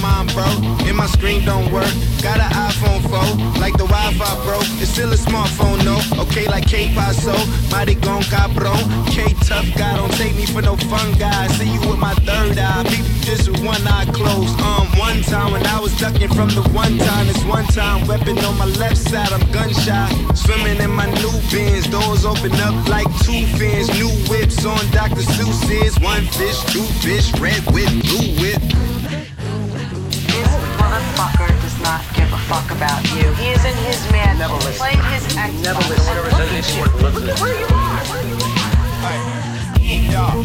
[0.00, 0.46] Mind bro.
[0.86, 1.90] And my screen don't work,
[2.22, 5.98] got an iPhone 4 Like the Wi-Fi broke, it's still a smartphone no.
[6.22, 7.34] Okay like K-Paso,
[7.70, 8.80] mighty gon' cabrón
[9.10, 12.84] K-Tough guy, don't take me for no fun guy See you with my third eye,
[12.90, 14.58] you just with one eye closed.
[14.60, 18.38] Um, one time when I was ducking from the one time This one time, weapon
[18.38, 23.06] on my left side, I'm gunshot Swimming in my new bins, doors open up like
[23.24, 23.88] two fins.
[23.98, 25.22] New whips on Dr.
[25.22, 28.95] Seuss's One fish, two fish, red whip, blue whip
[32.76, 33.32] about you.
[33.40, 34.38] He is in his man.
[34.38, 34.76] Never listen.
[34.76, 35.62] Playing his Xbox.
[35.64, 36.14] Never listen.
[36.14, 36.82] Never look at anything you.
[36.82, 38.04] worth listening Look at where you are.
[38.12, 38.56] Where you are.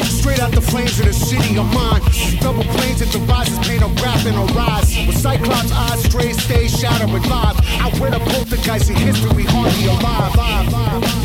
[0.05, 2.01] Straight out the flames of the city of mine.
[2.39, 4.95] Double planes at the rises, paint a rap and a rise.
[5.07, 7.57] With Cyclops eyes, straight stay shattering live.
[7.81, 10.35] I wear the poltergeist in history, hardly alive.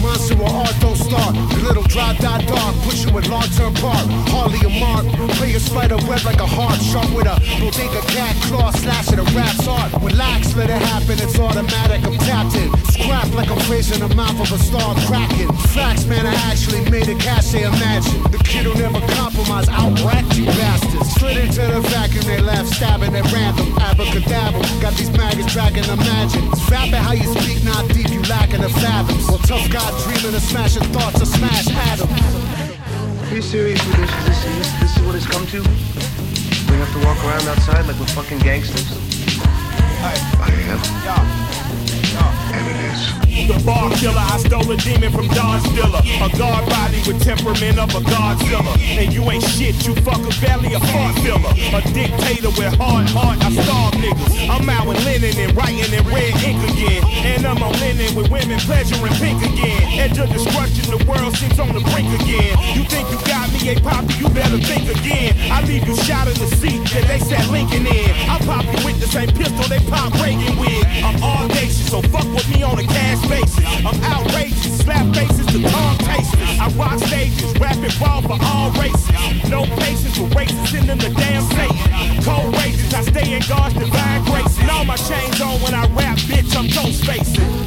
[0.01, 1.35] Monster or art don't start.
[1.63, 4.07] Little dry dot dark, push you in long term park.
[4.35, 5.07] Hardly a mark.
[5.39, 9.27] Play a spider web like a heart, sharp with a bodega cat claw, slashing a
[9.37, 9.93] rap's art.
[10.03, 12.03] Relax, let it happen, it's automatic.
[12.05, 12.69] I'm tapped in.
[12.91, 15.53] Scrap like I'm facing the mouth of a star cracking.
[15.75, 18.23] Facts, man, I actually made a cache, imagine.
[18.33, 21.13] The kid who never compromise, outracked you bastards.
[21.15, 23.77] Slid into the vacuum, they left, stabbing at random.
[23.79, 26.45] Abracadabra, got these maggots dragging imagine.
[26.53, 29.29] It's vapid how you speak, not deep, you lacking the fathoms.
[29.29, 33.31] Well, tough guy dreaming of smashing thoughts to smash atoms.
[33.31, 34.11] Are you serious with this?
[34.11, 35.61] Is this, is this, this is what it's come to?
[36.71, 38.89] We have to walk around outside like we're fucking gangsters?
[40.01, 40.15] I
[40.73, 40.81] am.
[42.55, 43.26] And it is.
[43.45, 46.01] The bar killer, I stole a demon from Don Stiller.
[46.25, 48.73] A guard body with temperament of a Godzilla.
[48.97, 51.53] And you ain't shit, you fuck a belly, a fart filler.
[51.77, 54.49] A dictator with hard heart, I starve niggas.
[54.49, 57.05] I'm out with linen and writing in red ink again.
[57.29, 59.85] And I'm on linen with women pleasure and pink again.
[60.01, 62.57] Edge of destruction, the world seems on the brink again.
[62.73, 65.37] You think you got me, a poppy, you better think again.
[65.53, 68.11] I leave you shot in the seat that they sat Lincoln in.
[68.33, 70.83] I pop you with the same pistol they pop Reagan with.
[71.05, 73.59] I'm audacious, so fuck with me on the cash basis.
[73.85, 76.61] I'm outrageous, slap faces to tongue tasters.
[76.61, 79.09] I rock stages, rapping ball for all races.
[79.51, 82.23] No patience for racists, in the damn Satan.
[82.23, 84.59] Cold rages, I stay in God's divine grace.
[84.59, 87.66] And all my chains on when I rap, bitch, I'm ghost facing.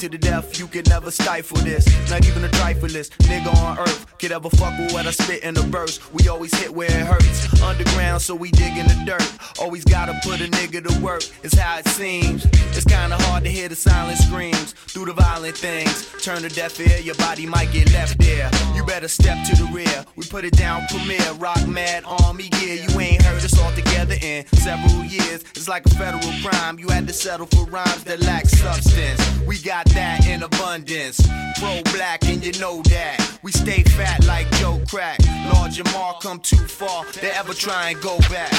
[0.00, 0.58] To the death.
[0.58, 4.78] You can never stifle this, not even a trifleist nigga on earth could ever fuck
[4.78, 5.98] with what I spit in the verse.
[6.12, 9.26] We always hit where it hurts, underground, so we dig in the dirt.
[9.58, 12.44] Always gotta put a nigga to work, it's how it seems.
[12.76, 16.06] It's kinda hard to hear the silent screams through the violent things.
[16.22, 18.50] Turn a deaf ear, your body might get left there.
[18.74, 20.04] You better step to the rear.
[20.16, 22.74] We put it down, premiere, rock mad, army gear.
[22.74, 25.44] You ain't heard us all together in several years.
[25.56, 26.78] It's like a federal crime.
[26.78, 29.20] You had to settle for rhymes that lack substance.
[29.46, 31.26] We got that in abundance.
[31.58, 33.38] Pro black, and you know that.
[33.42, 35.18] We stay fat like Joe Crack.
[35.52, 37.04] Lord Jamar come too far.
[37.20, 38.52] They ever try and go back.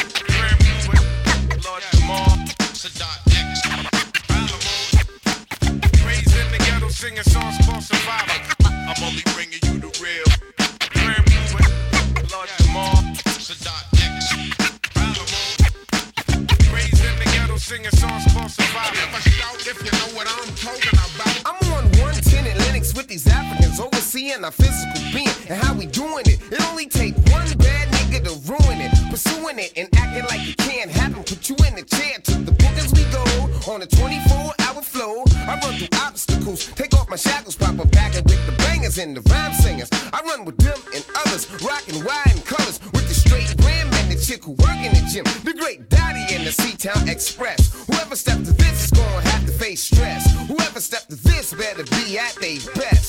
[1.65, 2.37] Lord Jamal,
[2.73, 3.61] Sadat X,
[6.05, 8.35] Raised in the ghetto singing songs for survival.
[8.65, 10.27] I'm only bringing you the real.
[12.31, 12.95] Lord Jamal,
[13.47, 14.33] Sadat X,
[16.73, 18.97] Raised in the ghetto singing songs for survival.
[19.63, 21.41] If you know what I'm talking about.
[21.45, 23.27] I'm on 110 in Linux with these
[24.11, 26.39] overseeing our physical being and how we doing it.
[26.51, 30.57] It only take one bad nigga to ruin it, pursuing it and acting like it
[30.57, 31.23] can't happen.
[31.23, 33.23] Put you in the chair to the bookings we go
[33.71, 35.23] on a 24 hour flow.
[35.47, 38.97] I run through obstacles, take off my shackles, pop a back and with the bangers
[38.97, 39.89] and the rhyme singers.
[40.11, 44.11] I run with them and others, rocking wide in colors with the straight rim and
[44.11, 45.23] the chick who work in the gym.
[45.45, 47.85] The great Dottie and the C-Town Express.
[47.87, 50.27] Whoever stepped to this is gonna have to face stress.
[50.47, 53.00] Whoever stepped to this better be at their best.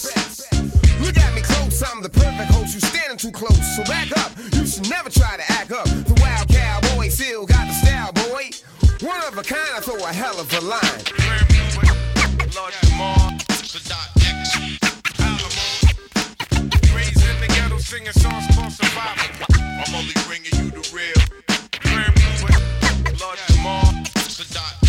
[3.42, 4.30] Close, so back up.
[4.52, 5.86] You should never try to act up.
[5.86, 8.50] The wild cowboy still got the style, boy.
[9.04, 11.02] One of a kind, I throw a hell of a line.
[12.54, 13.32] Lord Jamal.
[16.94, 19.46] Raised in the ghetto singing songs for survival.
[19.50, 21.20] I'm only bringing you the real.
[23.18, 23.86] Lord Jamal,
[24.36, 24.81] Sadat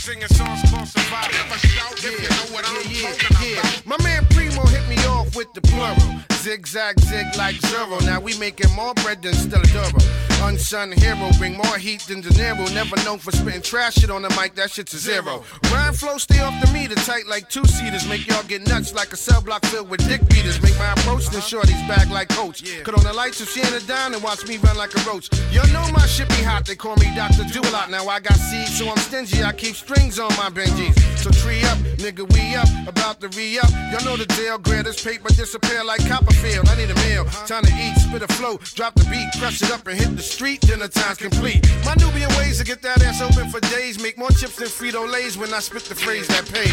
[0.00, 1.30] singing songs for survival.
[1.30, 3.86] Never shout if you know what I'm talking about.
[3.86, 6.20] My man Primo hit me off with the plural.
[6.40, 7.98] Zigzag, zig like zero.
[8.00, 10.00] Now we making more bread than Stella Duro.
[10.42, 12.64] Unsung hero, bring more heat than De Niro.
[12.72, 15.44] Never known for spitting trash shit on the mic, that shit's a zero.
[15.70, 18.08] Rhyme flow stay off the meter, tight like two seaters.
[18.08, 20.62] Make y'all get nuts like a cell block filled with dick beaters.
[20.62, 22.64] Make my approach, then shorty's back like coach.
[22.84, 25.00] Cut on the lights if she ain't a dime and watch me run like a
[25.04, 25.28] roach.
[25.52, 27.44] Y'all know my shit be hot, they call me Dr.
[27.52, 27.90] Do a lot.
[27.90, 29.44] Now I got seeds, so I'm stingy.
[29.44, 30.94] I keep strings on my Benjis.
[31.18, 33.70] So tree up, nigga, we up, about to re up.
[33.90, 36.68] Y'all know the deal, grab this paper disappear like Copperfield.
[36.68, 39.72] I need a meal, time to eat, spit a flow, drop the beat, crush it
[39.72, 41.66] up and hit the street, dinner time's complete.
[41.84, 45.10] My Nubian ways to get that ass open for days, make more chips than Frito
[45.10, 46.70] Lays when I spit the phrase that pays.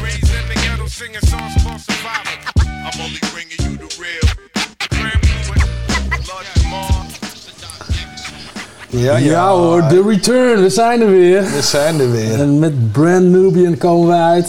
[0.00, 2.32] Raised in the ghetto singing songs for survival.
[2.62, 4.26] I'm only bringing you the real.
[6.28, 6.99] Lord Jamal.
[8.90, 11.42] Ja, Ja, hoor, The Return, we zijn er weer.
[11.42, 12.40] We zijn er weer.
[12.40, 14.48] En met Brand Nubian komen we uit.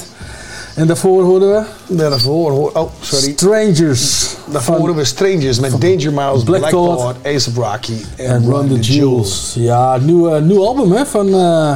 [0.76, 2.72] En daarvoor hoorden we Daarvoor hoor...
[2.74, 3.32] Oh, sorry.
[3.32, 4.28] Strangers.
[4.52, 8.68] Daarvoor horen we Strangers met Danger Mouse, Black Black, Thought Ace of Rocky En Run
[8.68, 9.54] the Jewels.
[9.56, 11.74] Ja, nieuw, nieuw album hè, van eh,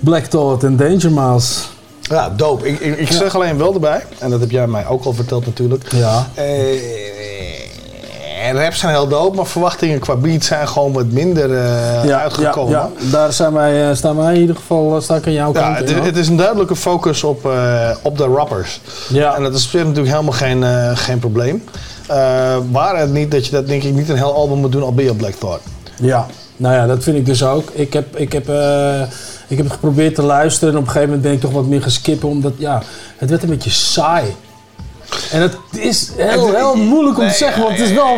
[0.00, 1.60] Black Thought en Danger Mouse.
[2.00, 2.68] Ja, dope.
[2.68, 5.46] Ik, ik, ik zeg alleen wel erbij, en dat heb jij mij ook al verteld
[5.46, 5.92] natuurlijk.
[5.92, 6.26] Ja.
[6.34, 6.44] Eh,
[8.52, 12.72] raps zijn heel dope, maar verwachtingen qua beat zijn gewoon wat minder eh, Ja, uitgekomen.
[12.72, 15.32] Ja, ja, daar zijn wij, eh, staan wij in ieder geval, eh, sta ik aan
[15.32, 15.78] jouw kant.
[15.78, 17.48] het, in, het is een duidelijke focus op,
[18.02, 18.80] op de rappers.
[19.08, 19.36] Ja.
[19.36, 20.64] En dat is natuurlijk helemaal geen,
[20.96, 21.64] geen probleem.
[22.70, 24.94] Waar het niet dat je dat denk ik niet een heel album moet doen al
[24.94, 25.62] ben je op Black Thought.
[26.00, 27.70] Ja, nou ja, dat vind ik dus ook.
[27.72, 28.48] Ik heb, ik heb,
[29.48, 31.82] ik heb geprobeerd te luisteren en op een gegeven moment ben ik toch wat meer
[31.82, 32.82] gaan skippen, omdat ja,
[33.16, 34.34] het werd een beetje saai.
[35.32, 38.16] En het is heel, heel moeilijk om te zeggen, want het is wel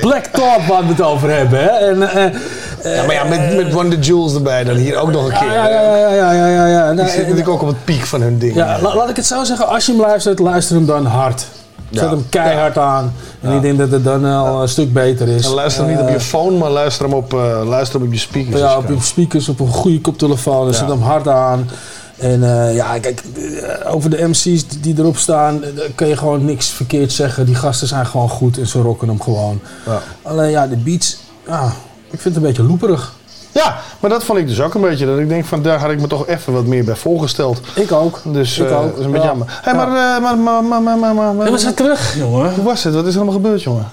[0.00, 1.58] Black Thought waar we het over hebben.
[1.60, 1.66] Hè?
[1.68, 5.24] En, eh, eh, Ja, maar ja, met, met the Jewels erbij dan hier ook nog
[5.26, 5.52] een keer.
[5.52, 6.86] ja, ja, ja, ja, ja, ja.
[6.86, 8.54] Die Nou, zit eh, natuurlijk ook op het piek van hun ding.
[8.54, 9.68] Ja, la- laat ik het zo zeggen.
[9.68, 11.44] Als je hem luistert, luister hem dan hard.
[11.90, 12.08] Zet Ja.
[12.08, 13.12] hem keihard aan.
[13.40, 15.46] En ik denk dat het dan al een stuk beter is.
[15.46, 17.32] En luister hem niet op je phone, maar luister hem op,
[17.64, 18.60] luister hem op je speakers.
[18.60, 20.74] Ja, op je speakers, op een goede koptelefoon.
[20.74, 21.70] Zet hem hard aan.
[22.18, 26.16] En eh, ja, kijk, eh, over de MC's die, erop staan, eh, daar kun je
[26.16, 27.46] gewoon niks verkeerd zeggen.
[27.46, 29.60] Die gasten zijn gewoon goed en ze rocken hem gewoon.
[29.86, 30.00] Ja.
[30.22, 31.64] Alleen ja, de beats, ja,
[32.10, 33.16] ik vind het een beetje loeperig.
[33.52, 35.06] Ja, maar dat vond ik dus ook een beetje.
[35.06, 37.60] Dat ik denk van daar had ik me toch even wat meer bij voorgesteld.
[37.74, 38.20] Ik ook.
[38.24, 39.32] Dus Ik eh, ook, dat is een beetje ja.
[39.32, 39.60] jammer.
[39.62, 39.86] Hey, Ja.
[39.86, 42.54] maar, eh, maar, maar, maar, maar, maar, maar, maar- En we zijn terug, jongen.
[42.54, 42.94] Hoe was het?
[42.94, 43.88] Wat is er allemaal gebeurd, jongen?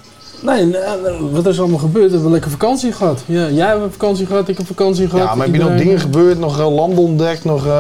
[0.46, 0.76] Nee,
[1.32, 2.08] wat is allemaal gebeurd?
[2.08, 3.22] We hebben lekker vakantie gehad.
[3.26, 5.28] Ja, jij hebt vakantie gehad, ik heb vakantie gehad.
[5.28, 6.40] Ja, maar heb je nog dingen gebeurd?
[6.40, 7.44] Nog eh, landen ontdekt?
[7.46, 7.72] Nog, eh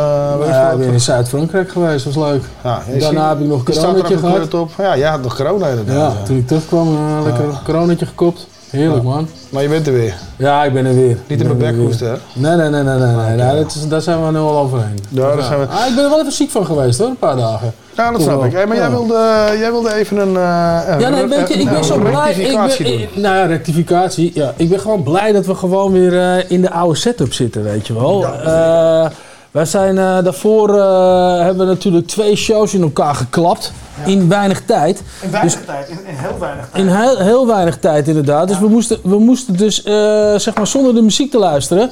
[0.48, 2.44] Ja, ik ben in Zuid-Frankrijk geweest, dat was leuk.
[2.64, 4.54] Ja, Daarna heb ik nog een coronatje gehad.
[4.54, 4.72] op.
[4.78, 6.14] Ja, jij had nog corona inderdaad.
[6.20, 8.48] Ja, toen ik terugkwam, eh, lekker een coronatje gekopt.
[8.70, 9.28] Heerlijk man.
[9.50, 10.14] Maar je bent er weer.
[10.38, 11.18] Ja, ik ben er weer.
[11.28, 11.86] Niet in mijn ben bek weer.
[11.86, 12.16] hoesten, hè?
[12.34, 13.36] Nee, nee, nee, nee, nee.
[13.36, 13.64] nee.
[13.64, 15.00] Dat is, daar zijn we nu al overheen.
[15.10, 17.18] Ja, daar zijn we- Ah, ik ben er wel even ziek van geweest hoor, een
[17.18, 17.74] paar dagen.
[17.96, 18.52] Ja, dat snap ik.
[18.52, 18.92] Hey, maar jij, Ja.
[18.92, 19.14] wilde,
[19.60, 20.36] jij wilde even een...
[20.38, 22.30] eh, een Ja, nee, weet je, ik ben zo blij.
[22.32, 24.32] Ik rectificatie ben, ik- nou ja, rectificatie.
[24.34, 27.64] Ja, ik ben gewoon blij dat we gewoon weer eh, in de oude setup zitten,
[27.64, 28.25] weet je wel.
[28.25, 29.06] Eh,
[29.52, 33.72] wij zijn eh, daarvoor eh, hebben we natuurlijk twee shows in elkaar geklapt.
[34.06, 35.02] In weinig tijd.
[35.22, 36.84] In weinig tijd, in, heel weinig tijd.
[36.86, 38.48] In heel, heel weinig tijd inderdaad.
[38.48, 39.94] Dus we moesten, we moesten dus, eh,
[40.36, 41.90] zeg maar, zonder de muziek te luisteren,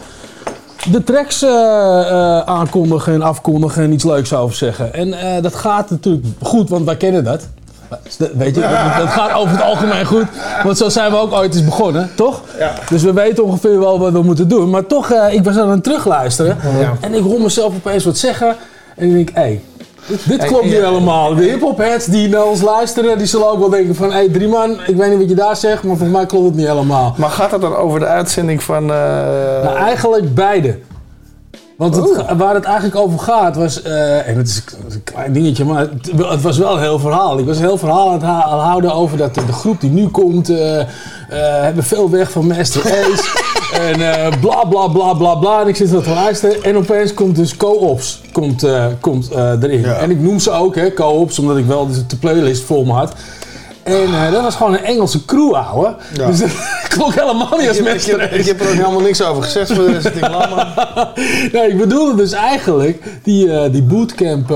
[0.91, 4.93] de tracks eh, eh, aankondigen en afkondigen en iets leuks over zeggen.
[4.93, 7.47] En eh, dat gaat natuurlijk goed, want wij kennen dat.
[8.17, 10.25] Weet je, dat, dat gaat over het algemeen goed.
[10.63, 12.41] Want zo zijn we ook ooit eens begonnen, toch?
[12.89, 14.69] Dus we weten ongeveer wel wat we moeten doen.
[14.69, 16.57] Maar toch, ik was aan het terugluisteren.
[16.99, 18.55] En ik hoor mezelf opeens wat zeggen.
[18.95, 19.61] En ik denk, hé, hey,
[20.25, 21.35] dit, klopt niet helemaal.
[21.35, 24.07] De hip-hop-heads die naar ons luisteren, die zullen ook wel denken van...
[24.11, 26.45] Hé, hey, drie man, ik weet niet wat je daar zegt, maar volgens mij klopt
[26.45, 27.13] het niet helemaal.
[27.17, 28.83] Maar gaat het dan over de uitzending van...
[28.91, 28.97] eh,
[29.63, 30.77] Nou, eigenlijk beide.
[31.77, 35.33] Want het, ga- waar het eigenlijk over gaat was, eh, en het is een klein
[35.33, 37.37] dingetje, maar het, het was wel een heel verhaal.
[37.39, 38.23] Ik was een heel verhaal aan het
[38.61, 40.83] houden over dat de, groep die nu komt, eh,
[41.61, 43.23] hebben veel weg van Master Ace.
[43.89, 45.61] en eh, bla bla bla bla bla.
[45.61, 46.63] En ik zit dat te luisteren.
[46.63, 49.81] En opeens komt dus Co-ops komt, eh, komt, eh, erin.
[49.81, 49.93] Ja.
[49.93, 52.91] En ik noem ze ook, hè, Co-ops, omdat ik wel de, de playlist voor me
[52.91, 53.13] had.
[53.83, 55.95] En dat was gewoon een Engelse crew, ouwe.
[56.13, 56.27] Ja.
[56.27, 56.51] Dus dat
[56.87, 58.35] klonk helemaal niet als heb, ik, heb, Ace.
[58.35, 60.19] ik heb er ook helemaal niks over gezegd voor de rest.
[60.19, 61.11] Maar.
[61.51, 64.53] Nee, ik bedoelde dus eigenlijk die, die bootcamp.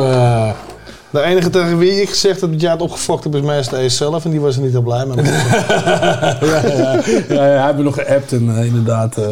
[1.09, 4.25] De enige tegen wie ik gezegd heb dat jij het opgefokt hebt is Ace zelf.
[4.25, 5.25] En die was er niet heel blij mee.
[5.25, 9.23] ja, ja, ja, ja, hij heeft me nog geappt en eh, inderdaad, eh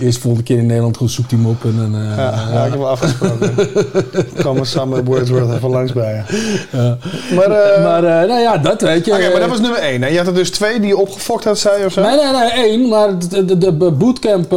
[0.00, 1.64] eerst volgende keer in Nederland goed zoekt hij hem op.
[1.64, 3.54] En, eh, Ja, ja, ik heb wel afgesproken.
[4.42, 6.96] Komen samen met Wordsworth even langs bij je.
[7.34, 7.48] Maar,
[7.82, 9.12] maar nou ja, dat weet je.
[9.12, 10.02] Oké, maar dat was nummer één.
[10.02, 10.08] hè?
[10.08, 12.02] Je had er dus twee die je opgefokt had, zei je of zo?
[12.02, 14.52] Nee, nee, nee, één, maar de, de, de bootcamp.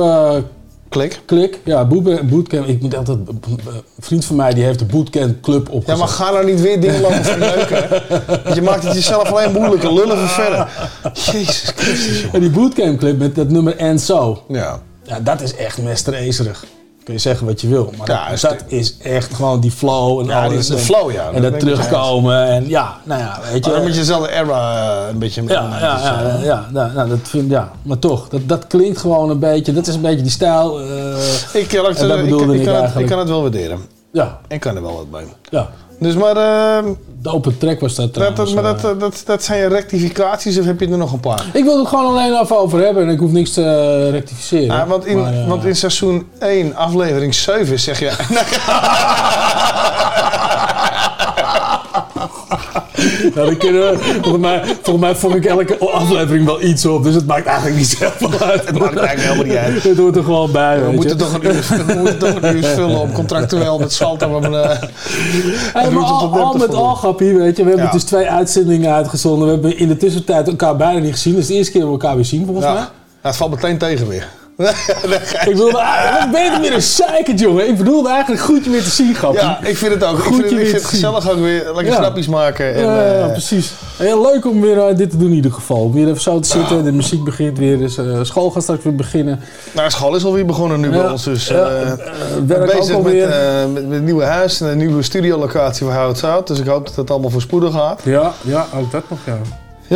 [0.93, 1.21] Eh, Klik.
[1.25, 2.67] Klik, ja, boot- bootcamp.
[2.67, 3.17] Ik moet altijd.
[3.27, 5.97] Een vriend van mij die heeft de bootcamp club Ja, opgezet.
[5.99, 8.03] maar ga nou niet weer dingen lopen verneuken.
[8.43, 9.93] Want je maakt het jezelf alleen moeilijker.
[9.93, 10.67] Lullen we verder.
[11.13, 12.25] Jezus Christus.
[12.31, 14.43] En die bootcamp club met dat nummer En Zo.
[14.47, 14.79] Ja.
[15.03, 16.65] Ja, dat is echt Mester Acerig.
[17.03, 17.93] Kun je zeggen wat je wil.
[17.97, 20.67] Maar Ja, dat, is dat is echt gewoon die flow en Ja, alles.
[20.67, 21.29] de en- flow, ja.
[21.33, 22.43] En Dat terugkomen.
[22.47, 23.59] En ja, nou ja, weet je.
[23.61, 25.43] Maar dan moet je dezelfde era eh, een beetje...
[25.43, 29.29] ja, ja, ja, ja, ja, nou, dat vind, ja, maar toch, dat, dat klinkt gewoon
[29.29, 30.79] een beetje, dat is een beetje die stijl.
[30.81, 30.85] eh,
[31.53, 31.97] Ik, ja, ik,
[32.65, 33.79] kan het, ik kan het wel waarderen.
[34.11, 35.25] ja, Ik kan er wel wat bij.
[35.49, 35.69] ja.
[36.03, 36.83] Dus maar, eh,
[37.21, 38.53] De open track was dat dat, trouwens.
[38.53, 38.81] maar eh.
[38.81, 41.45] dat, dat, dat zijn je rectificaties of heb je er nog een paar?
[41.53, 44.81] ik wil het gewoon alleen even over hebben en ik hoef niks te eh, rectificeren.
[44.81, 48.11] Ah, want, in, Maar, eh, want in seizoen 1, aflevering 7, zeg je...
[53.35, 57.03] Nou, dan kunnen we, volgens, mij, volgens mij vond ik elke aflevering wel iets op,
[57.03, 58.65] dus het maakt eigenlijk niet zoveel uit.
[58.69, 59.83] Het maakt eigenlijk helemaal niet uit.
[59.83, 62.63] Het hoort er gewoon bij, We moeten, toch een uur, we moeten toch een uur
[62.63, 64.81] vullen om contractueel met om een, eh,
[65.73, 67.63] Hey, maar al, met al, grappie, weet je.
[67.63, 67.91] We hebben Ja.
[67.91, 69.45] dus twee uitzendingen uitgezonden.
[69.45, 71.33] We hebben in de tussentijd elkaar bijna niet gezien.
[71.33, 72.73] Dat is de eerste keer dat we elkaar weer zien, volgens ja.
[72.73, 72.81] mij.
[72.81, 72.89] Ja,
[73.21, 74.27] het valt meteen tegen weer.
[75.45, 77.67] Ik wilde eigenlijk beter meer een zeikert, jongen.
[77.69, 79.41] Ik bedoelde eigenlijk goed je weer te zien, grappie.
[79.41, 80.17] Ja, ik vind het ook.
[80.17, 81.95] Ik Goed vind, het- ik vind het gezellig ook weer lekker Ja.
[81.95, 82.73] grapjes maken.
[82.73, 83.71] En, Ja, ja, eh, precies.
[83.97, 85.77] Heel leuk om weer eh, dit te doen in ieder geval.
[85.77, 86.83] Om weer even zo te zitten.
[86.83, 87.77] De muziek begint weer.
[87.77, 89.39] Dus, eh, school gaat straks weer beginnen.
[89.71, 91.23] nou, school is alweer begonnen nu bij ons.
[91.23, 91.57] Dus, eh,
[92.45, 95.95] werk ook bezig met, eh, met, met een nieuwe huis en een nieuwe studiolocatie voor
[95.95, 96.47] Hout Zout.
[96.47, 98.01] Dus ik hoop dat het allemaal voorspoedig gaat.
[98.03, 99.37] Ja, ja, ook dat nog, ja.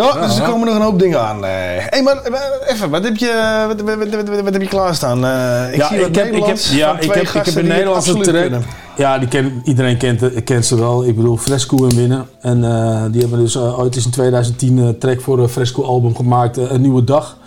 [0.04, 1.44] Ja, dus er komen nog een hoop dingen aan.
[1.44, 4.68] Hé, hey, maar eh, even, wat heb je, wat, wat, wat, wat, wat heb je
[4.68, 5.25] klaarstaan?
[5.25, 8.18] Eh, ik ja, zie ik heb, ik heb, ja, ik heb, ik heb een Nederlandse
[8.18, 8.63] kunnen.
[8.98, 11.06] Ja, die ken, iedereen kent, kent ze wel.
[11.06, 12.27] Ik bedoel, Fresco en Winnen.
[12.42, 15.84] En eh, die hebben dus eh, ooit eens in 2010 een track voor een Fresco
[15.84, 16.58] album gemaakt.
[16.58, 17.38] een nieuwe dag.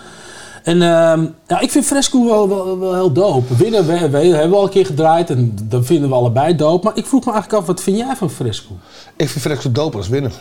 [0.62, 3.56] En ehm, ja, ik vind Fresco wel, wel, wel heel dope.
[3.56, 6.84] Winnen we, we hebben we al een keer gedraaid en dat vinden we allebei dope.
[6.84, 8.70] Maar ik vroeg me eigenlijk af, wat vind jij van Fresco?
[9.16, 10.32] Ik vind Fresco doper als winnen.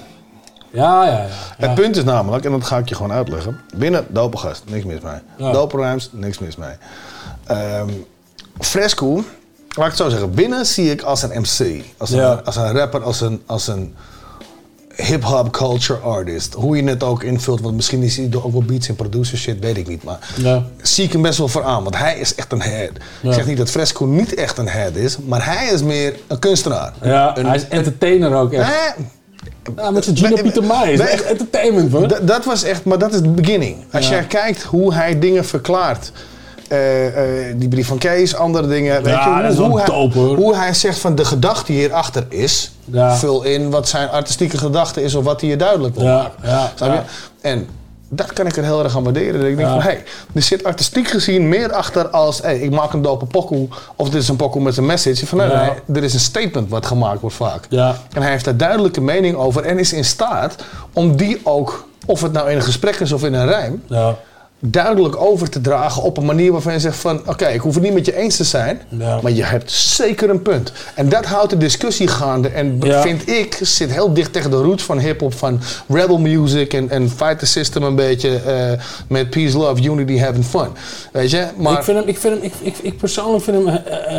[0.71, 1.27] Ja, ja, ja.
[1.57, 3.59] Het punt is namelijk, en dat ga ik je gewoon uitleggen.
[3.75, 5.19] Binnen, dope gast, niks mis mee.
[5.37, 5.65] Ja.
[5.71, 6.73] Rhymes, niks mis mee.
[7.45, 7.89] Ehm,
[8.59, 9.23] Fresco, laat
[9.77, 10.31] ik het zo zeggen.
[10.31, 11.83] Binnen zie ik als een MC.
[11.97, 13.95] Als een, als een rapper, als een, als een
[14.95, 16.53] hip-hop culture artist.
[16.53, 19.59] Hoe je het ook invult, want misschien is hij ook wel beats en producer shit,
[19.59, 20.03] weet ik niet.
[20.03, 20.63] Maar Ja.
[20.81, 22.91] zie ik hem best wel voor aan, want hij is echt een head.
[23.21, 23.29] Ja.
[23.29, 26.39] Ik zeg niet dat Fresco niet echt een head is, maar hij is meer een
[26.39, 26.93] kunstenaar.
[27.01, 28.95] Ja, Een- hij is entertainer ook echt.
[29.75, 33.21] Ja, met zijn Gino Nee, Pieter nee, echt entertainment, dat was echt, maar dat is
[33.21, 33.75] de beginning.
[33.91, 34.11] Als Ja.
[34.15, 36.11] jij kijkt hoe hij dingen verklaart.
[36.67, 39.03] eh, eh, die brief van Kees, andere dingen.
[39.03, 42.71] Weet Ja, je, dat is hoe, hij, hoe hij zegt van de gedachte hierachter is.
[42.85, 43.15] Ja.
[43.15, 46.31] Vul in wat zijn artistieke gedachte is of wat hij je duidelijk wil maken.
[46.41, 46.47] je?
[46.79, 47.03] ja.
[47.41, 47.67] En
[48.09, 49.39] dat kan ik er heel erg aan waarderen.
[49.39, 49.73] Dat ik denk Ja.
[49.73, 52.41] van, hé, hey, er zit artistiek gezien meer achter als...
[52.41, 55.27] Hey, ik maak een dope pokoe of dit is een pokoe met een message.
[55.27, 55.61] Van, nee, Ja.
[55.85, 57.65] nee, er is een statement wat gemaakt wordt vaak.
[57.69, 57.95] Ja.
[58.13, 60.55] En hij heeft daar duidelijke mening over en is in staat
[60.93, 64.15] om die ook, of het nou in een gesprek is of in een rijm, Ja.
[64.61, 67.83] Duidelijk over te dragen op een manier waarvan je zegt van, oké, ik hoef het
[67.83, 69.19] niet met je eens te zijn, Ja.
[69.21, 70.71] maar je hebt zeker een punt.
[70.95, 73.01] En dat houdt de discussie gaande en Ja.
[73.01, 77.09] vind ik, zit heel dicht tegen de roots van hip-hop, van rebel music en, en
[77.09, 78.71] fight the system een beetje eh,
[79.07, 80.67] met peace, love, unity, having fun.
[81.11, 81.45] Weet je?
[81.57, 83.75] Maar, ik, vind hem, ik, vind hem, ik, ik, ik persoonlijk vind hem, eh,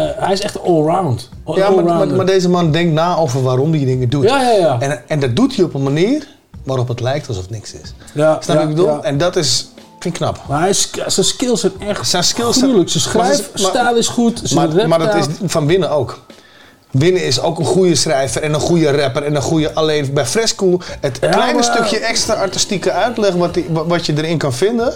[0.09, 1.29] eh, hij is echt allround.
[1.45, 4.25] All- ja, maar, maar, deze man denkt na over waarom hij dingen doet.
[4.25, 4.77] Ja, ja, ja.
[4.81, 6.27] En, en dat doet hij op een manier
[6.65, 7.95] waarop het lijkt alsof niks is.
[8.15, 8.91] Ja, Snap je ja, wat ik bedoel?
[8.91, 9.03] ja.
[9.03, 9.70] En dat is,
[10.03, 10.39] vind ik knap.
[10.49, 12.91] Maar hij is, zijn skills zijn echt Zijn skills zijn- gruwelijk.
[12.91, 16.19] Zijn schrijfstijl is goed, zijn Maar, maar dat is van binnen ook.
[16.91, 19.75] Winnen is ook een goede schrijver en een goede rapper en een goede...
[19.75, 24.07] Alleen bij Fresco, het Ja, kleine maar- stukje extra artistieke uitleg wat, die, wa- wat
[24.07, 24.93] je erin kan vinden,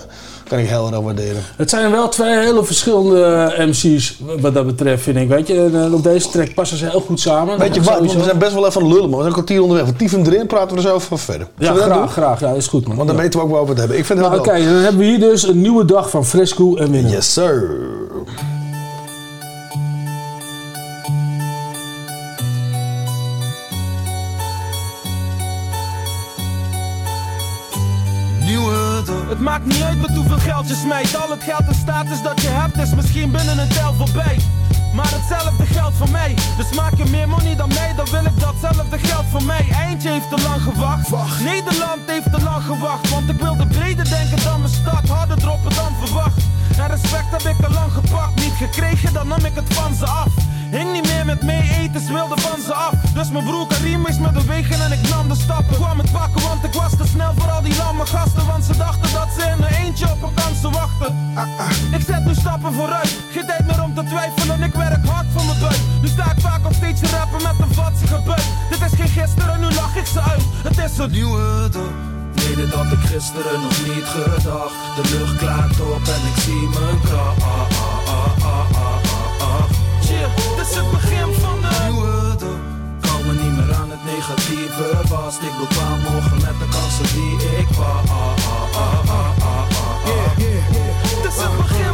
[0.49, 1.43] kan ik heel erg waarderen.
[1.57, 5.29] Het zijn wel twee hele verschillende MC's wat dat betreft, vind ik.
[5.29, 7.59] Weet je, en, eh, op deze track passen ze heel goed samen.
[7.59, 8.19] Weet je wat, sowieso.
[8.19, 9.11] we zijn best wel even aan lullen, man.
[9.11, 9.87] We zijn een kwartier onderweg.
[9.87, 11.47] We tieven erin, praten we er zo over verder.
[11.59, 12.09] Ja, Zullen graag, doen?
[12.09, 12.41] graag.
[12.41, 12.97] Ja, is goed, man.
[12.97, 13.23] Want dan Ja.
[13.23, 13.99] weten we ook waar we het hebben.
[13.99, 16.77] Ik vind het Nou, Oké, dan hebben we hier dus een nieuwe dag van Fresco
[16.77, 17.11] en Winnen.
[17.11, 17.71] Yes, sir.
[29.35, 31.17] Het maakt niet uit met hoeveel geld je smijt.
[31.17, 34.37] Al het geld en status dat je hebt is misschien binnen een tel voorbij.
[34.95, 36.35] Maar hetzelfde geldt voor mij.
[36.57, 39.67] Dus maak je meer money dan mij, dan wil ik datzelfde geld voor mij.
[39.71, 41.11] Eindje heeft te lang gewacht.
[41.41, 43.11] Nederland heeft te lang gewacht.
[43.11, 45.09] Want ik wilde breder denken dan mijn stad.
[45.09, 46.43] Harder droppen dan verwacht.
[46.79, 48.35] En respect heb ik al lang gepakt.
[48.35, 50.33] Niet gekregen, dan nam ik het van ze af.
[50.75, 52.95] Hing niet meer met mee eten, ze wilden van ze af.
[53.15, 55.75] Dus mijn broer Karim is met de wegen en ik nam de stappen.
[55.75, 58.47] Kwam het pakken, want ik was te snel voor al die lamme gasten.
[58.47, 61.11] Want ze dachten dat ze in een eentje op een kansen wachten.
[61.93, 64.63] Ik zet nu stappen vooruit, geen tijd meer om te twijfelen.
[64.63, 65.81] Ik werk hard voor mijn buik.
[66.03, 68.47] Nu sta ik vaak op steeds te rappen met een vatsige buik.
[68.71, 70.43] Dit is geen gisteren, nu lach ik ze uit.
[70.63, 71.95] Het is een nieuwe dag.
[72.57, 74.75] Dit had ik gisteren nog niet gedacht.
[74.97, 78.44] De lucht klaart op en ik zie mijn kracht.
[80.75, 82.61] Is het begin van de Nieuwe dag.
[83.11, 85.43] Komen niet meer aan het negatieve vast.
[85.43, 88.09] Ik bepaal morgen met de kansen die ik wacht.
[91.03, 91.94] Dit is het begin van de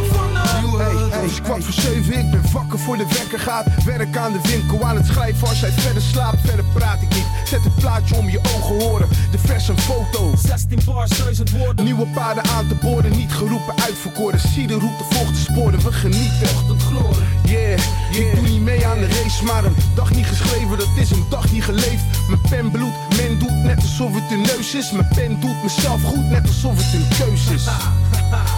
[1.39, 3.83] kwart voor zeven, ik ben wakker voor de wekker gaat.
[3.85, 6.39] Werk aan de winkel, aan het schrijven als jij verder slaapt.
[6.45, 9.07] Verder praat ik niet, zet het plaatje om je ogen horen.
[9.31, 10.33] De vers een foto.
[10.35, 11.85] 16 bars, 1000 woorden.
[11.85, 14.39] Nieuwe paden aan te boorden, niet geroepen, uitverkoren.
[14.39, 16.49] Zie de route, volg de sporen, we genieten.
[16.55, 17.27] Ochtend gloren.
[17.45, 17.79] Yeah,
[18.11, 21.25] ik doe niet mee aan de race, maar een dag niet geschreven, dat is een
[21.29, 22.03] dag niet geleefd.
[22.27, 24.91] Mijn pen bloedt, men doet net alsof het een neus is.
[24.91, 27.65] Mijn pen doet mezelf goed, net alsof het een keus is.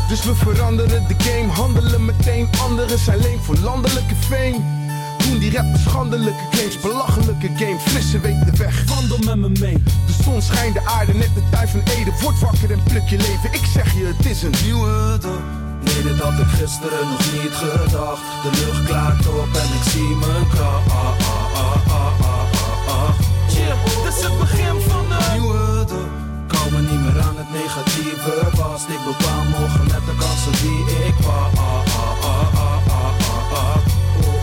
[0.09, 2.47] Dus we veranderen de game, handelen meteen.
[2.61, 4.59] Anderen zijn leen voor landelijke fame.
[5.17, 7.79] Doen die rappers schandelijke claims, belachelijke game.
[7.79, 8.83] Frisse weet de weg.
[8.85, 9.83] Wandel met me mee.
[9.83, 12.11] De zon schijnt de aarde, net de tijd van Ede.
[12.21, 13.49] Word wakker en pluk je leven.
[13.51, 15.41] Ik zeg je, het is een Nieuwe dag.
[15.83, 18.21] Nee, dit had ik gisteren nog niet gedacht.
[18.43, 21.92] De lucht klaart op en ik zie mijn kracht.
[24.23, 26.09] Het begin van de Nieuwe dag.
[26.47, 28.87] Komen niet meer aan het negatieve vast.
[28.87, 31.55] Ik bepaal morgen met de kansen die ik wacht.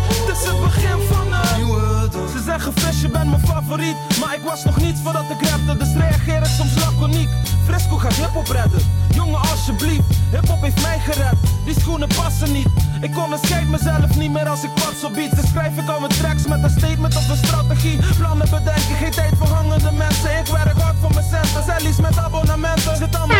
[0.09, 2.31] Dit is het begin van de Nieuwe dag.
[2.31, 5.77] Ze zeggen Fresh, je bent mijn favoriet Maar ik was nog niet voordat ik rapte
[5.77, 7.29] Dus reageer ik soms laconiek
[7.67, 8.81] Fresco gaat hiphop redden
[9.15, 12.67] Jongen alsjeblieft, hiphop heeft mij gered Die schoenen passen niet.
[13.01, 15.35] Ik onderscheid mezelf niet meer als ik wat op beats.
[15.41, 17.99] Dus schrijf ik al mijn tracks met een statement of een strategie.
[18.19, 20.39] Plannen bedenken, geen tijd voor hangende mensen.
[20.39, 22.97] Ik werk hard voor mijn centen Zellies met abonnementen.
[22.97, 23.37] Zit allemaal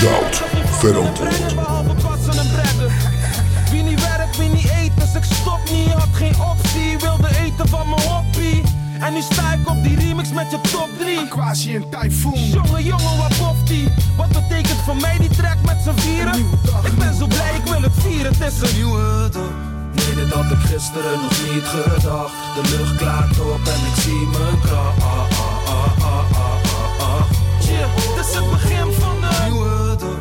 [0.00, 0.42] Goud,
[2.36, 2.92] en bredden
[3.70, 5.92] Wie niet werkt, wie niet eet, dus ik stop niet.
[5.92, 8.33] Had geen optie, wilde eten van mijn hobby
[9.04, 12.48] En nu sta ik op die remix met je top 3 Quasi een tyfoon.
[12.48, 13.88] Jongen, jongen, wat boft die?
[14.16, 16.38] Wat betekent voor mij die track met z'n vieren?
[16.84, 19.52] Ik ben zo blij, ik wil het vieren, het is een Nieuwe dag.
[19.94, 22.32] Nee, dit had ik gisteren nog niet gedacht.
[22.54, 25.02] De lucht klaart op en ik zie mijn kracht.
[27.60, 30.18] chill Dit is het begin van de Nieuwe dag.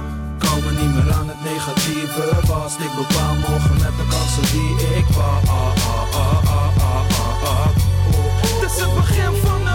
[0.49, 2.79] Komen niet meer aan het negatieve vast.
[2.79, 6.82] Ik bepaal morgen met de kansen die ik wacht.
[8.75, 9.73] Is het begin van de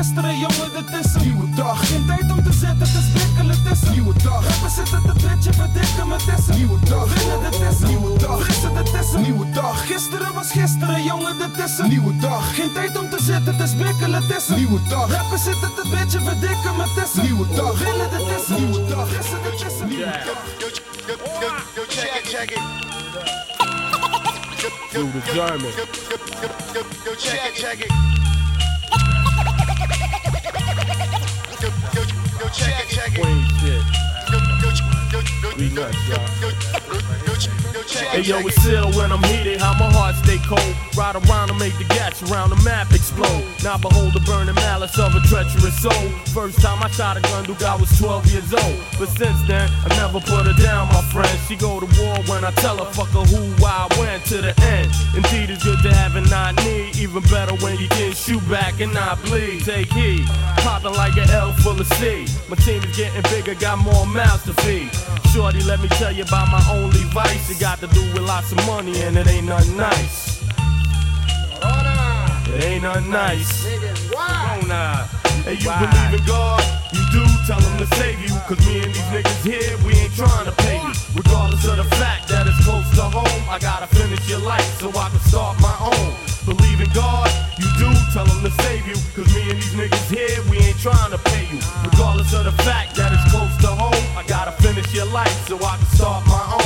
[0.00, 1.88] gisteren, jongen, dit is een nieuwe dag.
[1.88, 4.42] Geen tijd om te zitten, het is bikkelen, het is een nieuwe dag.
[4.48, 7.06] Rappers zitten te bitchen, verdikken, maar het is een nieuwe dag.
[7.14, 8.42] Winnen, dit is een nieuwe dag.
[8.42, 9.86] Frissen, dit is een nieuwe dag.
[9.86, 12.54] Gisteren was gisteren, jongen, dit is een nieuwe dag.
[12.54, 15.10] Geen tijd om te zitten, het is bikkelen, het is een nieuwe dag.
[15.16, 17.78] Rappers zitten te bitchen, verdikken, maar het is een nieuwe dag.
[17.78, 19.08] Winnen, dit is een nieuwe dag.
[19.08, 20.40] Frissen, dit is een nieuwe dag.
[21.74, 23.59] Yo, check it, check it.
[24.92, 25.72] Do the German.
[27.04, 27.90] Yo, check it, check it.
[32.40, 33.20] Yo, check it, check it.
[33.20, 33.84] Queen shit.
[35.56, 37.59] We nuts, y'all.
[37.90, 38.74] Hey yo, it's it.
[38.74, 40.74] ill when I'm heated, how my heart stay cold.
[40.96, 43.44] Ride around and make the gats around the map explode.
[43.64, 46.08] Now behold the burning malice of a treacherous soul.
[46.30, 48.78] First time I shot a gun, dude, I was 12 years old.
[48.98, 51.36] But since then, I never put her down, my friend.
[51.48, 54.54] She go to war when I tell her, fuck her who, why, when, to the
[54.70, 54.90] end.
[55.16, 56.96] Indeed, it's good to have and not need.
[56.96, 59.64] Even better when you can shoot back and not bleed.
[59.64, 60.24] Take heed,
[60.62, 62.26] popping like an L full of C.
[62.48, 64.90] My team is getting bigger, got more mouths to feed.
[65.32, 67.50] Shorty, let me tell you about my only vice.
[67.50, 70.42] It got to do with lots of money and it ain't nothing nice.
[72.52, 73.64] It ain't nothing nice.
[75.48, 76.60] Hey, you believe in God?
[76.92, 78.36] You do, tell him to save you.
[78.44, 80.92] Cause me and these niggas here, we ain't trying to pay you.
[81.16, 84.90] Regardless of the fact that it's close to home, I gotta finish your life so
[84.90, 86.12] I can start my own.
[86.44, 87.32] Believe in God?
[87.56, 88.98] You do, tell him to save you.
[89.16, 91.60] Cause me and these niggas here, we ain't trying to pay you.
[91.88, 95.56] Regardless of the fact that it's close to home, I gotta finish your life so
[95.64, 96.59] I can start my own.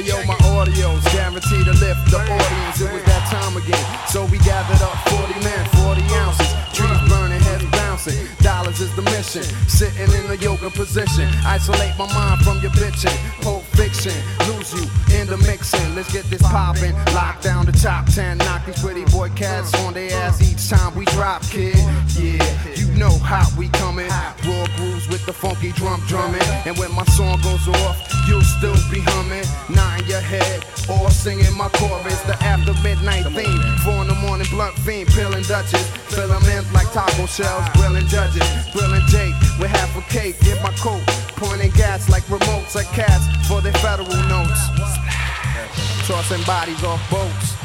[0.00, 2.80] Hey yo, my audio's guaranteed to lift the audience.
[2.80, 3.84] It was that time again.
[4.08, 6.49] So we gathered up 40 men, 40 ounces.
[8.40, 9.42] Dollars is the mission.
[9.68, 11.28] Sitting in a yoga position.
[11.44, 13.16] Isolate my mind from your bitching.
[13.42, 14.16] Pulp fiction.
[14.48, 14.88] Lose you
[15.20, 15.94] in the mixing.
[15.94, 16.94] Let's get this poppin'.
[17.12, 18.38] Lock down the top 10.
[18.38, 21.76] Knock these pretty boy cats on their ass each time we drop, kid.
[22.16, 22.40] Yeah,
[22.74, 24.08] you know how we coming.
[24.08, 26.40] Raw grooves with the funky drum drumming.
[26.64, 29.44] And when my song goes off, you'll still be humming.
[29.68, 32.20] Nine your head, or singing my chorus.
[32.22, 33.60] The after midnight theme.
[33.84, 35.86] Four in the morning, blunt fiend, peeling Dutches.
[36.14, 38.46] Fill 'em in like taco shells, grilling judges.
[38.72, 41.02] Grilling Jake with half a cake in my coat.
[41.36, 44.60] Pointing gas like remotes at cats for their federal notes.
[46.06, 47.56] Tossing bodies off boats.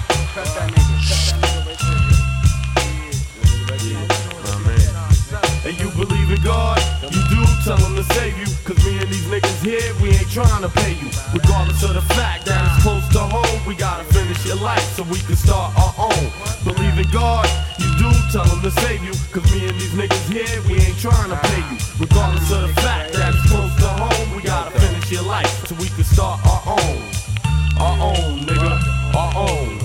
[5.65, 6.80] And you believe in God?
[7.02, 8.45] You do tell him to save you.
[8.63, 11.10] Cause me and these niggas here, we ain't trying to pay you.
[11.34, 14.04] Regardless of the fact that it's close to home, we gotta
[14.36, 16.32] finish your life so we can start our own.
[16.63, 17.48] Believe in God?
[17.80, 19.13] You do tell him to save you.
[19.32, 21.78] Cause me and these niggas here, we ain't trying to pay you.
[22.00, 25.76] Regardless of the fact that it's close to home, we gotta finish your life so
[25.76, 26.98] we can start our own.
[27.80, 29.15] Our own, nigga.
[29.15, 29.80] Our own.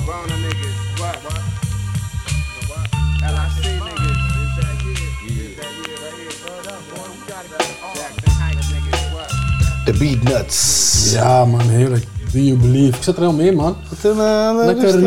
[9.84, 11.10] De Beat Nuts.
[11.12, 12.09] Ja, man, heerlijk.
[12.32, 12.96] Do you believe?
[12.96, 13.76] Ik zat er helemaal in, man.
[14.02, 15.00] Een, uh, eh, eh, Lekker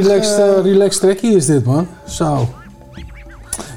[0.61, 1.87] relaxed, uh, is dit, man.
[2.07, 2.49] Zo.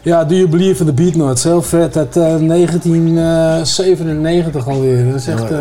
[0.03, 1.43] Ja, Do You Believe van de Beatnuts.
[1.43, 1.97] Heel vet.
[1.97, 5.05] Uit 1997 alweer.
[5.05, 5.53] Dat is echt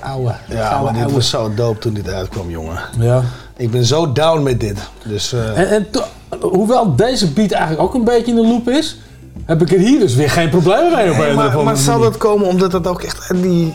[0.00, 0.34] oude.
[0.48, 2.78] Ja, maar dit was zo dope toen dit uitkwam, jongen.
[2.98, 3.22] Ja.
[3.56, 4.78] Ik ben zo down met dit.
[5.06, 5.86] Dus, En, en
[6.40, 8.98] hoewel deze beat eigenlijk ook een beetje in de loop is...
[9.44, 12.16] heb ik er hier dus weer geen problemen mee op een maar, maar zal dat
[12.16, 13.74] komen omdat dat ook echt die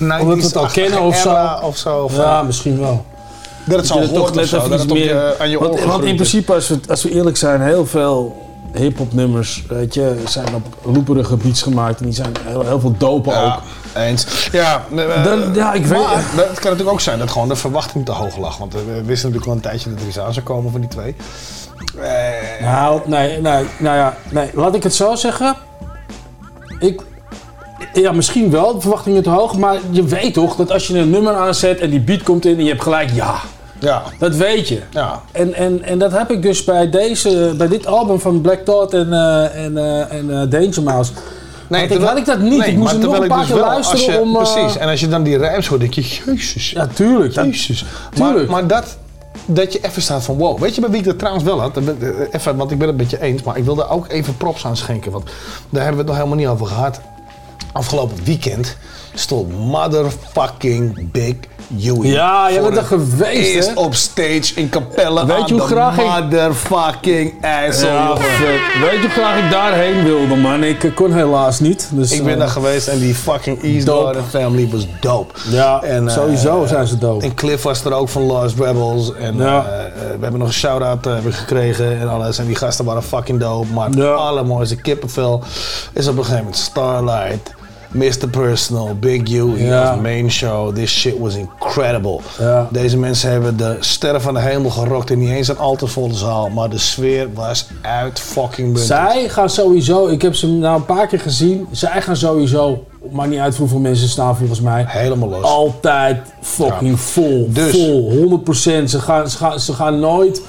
[0.00, 1.58] 90's we het al kennen of zo.
[1.62, 2.10] of zo.
[2.12, 3.04] Ja, eh, misschien wel.
[3.64, 5.40] Dat het zal toch net even iets meer...
[5.40, 6.30] Aan je want, want in dus.
[6.30, 10.76] principe, als we, als we eerlijk zijn, heel veel hip-hop nummers, weet je, zijn op
[10.82, 13.60] loeperige beats gemaakt en die zijn heel, veel dopen ook.
[13.94, 14.48] Eens.
[14.52, 15.98] Ja, eh, dan, ja ik weet.
[15.98, 18.56] Maar, dat kan natuurlijk ook zijn dat gewoon de verwachting te hoog lag.
[18.56, 20.90] Want we wisten natuurlijk al een tijdje dat er iets aan zou komen van die
[20.90, 21.14] twee.
[21.96, 22.04] Uh,
[22.60, 24.50] nou, nee, nee, nou ja, nee.
[24.54, 25.56] Laat ik het zo zeggen.
[26.78, 27.00] Ik,
[27.92, 31.10] ja, misschien wel, de verwachtingen te hoog, maar je weet toch dat als je een
[31.10, 33.40] nummer aanzet en die beat komt in en je hebt gelijk ja.
[33.80, 34.02] Ja.
[34.18, 34.80] Dat weet je.
[34.90, 35.22] Ja.
[35.32, 38.94] En, en, en dat heb ik dus bij, deze, bij dit album van Black Thought
[38.94, 41.12] en, eh, en, eh, en eh, Danger Mouse.
[41.68, 42.66] Nee, had, ik, had ik dat niet.
[42.66, 44.32] ik moest hem nog terwijl een paar dus keer wel, luisteren je, om...
[44.32, 46.70] Precies, en als je dan die rijms hoort, denk je, jezus.
[46.70, 47.34] Ja, tuurlijk.
[47.34, 47.84] Jezus.
[48.14, 48.50] Tuurlijk.
[48.50, 48.96] Maar, maar dat,
[49.46, 50.58] dat je even staat van wow.
[50.58, 51.76] Weet je bij wie ik dat trouwens wel had?
[52.30, 54.66] Even, want ik ben het met je eens, maar ik wil daar ook even props
[54.66, 55.12] aan schenken.
[55.12, 55.24] Want
[55.68, 57.00] daar hebben we het nog helemaal niet over gehad.
[57.72, 58.76] Afgelopen weekend
[59.14, 61.34] stond motherfucking Big
[61.78, 62.10] Huey.
[62.10, 63.80] Ja, jij bent er geweest, Eerst hè?
[63.80, 68.14] op stage in Capelle Weet je hoe graag ik- motherfucking asshole, Ja.
[68.80, 70.62] Weet je hoe graag ik daarheen wilde, man?
[70.64, 71.88] Ik eh, kon helaas niet.
[71.92, 73.88] Dus, Ik ben eh, daar geweest en die fucking East.
[73.88, 75.34] Garden family was dope.
[75.50, 77.24] Ja, En, eh, sowieso zijn ze dope.
[77.24, 79.14] En Cliff was er ook van Lost Rebels.
[79.14, 79.62] En Ja.
[79.94, 82.38] we hebben nog een shout-out gekregen en alles.
[82.38, 83.66] En die gasten waren fucking dope.
[83.72, 85.42] Maar het allermooiste kippenvel
[85.92, 87.52] is op een gegeven moment Starlight.
[87.92, 88.28] Mr.
[88.30, 89.94] Personal, Big U, Ja.
[90.02, 90.74] main show.
[90.74, 92.18] This shit was incredible.
[92.38, 92.68] Ja.
[92.70, 95.10] Deze mensen hebben de sterren van de hemel gerokt.
[95.10, 96.48] En niet eens een al te volle zaal.
[96.48, 98.86] Maar de sfeer was uit fucking bunted.
[98.86, 101.66] Zij gaan sowieso, ik heb ze nou een paar keer gezien.
[101.70, 104.84] Zij gaan sowieso, maakt niet uit hoeveel mensen staan volgens mij.
[104.88, 105.42] Helemaal los.
[105.42, 107.46] Altijd fucking vol.
[107.52, 108.90] Dus- Vol, 100%.
[108.90, 110.42] Ze gaan, ze, gaan, ze gaan nooit.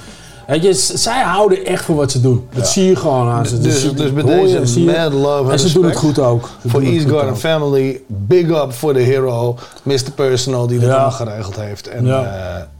[0.52, 2.46] Weet je, z- zij houden echt voor wat ze doen.
[2.54, 3.58] Dat zie je gewoon aan ze.
[3.60, 6.48] Dus, dus bij deze mad love en En ze doen het goed ook.
[6.66, 7.36] Voor het East Garden.
[7.36, 10.10] Family, big up voor de hero, Mr.
[10.14, 10.86] Personal, die Ja.
[10.90, 11.88] allemaal geregeld heeft.
[11.88, 12.26] En, eh,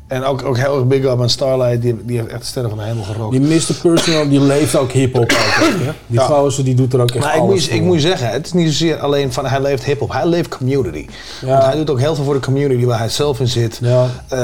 [0.06, 2.70] en ook, ook heel erg big up aan Starlight, die, die heeft echt de sterren
[2.70, 3.32] van de hemel gerokt.
[3.32, 3.74] Die Mr.
[3.82, 5.28] Personal, die leeft ook hip-hop.
[5.28, 6.24] Die Ja.
[6.24, 8.52] gozer, die doet er ook echt Maar ik moet, ik moet je zeggen, het is
[8.52, 11.06] niet zozeer alleen van hij leeft hip-hop, hij leeft community.
[11.40, 11.46] Ja.
[11.48, 13.78] Want hij doet ook heel veel voor de community waar hij zelf in zit.
[13.82, 14.02] Ja.
[14.28, 14.38] Eh,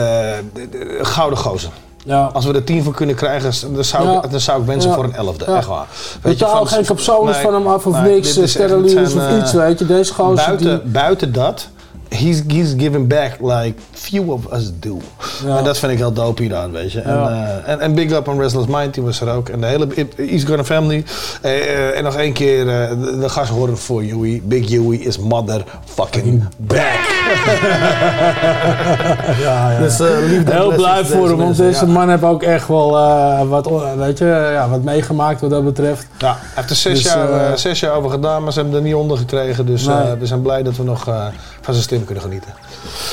[0.54, 1.70] de- de- gouden gozer.
[2.08, 2.30] Ja.
[2.32, 5.04] Als we er tien van kunnen krijgen, dan zou, ik, dan zou ik wensen voor
[5.04, 5.44] een elfde.
[5.44, 5.86] Echt waar.
[6.22, 9.78] Betaal geen capsules nee, van hem af of nee, niks, zijn, of eh, iets, weet
[9.78, 9.86] je.
[9.86, 10.90] Deze gozer buiten, die...
[10.90, 11.68] buiten dat,
[12.08, 14.98] he's, he's giving back like few of us do.
[15.46, 15.58] Ja.
[15.58, 17.00] En dat vind ik heel dope hieraan, weet je.
[17.00, 19.48] En, eh, en, en big up on Restless Mind, die was er ook.
[19.48, 21.04] En de hele East Garden family.
[21.42, 24.40] Eh, en nog één keer de, de gast horen voor Huey.
[24.44, 27.17] Big Huey is motherfucking back.
[29.44, 29.78] ja, ja.
[29.78, 31.92] Dus, eh, liefde Heel blij voor hem, want deze ja.
[31.92, 36.06] man heeft ook echt wel eh, wat, weet je, ja, wat meegemaakt wat dat betreft.
[36.18, 38.76] Ja, hij heeft er zes, Dus, jaar, eh, zes jaar over gedaan, maar ze hebben
[38.78, 39.66] er niet onder gekregen.
[39.66, 40.14] Dus eh, Nee.
[40.14, 41.14] we zijn blij dat we nog eh,
[41.60, 42.52] van zijn stem kunnen genieten.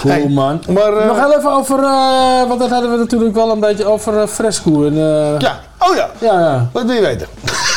[0.01, 0.62] Cool Hey, man.
[0.69, 3.86] Maar, eh, Nog heel even over, eh, want dat hadden we natuurlijk wel een beetje
[3.86, 4.86] over Fresco.
[4.86, 6.10] En, eh, Ja, oh ja.
[6.19, 6.69] Ja, ja.
[6.71, 7.28] Wat wil je weten?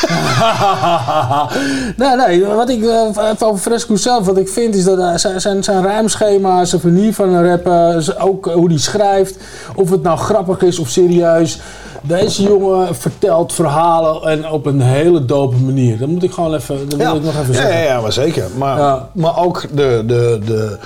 [1.97, 5.41] nee, nee, wat ik eh, over Fresco zelf, wat ik vind is dat eh, zijn,
[5.41, 9.37] zijn, zijn rijmschema, zijn manier van rappen, z- ook eh, hoe hij schrijft,
[9.75, 11.59] of het nou grappig is of serieus.
[12.01, 15.97] Deze jongen vertelt verhalen en op een hele dope manier.
[15.97, 17.77] Dat moet ik gewoon even, dat wil ik nog even zeggen.
[17.77, 18.43] ja, ja, maar zeker.
[18.57, 19.09] Maar, Ja.
[19.11, 20.77] maar ook de, de, de,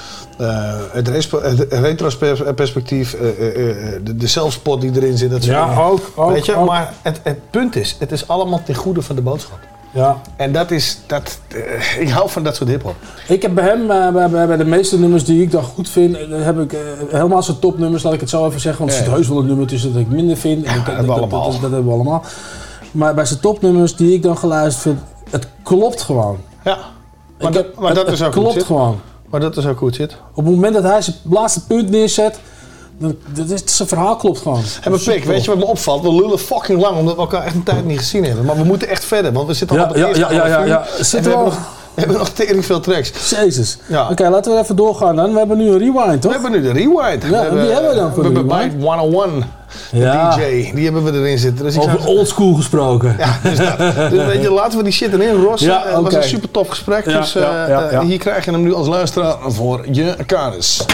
[0.91, 1.07] het, het
[1.69, 3.11] retrospectief,
[4.03, 5.31] de, de zelfspot die erin zit.
[5.31, 6.65] Dat Ja, ook, ook, Weet je, ook.
[6.67, 9.59] maar het, het punt is, het is allemaal ten goede van de boodschap.
[9.91, 10.21] Ja.
[10.35, 12.95] En dat is, dat, eh, ik hou van dat soort hiphop.
[13.27, 16.23] Ik heb bij hem, eh, bij, de meeste nummers die ik dan goed vind, eh,
[16.43, 16.75] heb ik
[17.09, 18.79] helemaal zijn topnummers, laat ik het zo even zeggen.
[18.85, 19.03] Want er Ja.
[19.05, 20.65] zit heus wel een nummer tussen dat ik minder vind.
[20.65, 21.51] En dat, hebben we allemaal.
[21.51, 22.23] Dat, dat hebben we allemaal.
[22.91, 24.99] Maar bij zijn topnummers die ik dan geluisterd vind,
[25.29, 26.37] het klopt gewoon.
[26.63, 26.75] Ja,
[27.39, 28.63] maar, Ik dat, heb- maar het- dat het is ook klopt zit.
[28.63, 28.99] gewoon.
[29.29, 30.17] Maar dat is ook het zit.
[30.33, 32.39] Op het moment dat hij zijn laatste punt neerzet,
[32.97, 34.61] dat is, zijn verhaal klopt gewoon.
[34.81, 36.01] En mijn pik, weet je wat me opvalt?
[36.01, 38.45] We lullen fucking lang omdat we elkaar echt een tijd niet gezien hebben.
[38.45, 40.47] Maar we moeten echt verder, want we zitten al Ja, op het ja, eerste ja,
[40.47, 40.83] ja, ja.
[40.99, 41.57] Zitten we hebben nog,
[41.93, 43.29] we hebben nog tering veel tracks.
[43.29, 43.77] Jezus.
[43.87, 44.09] Ja.
[44.09, 45.31] Oké, laten we even doorgaan dan.
[45.31, 46.31] We hebben nu een rewind, toch?
[46.35, 47.23] We hebben nu de rewind.
[47.23, 48.69] Ja, en wie hebben we dan voor We hebben?
[48.69, 49.43] Bite 101.
[49.91, 50.35] De Ja.
[50.35, 51.65] DJ, die hebben we erin zitten.
[51.65, 53.15] Dus Over oldschool gesproken.
[53.17, 53.77] Ja, dus, dat.
[54.09, 55.69] dus weet je, laten we die shit erin rossen.
[55.69, 57.05] Ja, Eh, Het was een super tof gesprek.
[57.09, 58.01] Ja, dus eh, ja, ja, eh, ja.
[58.03, 60.85] hier krijg je hem nu als luisteraar voor je kanis.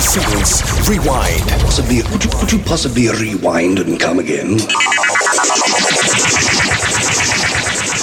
[0.00, 1.44] Scenes, rewind.
[1.62, 4.60] Possibly, could you, could you possibly rewind and come again?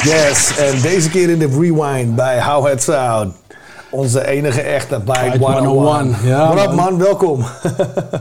[0.03, 3.34] Yes, en deze keer in de rewind bij How It Sound.
[3.89, 5.65] Onze enige echte Bite 101.
[5.65, 6.97] 101, ja, What up man.
[6.97, 7.43] welkom.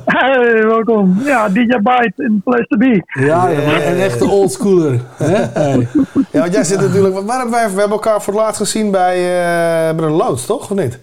[0.05, 1.21] Hey, welkom.
[1.25, 3.03] Ja, DJ Byte in Place to Be.
[3.07, 5.01] Ja, ja, een echte oldschooler.
[5.17, 5.89] Hey.
[6.31, 7.15] Ja, want jij zit natuurlijk...
[7.15, 10.47] Waar hebben wij, we hebben elkaar voor het laatst gezien bij, eh bij de Loods,
[10.47, 10.71] toch?
[10.71, 10.99] Of niet?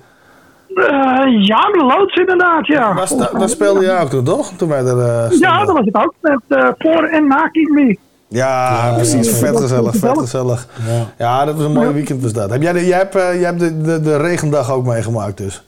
[0.73, 2.93] Eh, ja, de loods inderdaad, ja.
[3.37, 4.51] Daar speelde jij ook toen, toch?
[4.57, 6.13] Toen wij er eh, Ja, dat was het ook.
[6.21, 7.97] Met eh, voor en na King Me.
[8.27, 9.29] Ja, precies.
[9.29, 9.35] ja.
[9.35, 10.19] Vet was gezellig, vet gezellig.
[10.19, 10.67] gezellig.
[11.17, 11.45] Ja.
[11.45, 12.49] dat was een mooi weekend was dat.
[12.49, 15.63] Heb jij, de, jij hebt, jij hebt de, de, de regendag ook meegemaakt dus?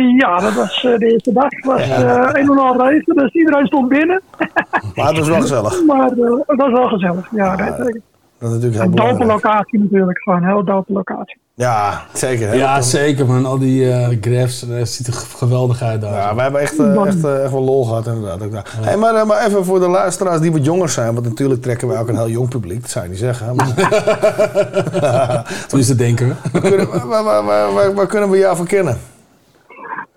[0.00, 1.46] Ja, dat was eh, de eerste dag.
[1.48, 4.22] Het was eh, een en al regen, dus iedereen stond binnen.
[4.94, 5.84] Maar het was wel gezellig.
[5.86, 6.04] Maar
[6.46, 7.28] het was wel gezellig.
[7.30, 7.94] Ja, dat, Dat is
[8.38, 10.22] natuurlijk heel een dope locatie natuurlijk.
[10.22, 11.40] Gewoon een heel dope locatie.
[11.54, 12.56] Ja, zeker.
[12.56, 13.46] Ja, zeker man.
[13.46, 16.14] Al die eh graphs, dat ziet er geweldig uit daar.
[16.14, 18.42] Ja, wij hebben echt, eh, echt, eh, echt wel lol gehad inderdaad.
[18.42, 18.64] Ook daar.
[18.80, 21.14] Hey, maar, eh, maar even voor de luisteraars die wat jonger zijn.
[21.14, 22.80] Want natuurlijk trekken wij ook een heel jong publiek.
[22.80, 23.56] Dat zou je niet zeggen.
[23.56, 23.66] Maar...
[25.68, 26.36] Toen is het denken.
[26.52, 28.98] waar, kunnen, waar, waar, waar, waar- waar kunnen we jou van kennen?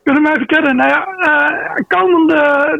[0.04, 0.76] Kunnen we even kennen?
[0.76, 2.39] Nou ja, eh, komende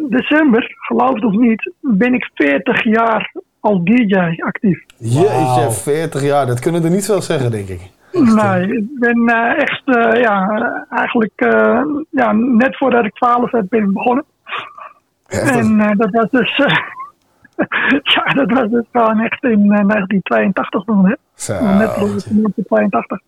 [0.10, 4.16] december, geloof het of niet, ben ik 40 jaar als DJ
[4.46, 4.84] actief.
[4.98, 6.46] Jeetje, 40 jaar.
[6.46, 7.82] Dat kunnen er niet veel zeggen, denk ik.
[8.20, 13.70] Nee, ik ben eh, echt, eh, ja, eigenlijk eh, ja, net voordat ik 12 werd,
[13.70, 14.26] ben ik begonnen.
[15.28, 16.58] En dat was dus,
[18.16, 21.16] ja, dat was dus gewoon echt in eh, 1982 toen, hè.
[21.34, 21.54] Zo.
[21.54, 23.22] Net voor 1982.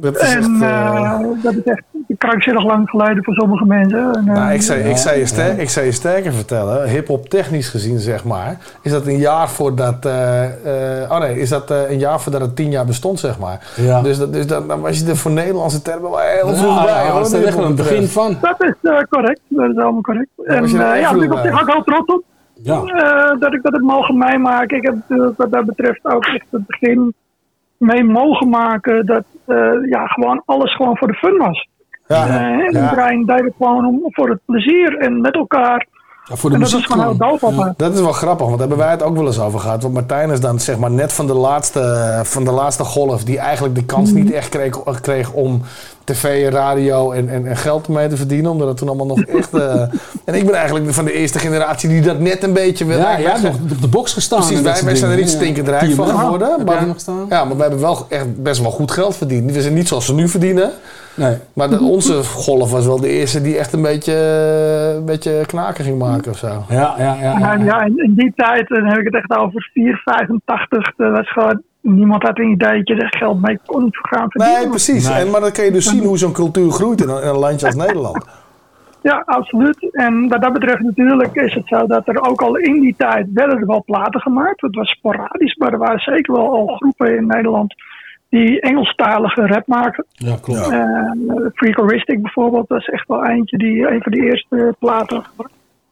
[0.00, 1.82] Dat is en echt, eh, dat is echt
[2.18, 3.98] krankzinnig lang geleden voor sommige mensen.
[4.14, 7.68] En, eh, Nou, ik, zou, ik, zou je ik zou je sterker vertellen, hip-hop technisch
[7.68, 10.06] gezien, zeg maar, is dat een jaar voordat.
[10.06, 13.72] eh, eh, oh nee, is dat een jaar voordat het tien jaar bestond, zeg maar.
[13.76, 14.02] Ja.
[14.02, 16.84] Dus, dat, dus dat, dan was je er voor Nederlandse termen wel heel vroeg Ja,
[16.84, 17.20] bij, hoor.
[17.20, 17.90] echt aan het betreft.
[17.90, 18.36] begin van.
[18.40, 18.74] Dat is
[19.08, 20.28] correct, dat is allemaal correct.
[20.44, 22.22] En ja, ik ben op zich ook heel trots op.
[22.62, 22.74] Ja.
[22.82, 24.76] eh, dat ik dat heb mogen meemaken.
[24.76, 27.14] Ik heb natuurlijk wat dat betreft ook echt het begin
[27.80, 29.56] mee mogen maken dat eh,
[29.88, 31.68] ja, gewoon alles gewoon voor de fun was.
[32.06, 32.90] Ja, Eh, en ja.
[32.90, 35.86] iedereen deed het gewoon om, voor het plezier en met elkaar.
[36.24, 37.64] Ja, voor de en dat muziek was gewoon heel.
[37.64, 37.74] Ja.
[37.76, 39.82] Dat is wel grappig, want daar hebben wij het ook wel eens over gehad.
[39.82, 43.38] Want Martijn is dan zeg maar net van de laatste, van de laatste golf die
[43.38, 45.62] eigenlijk de kans niet echt kreeg, kreeg om
[46.12, 48.50] tv, radio en, en, en geld mee te verdienen.
[48.50, 49.54] Omdat het toen allemaal nog echt...
[49.54, 49.80] eh,
[50.24, 52.98] en ik ben eigenlijk van de eerste generatie die dat net een beetje wil.
[52.98, 54.38] Ja, jij hebt nog op de box gestaan.
[54.38, 56.48] Precies, wij, wij zijn er niet stinkend rijk van geworden.
[56.56, 57.26] Heb Maar, jij nog staan?
[57.28, 59.52] ja, maar we hebben wel echt best wel goed geld verdiend.
[59.52, 60.70] We zijn niet zoals ze nu verdienen.
[61.14, 61.36] Nee.
[61.52, 64.14] Maar de- onze golf was wel de eerste die echt een beetje,
[64.96, 66.64] een beetje knaken ging maken of zo.
[66.68, 67.54] Ja, ja, ja.
[67.64, 70.92] ja, in, in die tijd, dan heb ik het echt over 4, 85.
[70.96, 74.60] Dat was gewoon, niemand had een idee dat je er geld mee kon gaan verdienen.
[74.60, 75.08] Nee, precies.
[75.08, 75.18] Nee.
[75.18, 77.38] En, maar dan kun je dus zien hoe zo'n cultuur groeit in een, in een
[77.38, 78.24] landje als Nederland.
[79.02, 79.88] Ja, absoluut.
[79.92, 83.26] En wat dat betreft natuurlijk is het zo dat er ook al in die tijd
[83.34, 84.60] werden er wel platen gemaakt.
[84.60, 87.74] Het was sporadisch, maar er waren zeker wel al groepen in Nederland
[88.28, 90.04] die Engelstalige rap maakten.
[90.08, 90.70] Ja, klopt.
[90.70, 91.12] Eh,
[91.54, 95.22] Freakoristic bijvoorbeeld, dat is echt wel eentje die een van de eerste platen.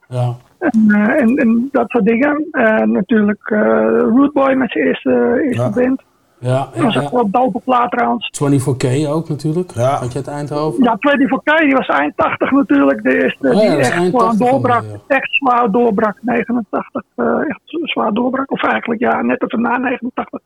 [0.09, 0.37] Ja.
[0.59, 2.47] En, eh, en, en dat soort dingen.
[2.51, 3.61] Eh, natuurlijk eh
[4.01, 5.71] Rootboy met zijn eerste, eerste Ja.
[5.71, 6.03] band.
[6.40, 7.01] Ja, Dat ja, was ja.
[7.01, 8.31] echt wel dope plaat trouwens.
[8.31, 9.71] 24K ook natuurlijk.
[9.71, 9.97] Ja.
[9.97, 10.83] Had je het Eindhoven?
[10.85, 13.03] Ja, 24K, die was eind 80 natuurlijk.
[13.03, 14.85] De eerste Oh ja, die echt gewoon 80 doorbrak.
[15.07, 16.18] Echt zwaar doorbrak.
[16.21, 18.51] 89, eh, echt zwaar doorbrak.
[18.51, 20.40] Of eigenlijk ja, net even na 89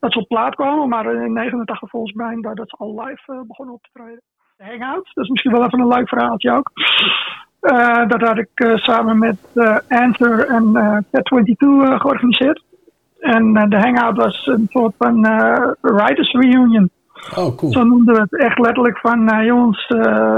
[0.00, 0.88] dat ze op plaat kwamen.
[0.88, 4.20] Maar in 89 volgens mij dat dat ze al live begonnen op te treden.
[4.56, 6.70] De Hangouts, dat is misschien wel even een leuk verhaaltje ook.
[7.62, 12.62] Eh, dat had ik eh, samen met eh Answer en eh Cat22 eh, georganiseerd.
[13.20, 15.20] En de Hangout was een soort van
[15.80, 16.90] writers reunion.
[17.36, 17.72] Oh, cool.
[17.72, 19.88] Zo noemden we het echt letterlijk van, eh, jongens,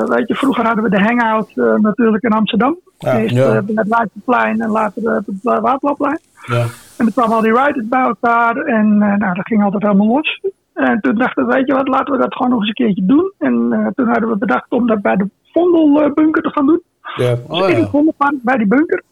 [0.08, 2.78] weet je, vroeger hadden we de hangout natuurlijk in Amsterdam.
[2.98, 3.62] Ja, Eerst ja.
[3.62, 6.18] bij het Leidseplein en later op het uh, Waterloopplein.
[6.46, 6.60] Ja.
[6.98, 10.40] En dan kwamen al die writers bij elkaar en nou, dat ging altijd helemaal los.
[10.74, 13.06] En toen dachten we, weet je wat, laten we dat gewoon nog eens een keertje
[13.06, 13.32] doen.
[13.38, 16.82] En toen hadden we bedacht om dat bij de Vondelbunker te gaan doen.
[17.16, 17.36] Ja.
[17.48, 17.80] Oh, in ja.
[17.80, 19.02] het Vondelpark, bij die bunker.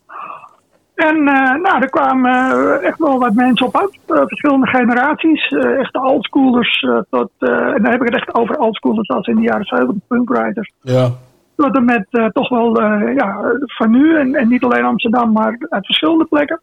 [0.95, 3.99] En eh, nou, er kwamen eh, echt wel wat mensen op uit.
[4.07, 5.49] eh, verschillende generaties.
[5.79, 7.31] echt de oldschoolers tot...
[7.39, 10.73] en dan heb ik het echt over oldschoolers als in de jaren 70 punkwriters.
[10.81, 11.11] Ja.
[11.57, 12.81] Tot en met toch wel
[13.15, 14.19] ja, van nu.
[14.19, 16.61] En, en niet alleen Amsterdam, maar uit verschillende plekken.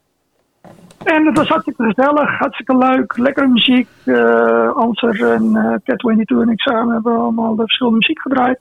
[1.04, 3.18] En het was hartstikke gezellig, hartstikke leuk.
[3.18, 3.88] Lekkere muziek.
[4.06, 8.60] eh Anser en eh Cat22 en ik samen hebben allemaal de verschillende muziek gedraaid.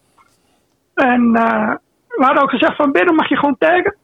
[0.98, 1.70] En eh,
[2.08, 3.96] we hadden ook gezegd van binnen mag je gewoon taggen.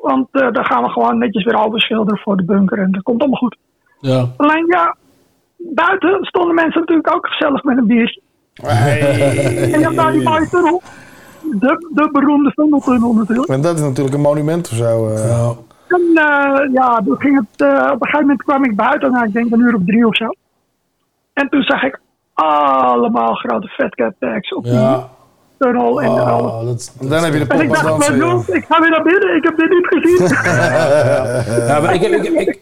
[0.00, 2.78] Want eh, dan gaan we gewoon netjes weer overschilderen voor de bunker.
[2.78, 3.56] En dat komt allemaal goed.
[4.00, 4.26] Ja.
[4.36, 4.96] Alleen ja,
[5.56, 8.20] buiten stonden mensen natuurlijk ook gezellig met een biertje.
[9.72, 10.82] En dan daar die mooie tunnel.
[11.60, 13.48] De, de beroemde tunneltunnel natuurlijk.
[13.48, 15.08] En dat is natuurlijk een monument of zo.
[15.08, 15.28] eh.
[15.28, 15.52] Ja.
[15.88, 19.26] En eh, ja, toen ging het, eh, op een gegeven moment kwam ik buiten, nou,
[19.26, 20.26] ik denk een uur of drie of zo.
[21.32, 22.00] En toen zag ik
[22.34, 25.08] allemaal grote fatcat tags op die Ja.
[25.58, 26.02] Tunnel.
[26.02, 26.52] En alles.
[26.52, 28.12] Oh, dat, En dan heb je de En ik dacht, dansen.
[28.18, 28.26] maar ja.
[28.30, 30.36] jongens, ik ga weer naar binnen, ik heb dit niet gezien.
[31.66, 32.60] ja, maar ik, heb- ik, heb- ik,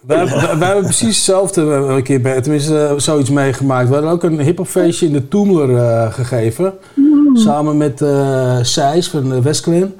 [0.00, 3.88] wij, wij, wij hebben precies hetzelfde een keer bij, tenminste eh, zoiets meegemaakt.
[3.88, 6.72] We hadden ook een hiphopfeestje in de Toemler eh, gegeven.
[7.32, 9.92] Samen met eh Sijs van de Westclan.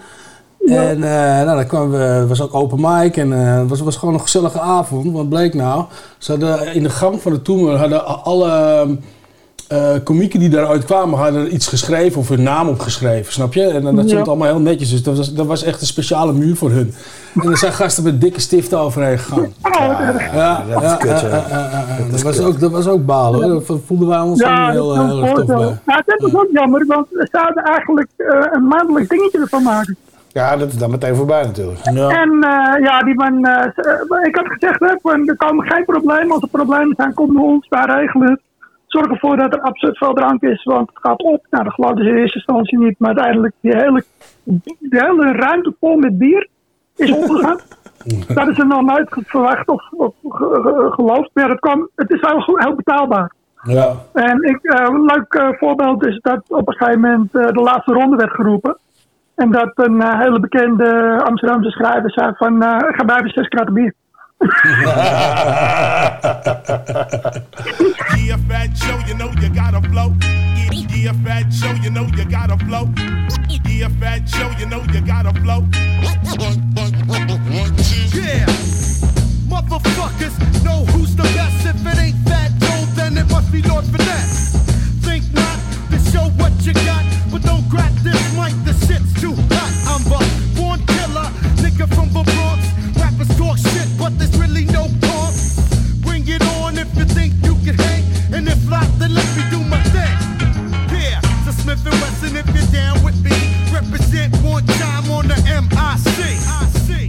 [0.66, 3.96] En eh nou, dan kwamen we, was ook open mic en eh, het was, was
[3.96, 5.12] gewoon een gezellige avond.
[5.12, 5.84] Wat bleek nou?
[6.18, 8.86] Ze hadden in de gang van de Toemler hadden alle
[9.74, 13.66] eh komieken die daaruit kwamen, hadden iets geschreven of hun naam opgeschreven, snap je?
[13.66, 14.30] En dan- dat stond Ja.
[14.30, 16.94] allemaal heel netjes, dus dat was, dat was echt een speciale muur voor hun.
[17.42, 19.52] En er zijn gasten met dikke stiften overheen gegaan.
[20.34, 21.30] Ja, dat is kut.
[22.10, 23.62] Dat, was ook, dat was ook balen hoor.
[23.66, 25.78] Daar voelden wij ons Ja, dat heel, heel erg tof bij.
[25.86, 29.96] Ja, dat is ook jammer, want we zouden eigenlijk eh, een maandelijk dingetje ervan maken.
[30.32, 31.80] Ja, dat is dan meteen voorbij natuurlijk.
[31.92, 32.08] Ja.
[32.22, 33.38] En eh, ja, die man,
[34.22, 34.86] ik had gezegd, hè,
[35.26, 36.30] er komen geen problemen.
[36.32, 38.40] Als er problemen zijn, kom naar ons, wij regelen het.
[38.94, 41.46] Zorg ervoor dat er absurd veel drank is, want het gaat op.
[41.50, 44.04] Nou, dat geloofden ze in eerste instantie niet, maar uiteindelijk die hele,
[44.44, 46.48] die hele ruimte vol met bier
[46.96, 47.58] is opgegaan.
[48.38, 52.10] dat is er nog nooit verwacht of, of ge- ge- geloofd, maar het, kwam, het
[52.10, 53.32] is heel, heel betaalbaar.
[53.62, 53.92] Ja.
[54.12, 57.60] En ik, eh, een leuk eh, voorbeeld is dat op een gegeven moment eh, de
[57.60, 58.76] laatste ronde werd geroepen.
[59.34, 63.94] En dat een hele bekende Amsterdamse schrijver zei van, ga bij zes kratten bier.
[68.24, 70.14] Yeah, Fat Joe, you know you gotta flow.
[70.94, 72.88] Yeah, Fat Joe, you know you gotta flow.
[73.64, 75.66] Yeah, Fat Joe, you know you gotta flow.
[78.12, 78.46] Yeah.
[79.48, 81.66] Motherfuckers know who's the best.
[81.66, 84.56] If it ain't Fat Joe, then it must be Lord Finesse.
[85.04, 85.58] Think not
[85.90, 88.54] to show what you got, but don't grab this mic.
[88.64, 88.93] The shit's
[99.04, 100.16] then let me do my thing.
[100.96, 103.36] Yeah, so Smith and Wesson, if you're down with me,
[103.72, 106.20] represent one time on the MIC.
[106.48, 107.08] I see.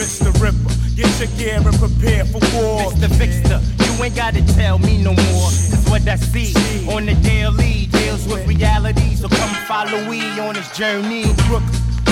[0.00, 0.32] Mr.
[0.40, 2.92] Ripper, get your gear and prepare for war.
[2.92, 3.10] Mr.
[3.18, 5.50] Fixer, you ain't gotta tell me no more.
[5.50, 6.54] It's what I see
[6.88, 7.86] on the daily.
[7.92, 11.24] Deals with reality, so come follow we on this journey.
[11.46, 11.62] Crook,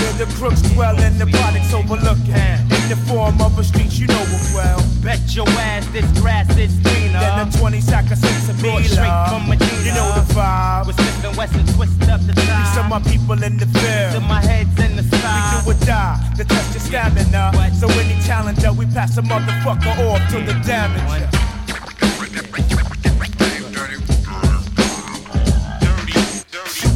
[0.01, 2.35] where the crooks dwell and the products overlooking.
[2.35, 4.81] In the form of a street, you know it well.
[5.03, 7.21] Bet your ass this grass is greener.
[7.21, 9.83] Then the 20 sack of six of Brought me, straight from Medina.
[9.85, 10.87] You know the vibe.
[10.87, 12.65] With Smith and Wesson, twist up the time.
[12.65, 14.13] These are my people in the field.
[14.13, 15.63] Till my head's in the sky.
[15.67, 17.53] We do or die to test your stamina.
[17.75, 21.41] So any challenger, we pass a motherfucker off to the damage.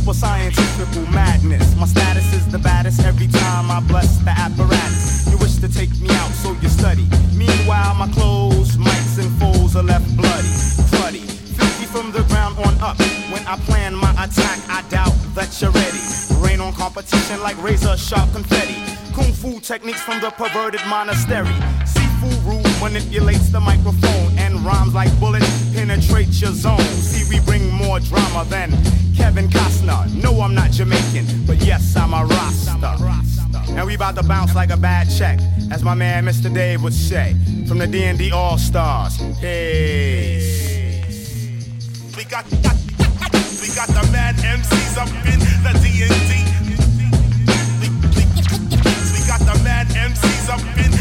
[0.04, 1.74] Super scientific madness.
[1.76, 5.26] My status is the baddest every time I bless the apparatus.
[5.32, 7.08] You wish to take me out, so you study.
[7.32, 10.52] Meanwhile, my clothes, mics, and foes are left bloody,
[10.90, 11.20] bloody.
[11.20, 12.98] 50 from the ground on up.
[13.32, 16.00] When I plan my attack, I doubt that you're ready.
[16.36, 18.76] Rain on competition like razor sharp confetti.
[19.14, 21.56] Kung fu techniques from the perverted monastery.
[21.86, 26.78] Seafood rule manipulates the microphone and rhymes like bullets penetrate your zone.
[26.80, 28.72] See, we bring more drama than
[29.16, 30.12] Kevin Costner.
[30.22, 32.98] No, I'm not Jamaican, but yes, I'm a Rasta.
[33.70, 35.40] And we about to bounce like a bad check,
[35.72, 36.52] as my man Mr.
[36.52, 37.34] Dave would say,
[37.66, 39.16] from the D&D All Stars.
[39.40, 41.00] Hey.
[42.14, 42.76] We got, got,
[43.62, 46.04] we got the mad MCs up in the D&D.
[47.80, 48.24] We, we,
[49.14, 50.93] we got the mad MCs up in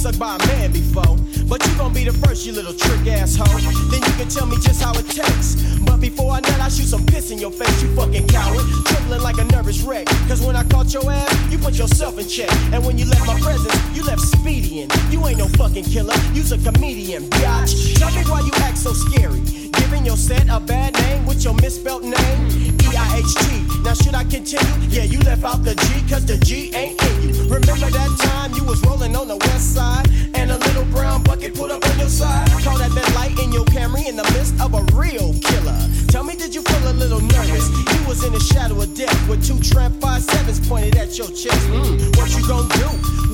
[0.00, 1.16] sucked by a man before.
[1.46, 3.46] But you gon' be the first, you little trick asshole.
[3.90, 5.56] Then you can tell me just how it takes.
[5.80, 8.64] But before I nut, I shoot some piss in your face, you fucking coward.
[8.86, 10.06] Trembling like a nervous wreck.
[10.26, 12.50] Cause when I caught your ass, you put yourself in check.
[12.72, 14.88] And when you left my presence, you left speedy in.
[15.10, 17.98] You ain't no fucking killer, you's a comedian, biatch.
[17.98, 19.59] Tell me why you act so scary.
[20.04, 22.48] Your set a bad name with your misspelled name.
[22.82, 23.82] E-I-H-T.
[23.84, 24.88] Now should I continue?
[24.88, 27.42] Yeah, you left out the G cause the G ain't in you.
[27.44, 30.08] Remember that time you was rolling on the west side
[30.50, 32.48] and a little brown bucket put up on your side?
[32.62, 35.78] Call that that light in your Camry in the midst of a real killer.
[36.08, 37.68] Tell me, did you feel a little nervous?
[37.94, 41.28] You was in the shadow of death with two tramp five sevens pointed at your
[41.28, 41.62] chest.
[41.68, 42.88] Mm, what you gon' do?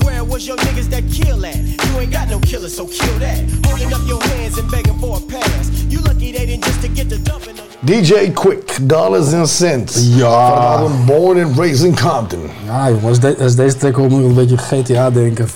[0.05, 1.57] Where was your niggas that kill at?
[1.57, 3.39] You ain't got no killer, so kill that.
[3.65, 5.69] Holding up your hands and begging for a pass.
[5.89, 10.17] You lucky they didn't just to get the dumping on DJ Quick, Dollars and Cents.
[10.17, 10.49] Ja.
[10.49, 12.49] Van het album Born and Raised in Compton.
[12.65, 15.47] Ja, jongens, de, als deze track hoort moet ik een beetje GTA denken.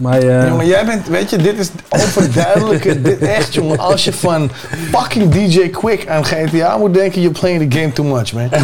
[0.00, 4.12] Maar, eh, Jongen, jij bent, weet je, dit is overduidelijke, dit echt jongen, als je
[4.12, 4.50] van
[4.92, 8.48] fucking DJ Quick aan GTA moet denken, you're playing the game too much, man.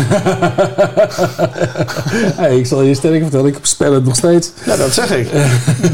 [2.36, 4.50] hey, ik zal je sterk vertellen, ik speel het nog steeds.
[4.64, 5.28] Ja, dat zeg ik.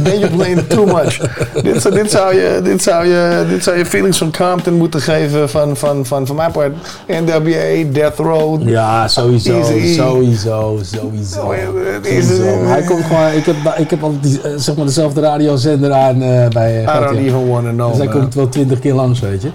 [0.02, 1.18] Ben je playing too much.
[1.62, 5.00] dit, zou- dit, zou je, dit, zou je, dit zou je feelings van Compton moeten
[5.00, 6.72] geven van, van, van, van mijn part.
[7.06, 8.68] NWA, Death Row.
[8.68, 9.94] Ja, sowieso, Eazy-E.
[9.94, 11.40] sowieso, sowieso.
[11.40, 11.54] Oh,
[12.02, 12.64] Sowieso.
[12.66, 16.22] Hij komt gewoon, ik heb, ik heb altijd die, eh, zeg maar dezelfde radiozender aan
[16.22, 17.88] eh, bij I eh, don't even wanna know.
[17.88, 19.50] Dus hij komt wel twintig keer langs, weet je.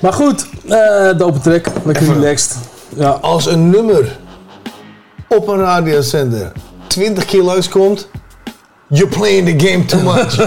[0.00, 2.56] Maar goed, eh dope track, lekker relaxed.
[2.96, 3.08] Ja.
[3.08, 4.16] Als een nummer
[5.28, 6.52] op een radiozender
[6.86, 8.08] 20 keer langskomt,
[8.86, 10.36] you're playing the game too much.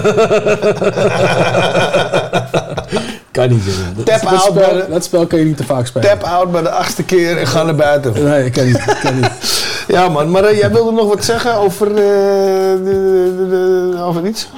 [3.32, 3.92] Kan niet zeggen.
[3.96, 6.08] Dat, Tap dat out spel, bij de- dat spel kan je niet te vaak spelen.
[6.08, 8.24] Tap out bij de achtste keer en ga naar buiten.
[8.24, 8.76] Nee, kan niet.
[8.76, 9.30] ik kan niet.
[9.90, 14.26] Ja man, maar eh, jij wilde nog wat zeggen over, eh, de, de, de- over
[14.26, 14.48] iets?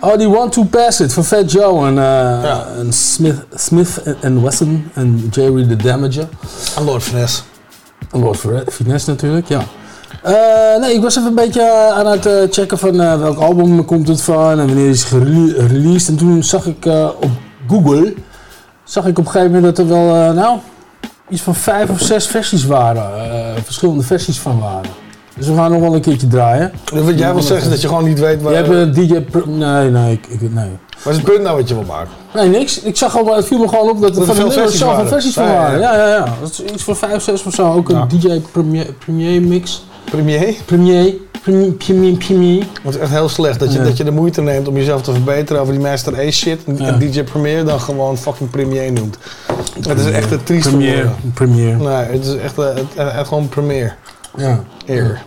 [0.00, 4.42] Oh, die One Two Pass It van Fat Joe en, eh, en Smith, Smith en
[4.42, 6.28] Wesson en Jerry the Damager.
[6.76, 7.42] En Lord Finesse.
[8.12, 9.60] En Lord Finesse natuurlijk, ja.
[10.80, 14.50] Nee, ik was even een beetje aan het checken van welk album komt het van
[14.50, 16.08] en wanneer is het gerele- released.
[16.08, 16.84] En toen zag ik
[17.20, 17.30] op
[17.68, 18.14] Google,
[18.84, 20.58] zag ik op een gegeven moment dat er wel, nou,
[21.34, 23.30] iets van vijf of zes versies waren.
[23.30, 24.90] eh, verschillende versies van waren.
[25.36, 26.72] Dus we gaan nog wel een keertje draaien.
[26.92, 28.52] Wat jij wil zeggen dat je gewoon niet weet waar...
[28.52, 29.24] Je hebt een DJ...
[29.46, 30.70] Nee, nee, ik, ik, nee.
[31.02, 32.10] Wat is het punt nou wat je wil maken?
[32.34, 32.80] Nee, niks.
[32.80, 35.34] Ik zag al, het viel me gewoon op dat er er van de zoveel versies
[35.34, 35.80] van waren.
[35.80, 35.94] ja.
[35.94, 36.24] Ja, ja, ja.
[36.40, 37.72] Dat is iets van vijf, zes of zo.
[37.72, 39.84] Ook een DJ premier, premier mix.
[40.14, 40.54] Premier?
[40.64, 41.14] Premier.
[41.78, 42.64] Premier, premier.
[42.82, 43.84] Het is echt heel slecht dat je, Ja.
[43.84, 46.60] dat je de moeite neemt om jezelf te verbeteren over die Master Ace shit.
[46.78, 49.18] En, DJ Premier dan gewoon fucking Premier noemt.
[49.88, 51.10] Het is echt een trieste Premier.
[51.34, 51.76] Premier.
[51.76, 53.96] Nee, het is echt, eh, het- echt gewoon Premier.
[54.36, 54.64] Ja.
[54.86, 55.22] Eer.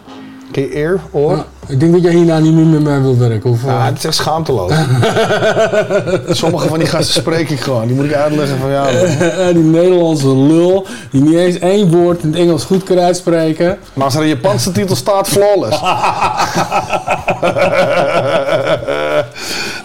[0.51, 0.99] Je eer?
[1.11, 1.35] Oor?
[1.35, 3.49] Ja, Ik denk dat jij hierna niet meer met mij wil werken.
[3.49, 4.71] Of, Ja, eh, het is echt schaamteloos.
[6.29, 7.87] Sommige van die gasten spreek ik gewoon.
[7.87, 8.83] Die moet ik uitleggen van ja.
[8.91, 9.53] man.
[9.53, 13.77] die Nederlandse lul die niet eens één woord in het Engels goed kan uitspreken.
[13.93, 15.81] Maar als er een Japanse titel staat, flawless.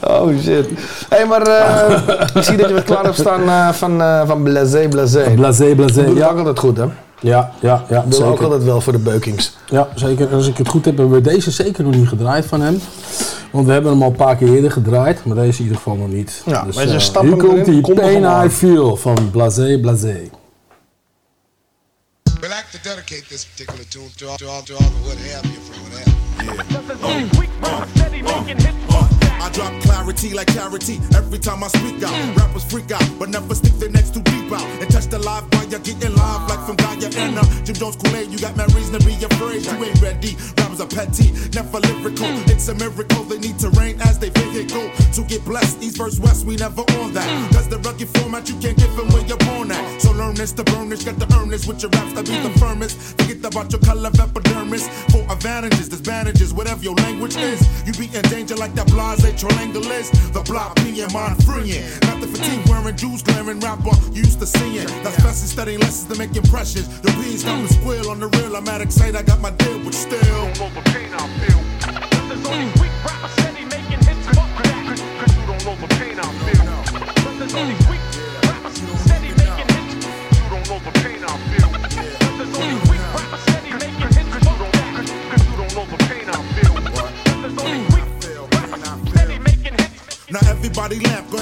[0.08, 0.66] oh shit.
[1.08, 1.98] Hé, hey, maar eh,
[2.34, 5.32] ik zie dat je wat klaar hebt staan eh, van, eh van Blasé Blasé.
[5.34, 6.04] Blasé, blasé.
[6.04, 6.84] Dat Ja, ook altijd goed, hè?
[7.22, 9.56] Ja, ja, ja Dat doe ik ook altijd wel voor de beukings.
[9.66, 10.34] Ja, zeker.
[10.34, 12.80] Als ik het goed heb, hebben we deze zeker nog niet gedraaid van hem.
[13.50, 15.96] Want we hebben hem al een paar keer eerder gedraaid, maar deze in ieder geval
[15.96, 16.42] nog niet.
[16.46, 18.50] Ja, dus, weet je, eh, stap hier komt die Pain I aan.
[18.50, 20.30] Feel van Blasé Blasé.
[22.40, 25.16] We like to dedicate this particular tune to all, to all, to all the what
[25.32, 26.12] have you from what have you.
[26.44, 26.62] Yeah.
[28.88, 28.91] I
[29.52, 32.16] drop clarity like clarity every time I speak out.
[32.36, 34.64] Rappers freak out, but never stick their necks too deep out.
[34.80, 37.42] And touch the live while you're getting live like from Guyana.
[37.64, 39.64] Jim Jones Kool-Aid, you got mad reason to be afraid.
[39.64, 40.36] You ain't ready.
[40.58, 42.32] Rappers are petty, never lyrical.
[42.50, 45.82] It's a miracle they need terrain as they vehicle to get blessed.
[45.82, 47.28] East versus West, we never on that.
[47.52, 50.02] Cause the rugged format you can't give them where you're born at.
[50.02, 52.36] So learn this to burn this, got to earn this with your raps to be
[52.40, 53.20] the firmest.
[53.20, 54.88] Forget about your color of epidermis.
[55.12, 57.60] For advantages, bandages, whatever your language is.
[57.86, 61.84] You be in danger like that blase The block being mind freeing.
[62.02, 64.86] Not the fatigue wearing jewels glaring rapper used to seeing.
[65.02, 66.88] That's best in studying lessons to make impressions.
[67.00, 68.56] The bees come to squill on the real.
[68.56, 70.18] I'm at excited, I got my deal, but still.
[70.18, 70.60] There's
[72.46, 73.36] only weak rappers
[73.68, 73.91] making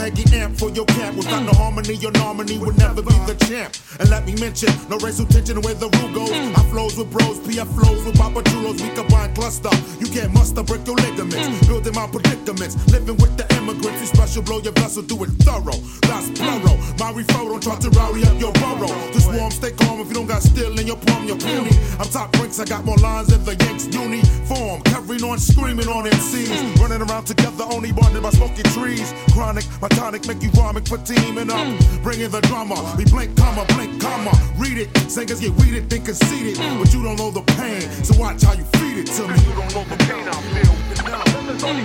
[0.08, 1.16] get amped for your camp.
[1.16, 3.76] Without no harmony, your nominee would never be the champ.
[3.98, 6.30] And let me mention, no racial tension where the rule goes.
[6.30, 8.80] I flows with bros, PF flows with Papa Chulos.
[8.80, 9.70] We combine cluster.
[9.98, 11.66] You can't muster, break your ligaments.
[11.66, 13.49] Building my predicaments, living with the
[13.80, 15.80] You special, blow your vessel, do it thorough.
[16.04, 16.76] That's plural.
[17.00, 18.92] My referral, don't try to rowdy up your burrow.
[19.12, 21.70] This warm, stay calm if you don't got steel in your palm, you're puny.
[21.98, 24.82] I'm top ranks, I got more lines than the Yanks uniform.
[24.82, 26.76] Carrying on, screaming on MCs.
[26.76, 29.14] Running around together, only bonded by smoking trees.
[29.32, 31.66] Chronic, my tonic make you vomit for teaming up.
[32.02, 34.32] Bringing the drama, we blink, comma, blink, comma.
[34.58, 36.58] Read it, singers get weeded, think conceited.
[36.78, 39.40] But you don't know the pain, so watch how you feed it to me.
[39.40, 40.80] You don't know the pain I feel.
[41.62, 41.84] Only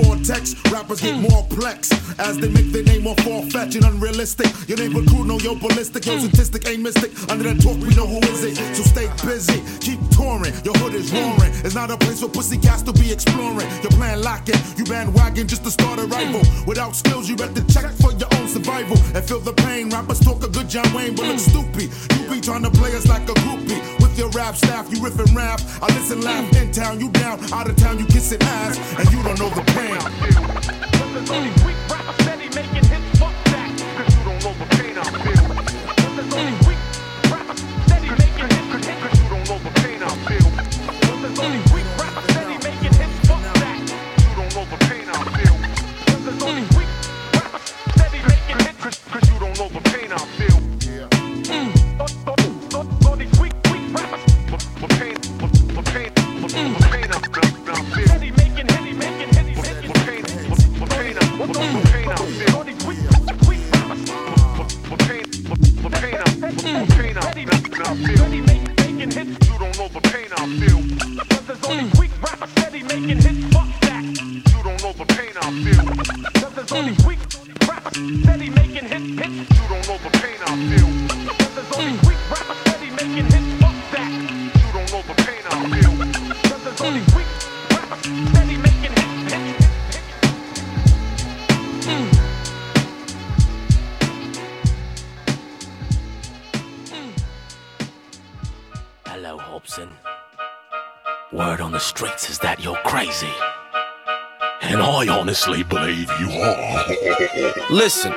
[0.21, 0.55] Gore-Tex.
[0.71, 4.47] Rappers get more plex as they make their name more far-fetched and unrealistic.
[4.67, 7.11] Your neighbor crew know yo ballistic, yo statistic ain't mystic.
[7.29, 8.55] Under that talk, we know who is it.
[8.75, 10.53] So stay busy, keep touring.
[10.63, 11.51] Your hood is roaring.
[11.65, 13.67] It's not a place for pussy cats to be exploring.
[13.81, 16.41] Your plan locking, you bandwagon just to start a rival.
[16.65, 19.89] Without skills, you better check for your own survival and feel the pain.
[19.89, 21.89] Rappers talk a good John Wayne, but look stupid.
[22.15, 24.00] You be trying to play us like a groupie.
[24.11, 25.61] With your rap staff, you riff and rap.
[25.81, 29.23] I listen, laugh in town, you down, out of town, you kissing ass, and you
[29.23, 29.97] don't know the pain.
[41.41, 41.70] There's
[107.71, 108.11] Listen,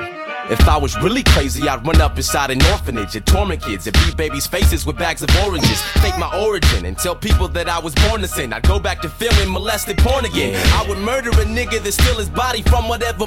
[0.49, 3.95] if I was really crazy, I'd run up inside an orphanage and torment kids and
[4.05, 5.81] beat babies' faces with bags of oranges.
[6.03, 8.53] Fake my origin and tell people that I was born to sin.
[8.53, 10.55] I'd go back to filming molested porn again.
[10.73, 13.25] I would murder a nigga that steal his body from whatever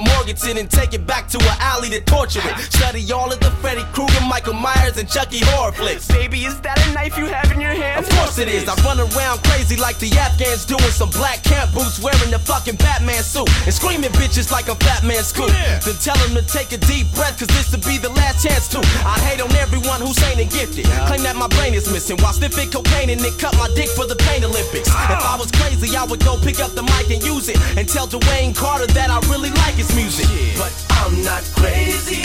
[0.49, 2.57] in and take it back to an alley to torture it.
[2.73, 6.07] Study all of the Freddy Krueger, Michael Myers, and Chucky horror flicks.
[6.07, 8.05] Baby, is that a knife you have in your hand?
[8.05, 8.69] Of course it is.
[8.69, 12.77] I run around crazy like the Afghans doing some black camp boots, wearing the fucking
[12.77, 15.51] Batman suit and screaming bitches like a fat man scoop.
[15.85, 18.69] Then tell them to take a deep breath, cause this would be the last chance
[18.69, 18.79] to.
[19.05, 20.85] I hate on everyone who's ain't and gifted.
[21.07, 24.07] Claim that my brain is missing while sniffing cocaine and then cut my dick for
[24.07, 24.89] the pain Olympics.
[24.89, 27.89] If I was crazy, I would go pick up the mic and use it and
[27.89, 30.27] tell Dwayne Carter that I really like his music.
[30.57, 32.23] But I'm not crazy,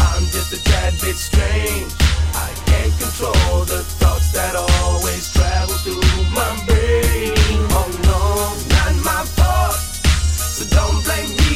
[0.00, 1.92] I'm just a tad bit strange.
[2.36, 6.04] I can't control the thoughts that always travel through
[6.36, 7.32] my brain.
[7.72, 8.20] Oh no,
[8.76, 9.74] not my fault.
[9.74, 11.46] So don't blame me.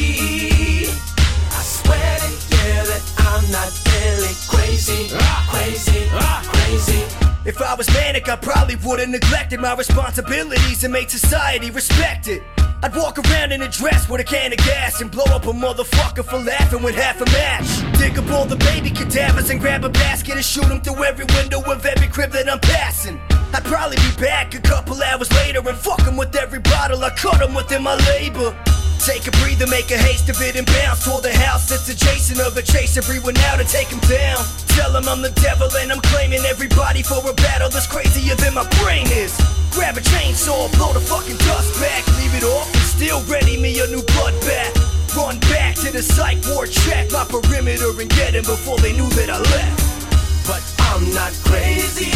[4.47, 5.09] Crazy,
[5.49, 7.03] crazy, crazy.
[7.43, 12.43] If I was manic, I probably would've neglected my responsibilities and made society respect it.
[12.83, 15.53] I'd walk around in a dress with a can of gas and blow up a
[15.53, 17.99] motherfucker for laughing with half a match.
[17.99, 21.25] Dig up all the baby cadavers and grab a basket and shoot them through every
[21.35, 23.19] window of every crib that I'm passing.
[23.53, 27.11] I'd probably be back a couple hours later and fuck 'em with every bottle I
[27.11, 28.55] cut 'em within my labor.
[29.01, 32.39] Take a breather, make a haste of it and bounce toward the house that's adjacent
[32.39, 34.37] of a chase everyone now to take him down.
[34.77, 38.53] Tell him I'm the devil and I'm claiming everybody for a battle that's crazier than
[38.53, 39.33] my brain is.
[39.73, 43.73] Grab a chainsaw, blow the fucking dust back, leave it off and still ready me
[43.81, 44.77] a new bloodbath.
[45.17, 49.09] Run back to the psych ward, check my perimeter and get him before they knew
[49.17, 50.45] that I left.
[50.45, 52.11] But I'm not crazy,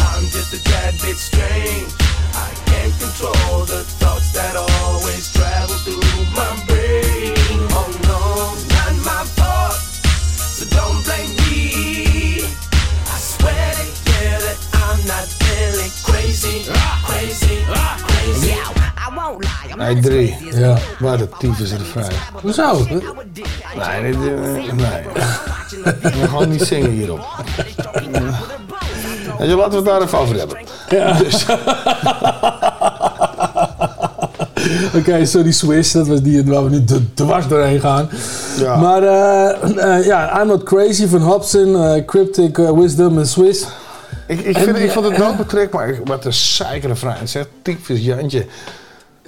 [0.00, 1.92] I'm just a tad bit strange.
[2.34, 7.70] I can't control the thoughts that always travel through my brain.
[7.70, 8.20] Oh no,
[8.74, 12.42] not my fault, so don't blame me.
[13.06, 16.66] I swear to you that I'm not really crazy,
[17.06, 18.02] crazy, ah.
[18.02, 18.52] crazy.
[18.52, 18.79] I won't lie.
[19.76, 20.36] Nee, drie.
[20.52, 20.76] Ja.
[20.98, 22.08] Waar de tyfus er vrij.
[22.42, 22.86] Hoezo?
[22.88, 25.02] Nee, dit, eh, nee.
[26.02, 27.20] We gaan gewoon niet zingen hierop.
[29.38, 30.58] Weet je, laten we het daar even over hebben.
[30.88, 31.12] Ja.
[31.12, 31.46] Dus,
[34.96, 38.08] Oké, sorry Swiss, dat was die waar we nu d- dwars doorheen gaan.
[38.58, 38.76] Ja.
[38.76, 43.66] Maar eh, eh, ja, I'm Not Crazy van Hobson, eh, Cryptic eh, Wisdom en Swiss.
[44.26, 47.14] ik, ik, vind, ik vond het wel betrek, maar ik- wat een zeikere vrij.
[47.18, 48.46] Het zegt tyfus Jantje.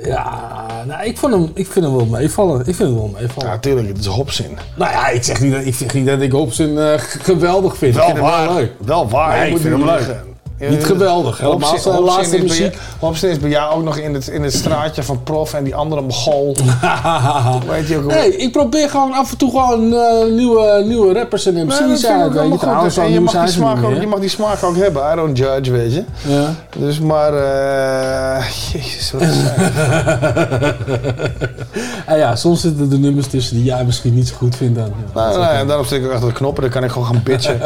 [0.04, 2.58] Ja, nou, ik, vond hem, ik vind hem wel meevallen.
[2.58, 3.50] Ik vind hem wel meevallen.
[3.50, 4.58] Ja, tuurlijk, het is hopzin.
[4.76, 7.76] Nou ja, ik zeg niet dat ik, zeg niet dat ik Hobson eh, g- geweldig
[7.76, 7.92] vind.
[7.94, 8.46] ik Wel vind hem waar.
[8.46, 8.72] wel leuk.
[8.78, 9.36] Wel waar.
[9.36, 10.24] Nee, ik moet vind hem leuk.
[10.68, 10.88] Liegen.
[10.88, 12.76] Niet geweldig, helemaal zijn laatste muziek.
[13.20, 16.00] is bij jou ook nog in het, in het straatje van Prof en die andere
[16.00, 16.56] Mogol.
[17.68, 21.46] Weet je ook Nee, ik probeer gewoon af en toe gewoon eh, nieuwe, nieuwe rappers
[21.46, 22.32] en MC's uit.
[22.32, 22.66] weet je.
[22.66, 22.92] goed.
[22.92, 25.12] zo En je mag, die smaak ook, je mag die smaak ook hebben.
[25.12, 26.04] I don't judge, weet je.
[26.28, 26.54] Ja.
[26.78, 27.34] Dus maar...
[27.34, 29.36] eh jezus, wat is
[32.06, 34.78] Ah ja, soms zitten er nummers tussen die jij misschien niet zo goed vindt.
[34.78, 34.92] Dan, ja.
[35.14, 36.62] Nou, nou, ja, daarom stik ik achter de knoppen.
[36.62, 37.58] Dan kan ik gewoon gaan bitchen.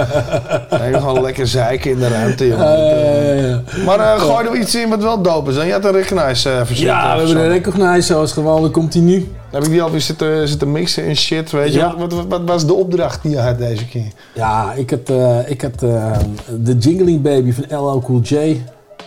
[0.68, 2.76] dan kan ik gewoon lekker zeiken in de ruimte, jongen.
[2.76, 3.62] Eh, ja, ja.
[3.84, 5.56] Maar eh, gooi er iets in wat wel dope is.
[5.56, 6.86] Dan je had een recognize uh, verzoek.
[6.86, 9.28] Ja, we hebben de Recognize zoals gewoon, dat komt nu.
[9.50, 11.78] Heb ik die alweer zitten, zitten mixen en shit, weet je.
[11.78, 11.96] Ja.
[11.96, 14.12] Wat, wat, wat was de opdracht die je had deze keer?
[14.34, 16.12] Ja, ik had, eh, ik had eh,
[16.60, 18.60] de Jingling Baby van LL Cool J.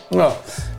[0.10, 0.30] Ja.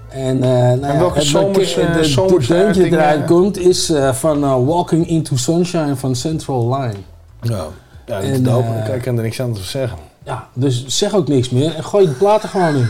[0.09, 4.13] En, eh nou ja, welke zomers, eh, de, zomers de deuntje eruit komt is eh,
[4.13, 6.95] van eh, Walking into Sunshine van Central Line.
[7.43, 7.65] Ja, ja
[8.05, 8.67] dat is En, dope.
[8.87, 9.99] eh, ik kan er niks anders over zeggen.
[10.31, 12.89] Ja, dus zeg ook niks meer en gooi de platen gewoon in.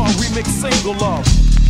[0.03, 1.25] a remix single love.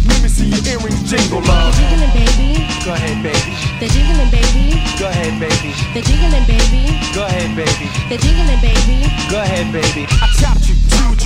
[0.07, 1.73] Let me see your earrings jingle love.
[1.73, 2.49] The jiggling baby,
[2.85, 3.53] Go ahead, baby.
[3.81, 4.65] the jiggling baby,
[4.99, 5.71] Go ahead, baby.
[5.93, 7.87] the jiggling baby, Go ahead, baby.
[8.09, 8.97] the jiggling baby.
[9.29, 10.05] Go ahead, baby.
[10.21, 10.74] I chopped you,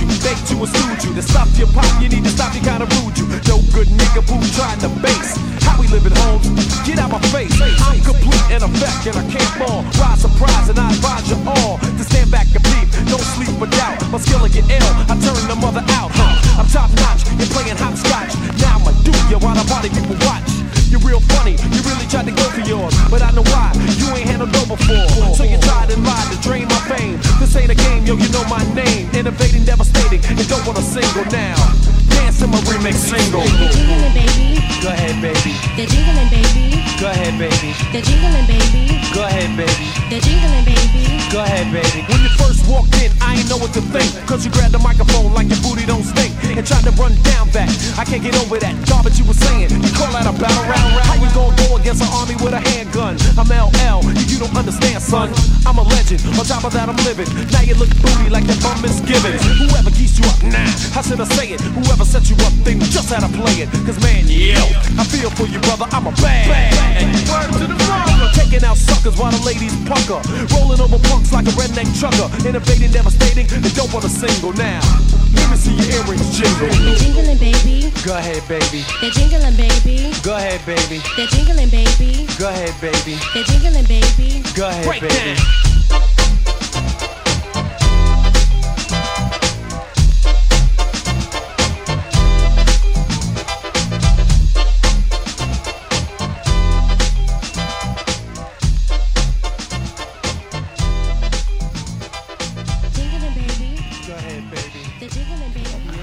[0.00, 1.12] you, baked you and stewed you.
[1.14, 3.26] To stop your pop, you need to stop, you kinda rude you.
[3.46, 5.36] No good nigga boo trying to base.
[5.62, 6.48] How we living homes?
[6.88, 7.52] Get out my face.
[7.60, 9.84] I'm complete in effect and I can't fall.
[10.00, 12.88] Rise surprise and I advise you all to stand back and peep.
[13.12, 14.00] Don't sleep or doubt.
[14.10, 14.92] My skill will get ill.
[15.10, 16.10] I turn the mother out.
[16.14, 16.60] Huh?
[16.60, 17.26] I'm top notch.
[17.38, 18.34] You're playing hopscotch.
[18.60, 20.59] Now I'ma do you while the party people watch.
[20.90, 21.52] You're real funny.
[21.52, 23.70] You really tried to go for yours, but I know why.
[23.94, 25.06] You ain't handled no before.
[25.38, 27.16] So you tried and lied to drain my fame.
[27.38, 28.16] This ain't a game, yo.
[28.16, 29.08] You know my name.
[29.14, 31.99] Innovating, devastating, and don't want a single now.
[32.20, 33.40] Dance in my remix single.
[33.40, 35.52] The jingling baby, Go ahead, baby.
[35.76, 37.72] the jingling baby, Go ahead, baby.
[37.92, 39.86] the jingling baby, Go ahead, baby.
[40.12, 41.04] the jingling baby.
[41.32, 42.02] Go ahead, baby.
[42.10, 44.10] When you first walked in, I ain't know what to think.
[44.26, 46.34] Cause you grabbed the microphone like your booty don't stink.
[46.42, 47.70] And tried to run down that.
[47.94, 49.70] I can't get over that garbage you were saying.
[49.70, 51.06] You call that a battle round round?
[51.06, 53.14] How you gonna go against an army with a handgun?
[53.38, 55.30] I'm LL, you don't understand, son.
[55.62, 56.18] I'm a legend.
[56.34, 57.30] On top of that, I'm living.
[57.54, 59.38] Now you look booty like that bum is misgivings.
[59.70, 60.66] Whoever geeks you up, nah.
[60.90, 61.62] How should I say it?
[61.78, 63.70] Whoever set you up, then just how to play it.
[63.86, 64.58] Cause man, yo,
[64.98, 65.86] I feel for you, brother.
[65.94, 66.50] I'm a bad.
[67.30, 68.10] Word to the wrong.
[68.34, 70.18] Taking out suckers while the ladies pucker.
[70.58, 72.26] Rolling over punks like a redneck trucker.
[72.42, 74.82] Innovating, devastating, and don't want a single now.
[75.38, 76.94] Let me see your earrings The jingle.
[76.98, 78.82] jingling baby, Go ahead, baby.
[78.98, 80.98] the jingling baby, Go ahead, baby.
[81.14, 83.14] the jingling baby, Go ahead, baby.
[83.38, 84.42] the jingling baby.
[84.58, 85.38] Go ahead, Break baby.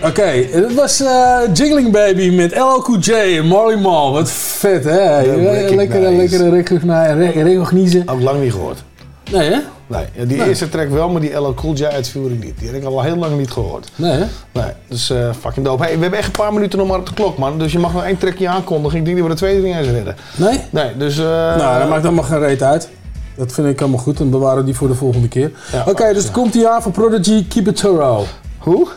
[0.07, 4.11] Oké, dat was eh Jiggling Baby met LL Cool J en Marley Marl.
[4.13, 5.19] Wat vet, hè?
[5.19, 5.75] recognize.
[5.75, 8.03] Lekkere, lekkere recognize-.
[8.05, 8.83] Ook lang niet gehoord.
[9.31, 9.57] Nee, hè?
[9.87, 10.47] Nee, ja, die Nee.
[10.47, 12.53] eerste track wel, maar die LL Cool J uitvoering niet.
[12.59, 13.91] Die heb ik al heel lang niet gehoord.
[13.95, 14.25] Nee, hè?
[14.51, 15.83] Nee, dus eh, fucking dope.
[15.83, 17.59] Hey, we hebben echt een paar minuten nog maar op de klok, man.
[17.59, 18.97] Dus je mag nog één trackje aankondigen.
[18.99, 20.15] Ik denk dat we de tweede niet eens redden.
[20.35, 20.59] Nee?
[20.69, 21.17] Nee, dus...
[21.17, 21.23] eh,
[21.57, 22.89] nou, dat maakt allemaal geen reet uit.
[23.35, 24.17] Dat vind ik allemaal goed.
[24.17, 25.51] Dan bewaren die voor de volgende keer.
[25.85, 28.27] Oké, dus het komt hier aan voor Prodigy Keep It Thorough.
[28.57, 28.87] Hoe?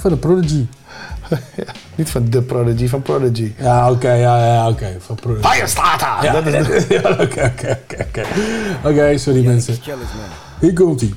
[0.00, 0.66] Van de Prodigy.
[1.94, 3.52] Niet van de Prodigy, van Prodigy.
[3.58, 4.96] Ja, oké, ja, ja, oké.
[4.98, 5.48] Van Prodigy.
[5.48, 6.08] Firestarter!
[6.22, 6.52] Ja, Dat is
[6.86, 8.24] de- ja, oké, oké, oké, oké.
[8.84, 9.76] Oké, sorry mensen.
[10.60, 11.14] Hier komt ie.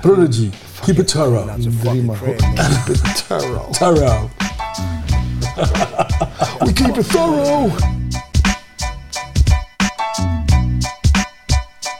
[0.00, 0.50] Prodigy,
[0.84, 1.46] Keep It Thorough.
[1.46, 2.16] Maar.
[2.18, 3.70] Keep it thorough.
[3.70, 4.22] Thorough.
[6.64, 7.72] We keep it thorough.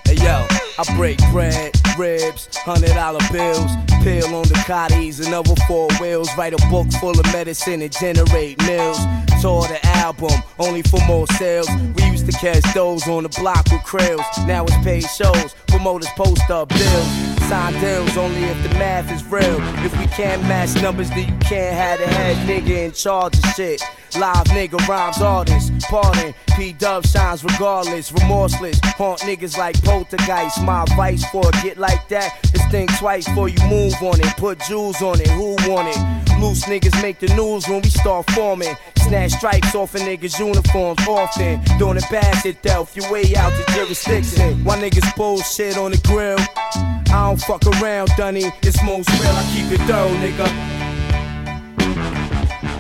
[0.03, 0.45] Hey yo,
[0.79, 3.71] I break bread, ribs, hundred dollar bills,
[4.03, 6.29] pill on the cotties another four wheels.
[6.37, 8.99] Write a book full of medicine and generate mills.
[9.43, 11.69] Tour the album, only for more sales.
[11.97, 14.47] We used to catch those on the block with krills.
[14.47, 17.38] Now it's paid shows, promoters post up bills.
[17.49, 19.59] Sign deals only if the math is real.
[19.83, 23.45] If we can't match numbers, then you can't have the head nigga in charge of
[23.55, 23.81] shit.
[24.19, 26.35] Live nigga rhymes artists, pardon.
[26.55, 28.79] P Dub shines regardless, remorseless.
[28.99, 30.63] Haunt niggas like poltergeist.
[30.63, 34.37] My advice for a get like that is think twice before you move on it.
[34.37, 36.41] Put jewels on it, who want it?
[36.43, 38.77] Loose niggas make the news when we start forming.
[38.99, 41.63] Snatch stripes off a niggas' uniforms often.
[41.79, 44.63] Doing it bad shit though, if you way out the jurisdiction.
[44.65, 46.98] Why niggas bullshit on the grill?
[47.11, 48.45] I don't fuck around, Dunny.
[48.63, 50.47] It's most real, I keep it thorough, nigga.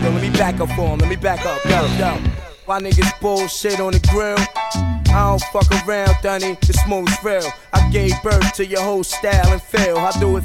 [0.03, 0.99] Yo, let me back up for him.
[0.99, 1.65] Let me back up.
[1.65, 2.19] Yo, yo.
[2.67, 4.37] Why niggas bullshit on the grill?
[5.15, 6.59] I don't fuck around, Dunny.
[6.63, 7.51] It's most real.
[7.73, 9.97] I gave birth to your whole style and feel.
[9.97, 10.45] I do it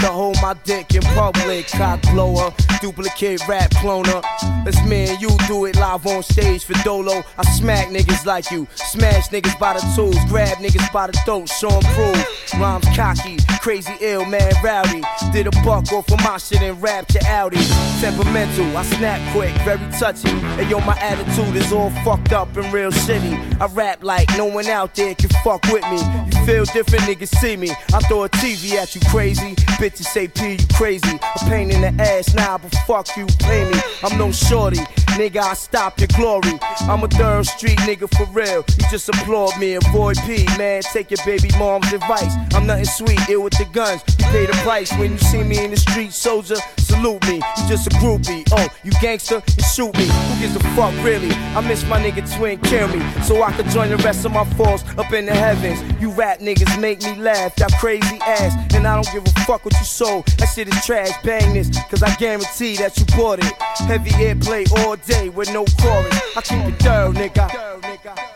[0.00, 4.22] To hold my dick in public, cock blower, duplicate rap cloner.
[4.64, 7.22] Let's me and you do it live on stage for Dolo.
[7.38, 11.48] I smack niggas like you, smash niggas by the tools, grab niggas by the throat,
[11.48, 12.52] show 'em proof.
[12.60, 15.02] Rhymes cocky, crazy ill, man rowdy.
[15.32, 17.58] Did a buck off of my shit and rapped your Audi.
[18.00, 20.30] Temperamental, I snap quick, very touchy.
[20.30, 23.60] And yo, my attitude is all fucked up and real shitty.
[23.60, 25.98] I rap like no one out there can fuck with me.
[26.30, 27.70] You feel different, niggas see me.
[27.92, 29.56] I throw a TV at you crazy.
[29.86, 31.16] Bitches say P, you crazy.
[31.22, 33.78] A pain in the ass, nah, but fuck you, pay me.
[34.02, 34.78] I'm no shorty,
[35.14, 36.58] nigga, I stop your glory.
[36.80, 38.64] I'm a third street nigga for real.
[38.66, 40.82] You just applaud me, avoid P, man.
[40.82, 42.34] Take your baby mom's advice.
[42.52, 44.02] I'm nothing sweet, ill with the guns.
[44.30, 46.56] Pay the price when you see me in the street, soldier.
[46.78, 48.44] Salute me, you just a groupie.
[48.52, 50.06] Oh, you gangster, you shoot me.
[50.06, 51.30] Who gives a fuck, really?
[51.54, 53.00] I miss my nigga twin, kill me.
[53.22, 55.80] So I could join the rest of my force up in the heavens.
[56.00, 58.54] You rap niggas make me laugh, that crazy ass.
[58.74, 60.26] And I don't give a fuck what you sold.
[60.38, 63.52] That shit is trash, bang this, cause I guarantee that you bought it.
[63.86, 66.14] Heavy airplay all day with no chorus.
[66.36, 68.35] I keep it thorough, nigga.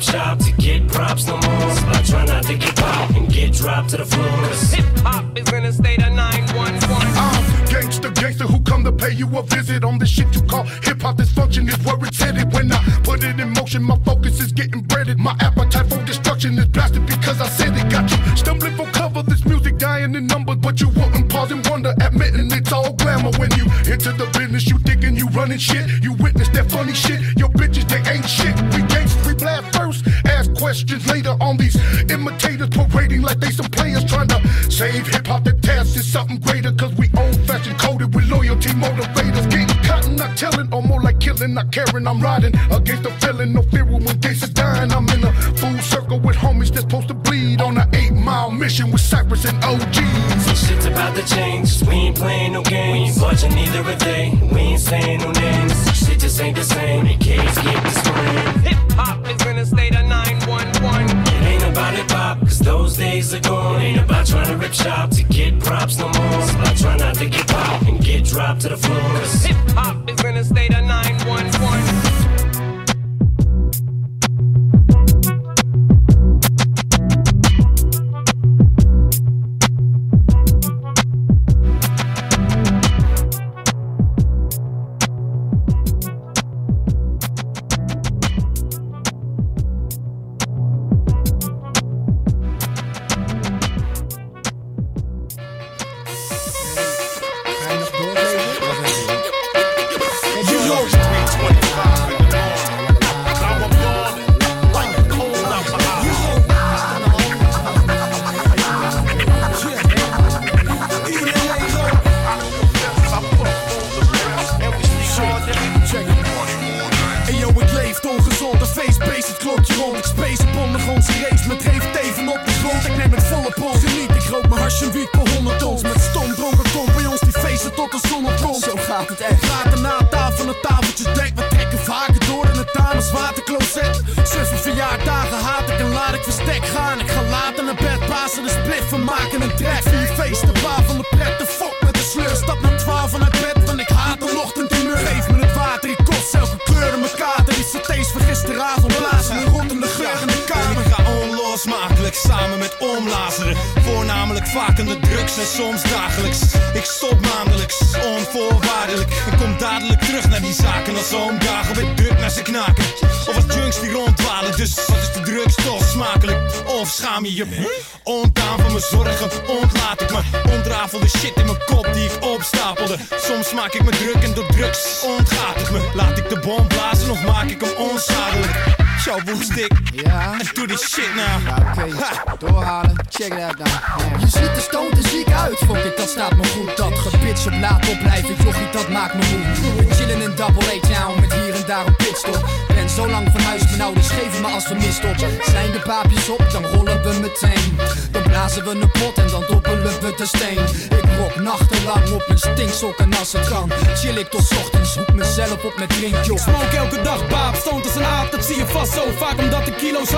[0.00, 1.42] Chip shop to get props no more.
[1.42, 4.24] So I try not to get popped and get dropped to the floor.
[4.24, 6.88] Hip hop is in a state of 911.
[7.16, 10.64] I'm gangster, gangster who come to pay you a visit on the shit you call
[10.64, 11.18] hip hop.
[11.18, 12.50] This function is where it's headed.
[12.52, 15.18] When I put it in motion, my focus is getting breaded.
[15.18, 17.90] My appetite for destruction is blasted because I said it.
[17.90, 19.22] Got you stumbling for cover.
[19.22, 23.32] This music dying in numbers, but you wouldn't pause and wonder, admitting it's all glamour.
[23.36, 26.02] When you into the business, you thinking you running shit.
[26.02, 27.20] You witness that funny shit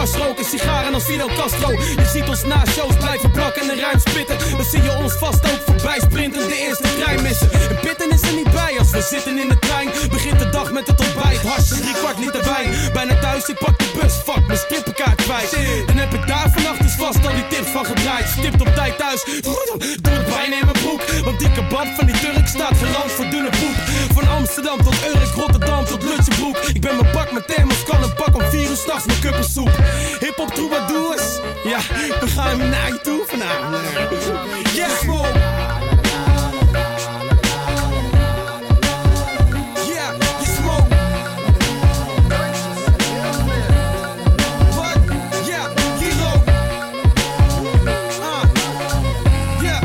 [0.02, 1.70] hars roken, sigaren als Fidel Castro.
[1.70, 4.36] Je ziet ons na shows blijven plakken en ruim spitten.
[4.56, 7.52] Dan zie je ons vast ook voorbij sprinten, de eerste trein missen.
[7.52, 9.88] En pitten is er niet bij als we zitten in de trein.
[10.10, 12.92] Begint de dag met het ontbijt, harsjes, drie kwart liter wijn.
[12.92, 15.50] Bijna thuis, ik pak de bus, fuck, mijn strippenkaart kwijt.
[15.86, 18.26] Dan heb ik daar vannacht dus vast al die tips van gedraaid.
[18.38, 19.20] Stipt op tijd thuis,
[20.02, 21.02] doe het bijna in mijn broek.
[21.24, 23.76] Want die kebab van die Turk staat gerand voor dunne poep.
[24.16, 26.56] Van Amsterdam tot Urk, Rotterdam tot Lutjebroek.
[26.56, 29.51] Ik ben mijn bak met thermos, kan een pak om vier uur s'nachts mijn kuppensoep
[32.32, 33.76] gaan hem naar je toe vanavond
[34.74, 35.20] Yes, bro
[39.92, 40.88] Yeah, you smoke?
[45.46, 45.66] Yeah,
[45.98, 46.30] kilo
[48.20, 48.44] Ah,
[49.60, 49.82] yeah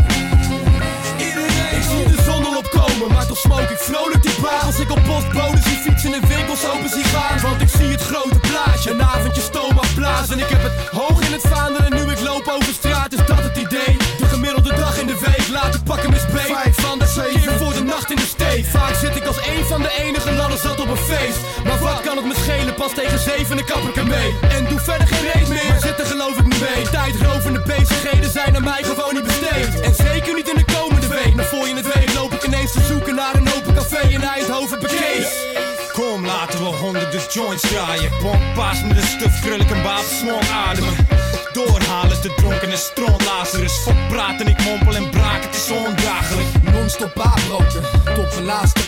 [1.20, 4.80] Iedereen Ik zie de zon al opkomen, maar toch smoke ik vrolijk die baan Als
[4.80, 8.40] ik op postbodes zie fietsen en winkels open zie gaan Want ik zie het grote
[8.40, 11.87] plaatje, een avondje stoom afblazen Ik heb het hoog in het vaandel
[22.08, 24.36] kan het me schelen, pas tegen zeven en kap ik ermee.
[24.50, 26.90] En doe verder geen reet meer, maar zitten geloof ik niet mee.
[26.90, 29.80] Tijdrovende bezigheden zijn aan mij gewoon niet besteed.
[29.82, 31.36] En zeker niet in de komende week.
[31.36, 34.22] Maar voor je het weet loop ik ineens te zoeken naar een open café in
[34.22, 35.28] Eindhoven bekees.
[35.94, 38.12] Kom, laten we honderden joints draaien.
[38.22, 41.17] Pomp paas met een stuf krul ik een baas small ademen.
[41.58, 43.74] Doorhalen te dronken en stront Lazarus.
[43.74, 46.48] Fok praten, ik mompel en braak, het is ondraaglijk.
[46.62, 47.82] Non-stop baarroken,
[48.16, 48.80] tot mijn laatste.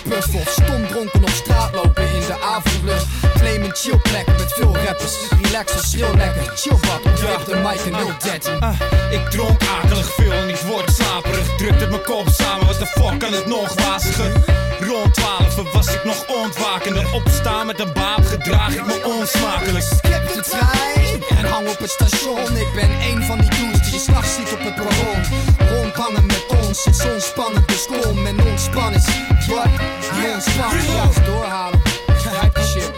[0.45, 3.05] Stom dronken op straat lopen in de avondlucht.
[3.35, 5.15] Claim een chillplek met veel rappers.
[5.41, 6.51] Relax of schreeuw lekker.
[6.55, 8.59] Chillbad op de mic en 013.
[8.59, 8.79] Ah,
[9.11, 11.55] ik dronk akelig veel en ik word slaperig.
[11.57, 14.58] Drukt het mijn kop samen, wat de fuck kan het nog waziger?
[14.79, 17.13] Rond 12 was ik nog ontwakender.
[17.13, 19.83] Opstaan met een baap gedraag ik me onsmakelijk.
[19.83, 22.57] Skip de trein en hang op het station.
[22.57, 25.21] Ik ben een van die dudes die je s'nachts ziet op het perron.
[25.69, 27.67] Rondhangen met ons, het is onspannend.
[27.67, 29.05] Dus kom en ontspan is
[29.47, 29.67] wat?
[30.13, 31.81] Die ontspannen, juist doorhalen.
[32.07, 32.91] Grijp de shit,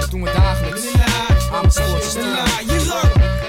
[0.00, 0.82] dat doen we dagelijks.
[1.52, 2.14] Amersfoort is
[2.60, 3.41] Iedereen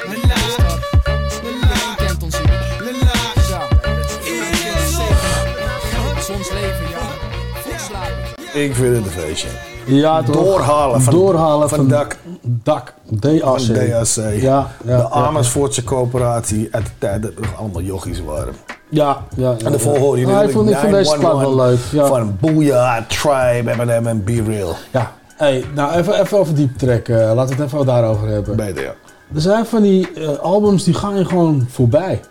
[8.54, 9.48] Ik vind het een feestje.
[9.86, 10.36] Ja, toch?
[10.36, 12.18] Doorhalen van, Doorhalen van, van- dak.
[12.42, 13.40] Dak, DAC.
[13.40, 13.76] Van DAC.
[13.76, 15.08] Ja, ja, de ja.
[15.10, 18.54] Amersfoortse coöperatie uit de tijd dat er nog allemaal jochies waren.
[18.90, 19.56] Ja, ja.
[19.58, 21.80] ja En de volgorde je ja, ik vond, ik vond deze plaat wel leuk.
[21.92, 22.06] Ja.
[22.06, 24.76] Van Booyah, Tribe, Eminem en Be Real.
[24.92, 27.08] Ja, hey, nou even, even over diep track.
[27.08, 28.56] eh, laten we het even daarover hebben.
[28.56, 28.94] Beter, ja.
[29.36, 32.22] Er zijn van die eh, albums die gaan je gewoon voorbij.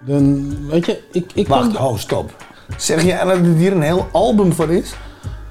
[0.00, 1.30] Dan, weet je, ik...
[1.34, 2.30] ik Wacht, kan- oh stop.
[2.76, 4.94] Zeg je dat dit hier een heel album van is?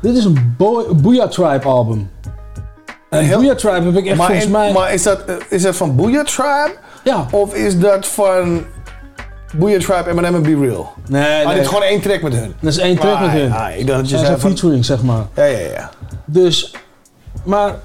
[0.03, 2.09] Dit is een Boy, Booyah Tribe album.
[3.09, 4.71] En heel- Booyah Tribe heb ik echt maar, volgens in- mij...
[4.73, 6.71] maar is dat, is dat van Booyah Tribe?
[7.03, 7.25] Ja.
[7.31, 8.63] Of is dat van
[9.55, 10.93] Booyah Tribe, Eminem en Be Real?
[11.07, 11.53] Nee, Ah, nee.
[11.53, 12.53] dit is gewoon één track met hun.
[12.59, 13.51] Dat is één track met Ah, hun.
[13.53, 14.49] ah, ik dacht dat je zei een van...
[14.49, 15.23] featuring, zeg maar.
[15.35, 15.89] Ja, ja, ja.
[16.25, 16.75] Dus,
[17.43, 17.75] maar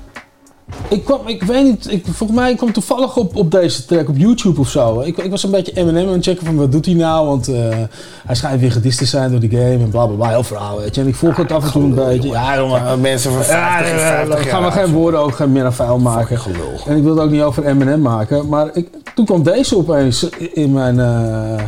[0.89, 4.17] ik kwam, ik weet niet, ik, volgens mij kwam toevallig op, op deze track op
[4.17, 5.01] YouTube of zo.
[5.01, 7.49] Ik, ik was een beetje Eminem aan het checken van wat doet hij nou, want
[7.49, 7.77] eh,
[8.27, 10.79] hij schijnt weer gedist te zijn door die game en bla bla bla, heel verhaal,
[10.79, 11.01] weet je.
[11.01, 12.29] En ik volg het af en toe een beetje.
[12.29, 12.85] Ja, jongen.
[12.85, 15.65] Ja, mensen van 50 en 50 daar gaan we jaar geen woorden ook geen meer
[15.65, 16.39] aan vuil maken.
[16.87, 20.29] En ik wil het ook niet over Eminem maken, maar ik, toen kwam deze opeens
[20.53, 21.65] in mijn, eh,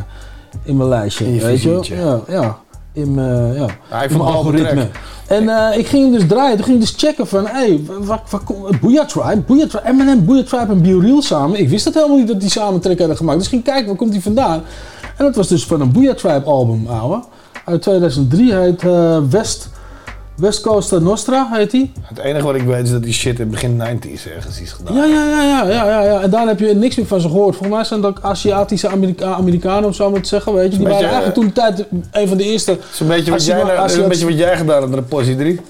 [0.62, 1.26] in mijn lijstje.
[1.26, 1.80] In weet je.
[1.82, 2.58] Ja, ja.
[2.92, 3.66] In mijn, ja.
[3.88, 4.88] Hij vond algoritme.
[5.26, 6.56] En eh, ik ging hem dus draaien.
[6.56, 9.40] Toen ging ik dus checken van, hé, hey, waar, waar komt Booyah Tribe?
[9.46, 11.58] Booyah Tribe, Eminem, Booyah Tribe en Be Real samen.
[11.58, 13.36] Ik wist dat helemaal niet dat die samen track hadden gemaakt.
[13.38, 14.62] Dus ik ging kijken, waar komt die vandaan?
[15.16, 17.22] En dat was dus van een Booyah Tribe album, ouwe.
[17.64, 19.68] Uit 2003, hij heet eh, West,
[20.40, 21.92] West Coast Nostra, heet die.
[22.02, 24.96] Het enige wat ik weet is dat die shit in begin 90s ergens is gedaan.
[24.96, 26.20] Ja, ja, ja, ja, ja, ja, ja.
[26.20, 27.56] En daar heb je niks meer van ze gehoord.
[27.56, 30.54] Volgens mij zijn dat ook Aziatische Amerika Amerikanen, om zo maar te zeggen.
[30.54, 30.78] Weet je.
[30.78, 32.70] Die waren eigenlijk toen de tijd een van de eerste.
[32.76, 34.90] Dat is een beetje wat, jij, nou- dat is een beetje wat jij gedaan hebt
[34.90, 35.60] met de Possie 3.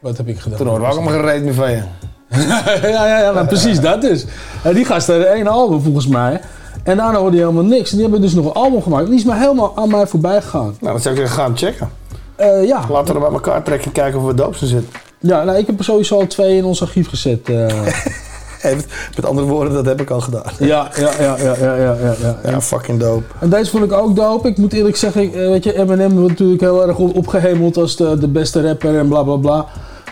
[0.00, 0.58] Wat heb ik gedaan?
[0.58, 1.82] Toen hoorde ook allemaal gereed meer van je.
[2.82, 4.24] ja, ja, ja, maar precies dat is.
[4.62, 6.40] En die gast had één album volgens mij.
[6.84, 7.90] En daarna hoorde je helemaal niks.
[7.90, 9.06] En die hebben dus nog een album gemaakt.
[9.06, 10.76] Die is maar helemaal aan mij voorbij gegaan.
[10.80, 11.90] Nou, dan zou ik zeggen, ga hem checken.
[12.36, 12.84] Eh, ja.
[12.90, 14.90] Laten we er bij elkaar trekken en kijken of we doop zijn zitten.
[15.20, 17.48] Ja, nou, ik heb er sowieso al twee in ons archief gezet.
[17.48, 17.66] eh.
[18.62, 18.86] Met,
[19.16, 20.42] met andere woorden, dat heb ik al gedaan.
[20.58, 22.50] ja, ja, ja, ja, ja, ja, ja, ja.
[22.50, 23.24] Ja, fucking dope.
[23.40, 24.48] En deze vond ik ook dope.
[24.48, 27.96] Ik moet eerlijk zeggen, eh, weet je, Eminem wordt natuurlijk heel erg op- opgehemeld als
[27.96, 29.66] de, de beste rapper en bla bla bla.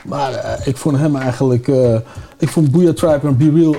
[0.04, 1.68] Maar ik vond hem eigenlijk,
[2.38, 3.74] ik vond Booyah Tribe en Be Real,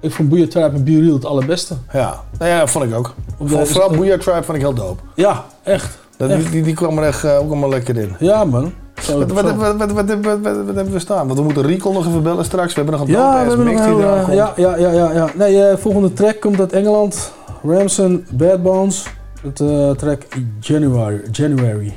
[0.00, 1.74] ik vond Booyah Tribe en Be Real het allerbeste.
[1.92, 3.14] Ja, nou ja, vond ik ook.
[3.44, 5.02] Vooral Booyah Tribe vond ik heel dope.
[5.14, 5.98] Ja, echt.
[6.28, 8.12] Dat, die, die, die kwam er echt eh, ook allemaal lekker in.
[8.18, 8.72] Ja man.
[9.06, 9.54] Wat, wat,
[9.92, 11.26] wat, hebben we staan?
[11.26, 12.74] Want we moeten Recall nog even bellen straks.
[12.74, 14.36] We hebben nog een Ja, we mix die heel, eraan eh, komt.
[14.36, 15.30] ja, ja, ja, ja, ja.
[15.34, 17.32] Nee, eh, volgende track komt uit Engeland.
[17.62, 19.06] Ramson Bad Bones.
[19.42, 20.22] Het eh, track
[20.60, 21.22] January.
[21.32, 21.94] January.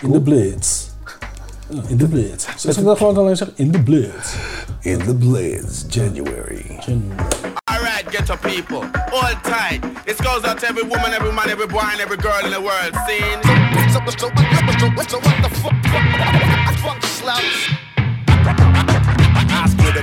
[0.00, 0.86] In the Blitz.
[1.86, 2.46] In the Blitz.
[2.56, 3.56] Zal ik dat gewoon alleen zeggen?
[3.56, 4.34] In the Blitz.
[4.80, 6.78] In the Blitz, January.
[8.02, 9.80] Alright, ghetto people, All tight.
[10.04, 12.60] This goes out to every woman, every man, every boy, and every girl in the
[12.60, 12.94] world.
[13.06, 13.38] Sing.
[13.92, 14.28] So, so, so,
[15.06, 15.76] so, what the fuck?
[16.82, 17.78] Fuck slouch.
[19.54, 20.02] Ask me the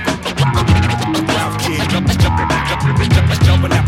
[1.60, 1.84] kid,
[3.44, 3.84] jumping out,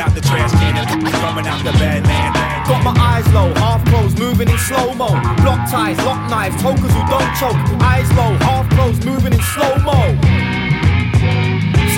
[0.00, 2.32] out the trash can, and coming out the bad man.
[2.66, 5.08] Got my eyes low, half closed, moving in slow mo.
[5.40, 7.56] Block ties, lock knives, tokers who don't choke.
[7.80, 10.49] Eyes low, half closed, moving in slow mo.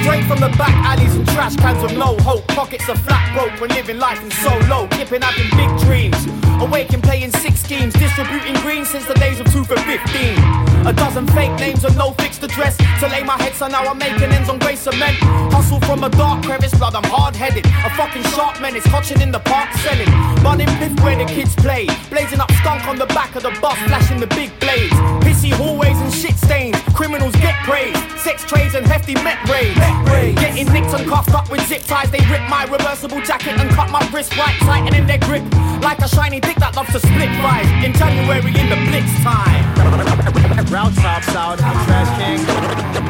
[0.03, 2.45] Straight from the back alleys and trash cans with no hope.
[2.49, 4.89] Pockets are flat broke when living life in so low.
[4.89, 6.42] Kipping having big dreams.
[6.63, 7.93] Awake and playing six schemes.
[7.95, 10.87] Distributing green since the days of 2 for 15.
[10.87, 12.77] A dozen fake names and no fixed address.
[13.01, 15.17] To lay my head so now I'm making ends on grey cement.
[15.53, 17.67] Hustle from a dark crevice, blood, I'm hard headed.
[17.67, 20.09] A fucking sharp menace, cotching in the park selling.
[20.43, 21.87] Running piff where the kids play.
[22.11, 24.95] Blazing up skunk on the back of the bus, flashing the big blades.
[25.27, 26.79] Pissy hallways and shit stains.
[26.95, 27.99] Criminals get praised.
[28.19, 29.79] Sex trades and hefty met raids.
[30.39, 32.11] Getting nicked and cuffed up with zip ties.
[32.11, 35.43] They rip my reversible jacket and cut my wrist right, tightening their grip.
[35.83, 37.69] Like a shiny dick that loves to split fries.
[37.85, 39.65] In January in the blitz time.
[40.69, 42.39] Route tops out trash can.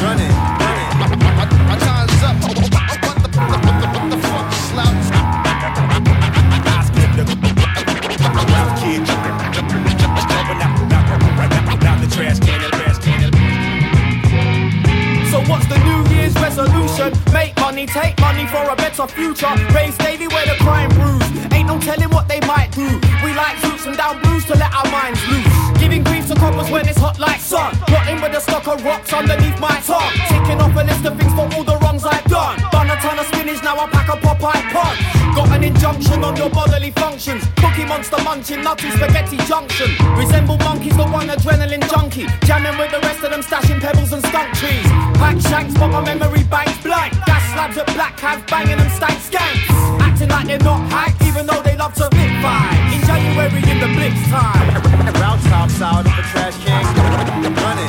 [0.03, 0.31] Running,
[0.63, 0.91] running.
[0.99, 2.37] My, my time's up.
[2.43, 5.07] What the, what the, what the fuck, slouch?
[6.53, 6.59] Me
[8.63, 9.03] the kid,
[9.55, 10.27] jumping, jumping
[10.63, 11.07] out, out,
[11.87, 13.31] out the trash can, trash can.
[15.31, 17.13] So what's the New Year's resolution?
[17.33, 19.49] Make money, take money for a better future.
[19.75, 21.25] Raise daily where the crime brews.
[21.53, 22.87] Ain't no telling what they might do.
[23.25, 25.81] We like suits and down blues to let our minds loose.
[25.81, 27.75] Giving grief to coppers when it's hot like sun.
[27.89, 30.13] Plotting with a stock of rocks underneath my tongue.
[30.29, 32.72] Ticking off a list of things for all the wrongs I've done.
[33.03, 35.03] Ton of spinach, now I pack a Popeye punch.
[35.35, 37.43] Got an injunction on your bodily functions.
[37.57, 39.91] Cookie monster munching, nutty spaghetti junction.
[40.15, 42.27] Resemble monkeys, the one adrenaline junkie.
[42.47, 44.87] Jamming with the rest of them, stashing pebbles and skunk trees.
[45.19, 47.13] Pack shanks, but my memory banks blank.
[47.27, 49.67] Gas slabs at black have banging them stank skanks.
[49.99, 52.79] Acting like they're not hacked, even though they love to spit fight.
[52.95, 54.79] In January in the blitz time.
[55.19, 56.87] Route tops out of the trash can.
[57.67, 57.82] Running.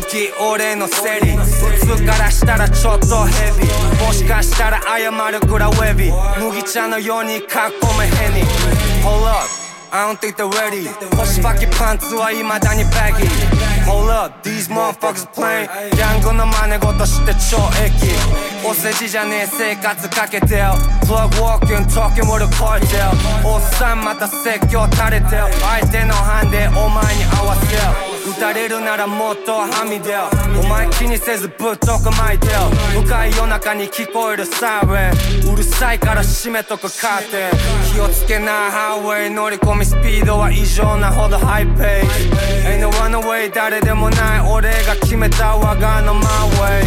[0.00, 3.68] 本気俺のセリ普通からしたらちょっとヘビ。
[3.68, 6.10] ーもしかしたら謝るくらウェビ。
[6.10, 8.46] ー麦茶のようにかっこめヘニ
[9.04, 9.48] Hold up
[9.92, 10.88] I don't think they're ready.
[11.16, 18.08] 星ばきパンツは未だにバギー Hold up These motherfuckers playing ギャングの真似事して超駅
[18.66, 20.74] お世辞じゃねえ生活かけてよ。
[21.04, 23.10] Plug walking talking with a cartel
[23.46, 25.48] おっさんまた説教垂れてよ。
[25.60, 28.09] 相手のハンデお前に合わせよ。
[28.26, 30.28] 打たれるならもっとはみ出よ
[30.62, 32.70] お前気にせずぶっとく巻いてよ。
[33.02, 35.10] 深い夜中に聞こえるサイレ
[35.48, 37.50] ンうるさいから閉めとくカーテン。
[37.94, 46.82] 気をつけないハイウェイ乗り込みスピードは異常なほどハイペース Ain't no runaway 誰でもない俺が決めた我がの my way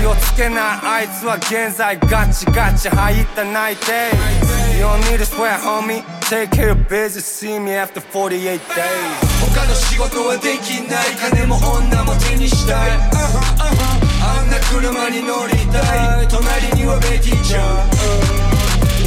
[0.00, 4.59] 気をつけないあいつは現在ガチガチ入った内定。
[4.80, 6.00] You don't need to sweat homie.
[6.22, 7.26] Take care of business.
[7.26, 9.20] See me after 48 days.
[9.52, 11.12] 他の仕事はできない。
[11.20, 12.90] 金も女も手にしたい。
[12.90, 16.28] あんな車に乗りたい。
[16.28, 17.92] 隣にはベティちゃん。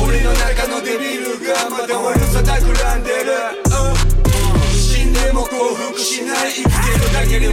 [0.05, 3.33] 俺の中のデビルがまた悪さ企んでる。
[4.77, 5.49] 死んでも
[5.97, 6.51] しない。
[6.51, 6.69] 生きて
[7.01, 7.49] るだけで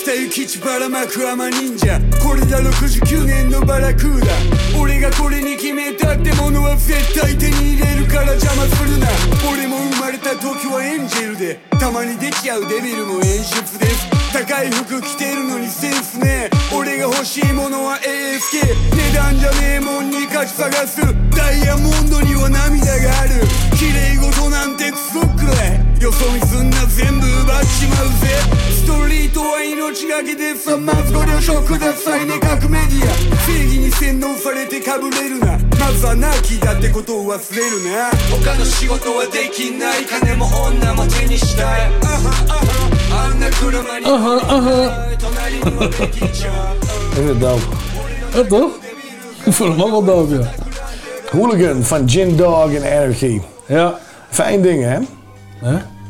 [0.00, 9.06] ングスタイル基地ばらまくアマ忍者これだ69年のバラクーダ俺がこれに決めたってものは絶対手に入れるから邪魔するな。
[9.52, 11.60] 俺も生まれた時はエンジェルで。
[11.78, 14.08] たまにできちゃうデビルも演出です。
[14.32, 18.62] 高い服着てるのにセンスね俺が欲しいものは AFK
[18.96, 21.00] 値段じゃねえもんに価値探す。
[21.36, 23.30] ダイヤモンドには涙がある。
[23.76, 25.89] 綺麗事なんてクソくらい。
[26.00, 28.28] よそ見すんな全部奪っちまうぜ
[28.72, 41.90] ストリートは命がけでさまずご了承くださいね各メディア正義に洗脳されてかぶれるなまずはナーキーだってことを忘れるな他の仕事はできない金も女も手にしたい
[43.12, 44.06] あんな車に
[45.18, 47.62] 隣にはベティちゃん Ik vind het dope.
[48.34, 48.72] Ja, toch?
[49.44, 50.50] Ik vond hem ook wel dope, ja.
[51.30, 53.40] Hooligan van Gin Dog en Anarchy.
[53.66, 53.98] Ja.
[54.30, 54.98] Fijn ding, hè?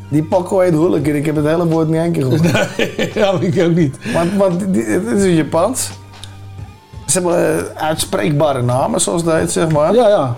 [0.08, 1.14] Die Paco heet Hooligan.
[1.14, 2.50] Ik heb het hele woord niet één keer gehoord.
[3.14, 3.96] ja, maar ik ook niet.
[4.12, 5.90] Want, want het is in Japans.
[7.06, 9.94] Ze hebben eh, uitspreekbare namen, zoals dat heet, zeg maar.
[9.94, 10.36] Ja, ja.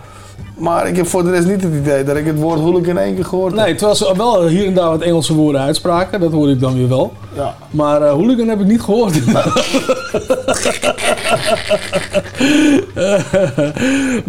[0.56, 3.14] Maar ik heb voor de rest niet het idee dat ik het woord hooligan één
[3.14, 3.64] keer gehoord heb.
[3.64, 6.20] Nee, terwijl ze wel hier en daar wat Engelse woorden uitspraken.
[6.20, 7.12] Dat hoor ik dan weer wel.
[7.32, 7.54] Ja.
[7.70, 9.26] Maar eh, hooligan heb ik niet gehoord.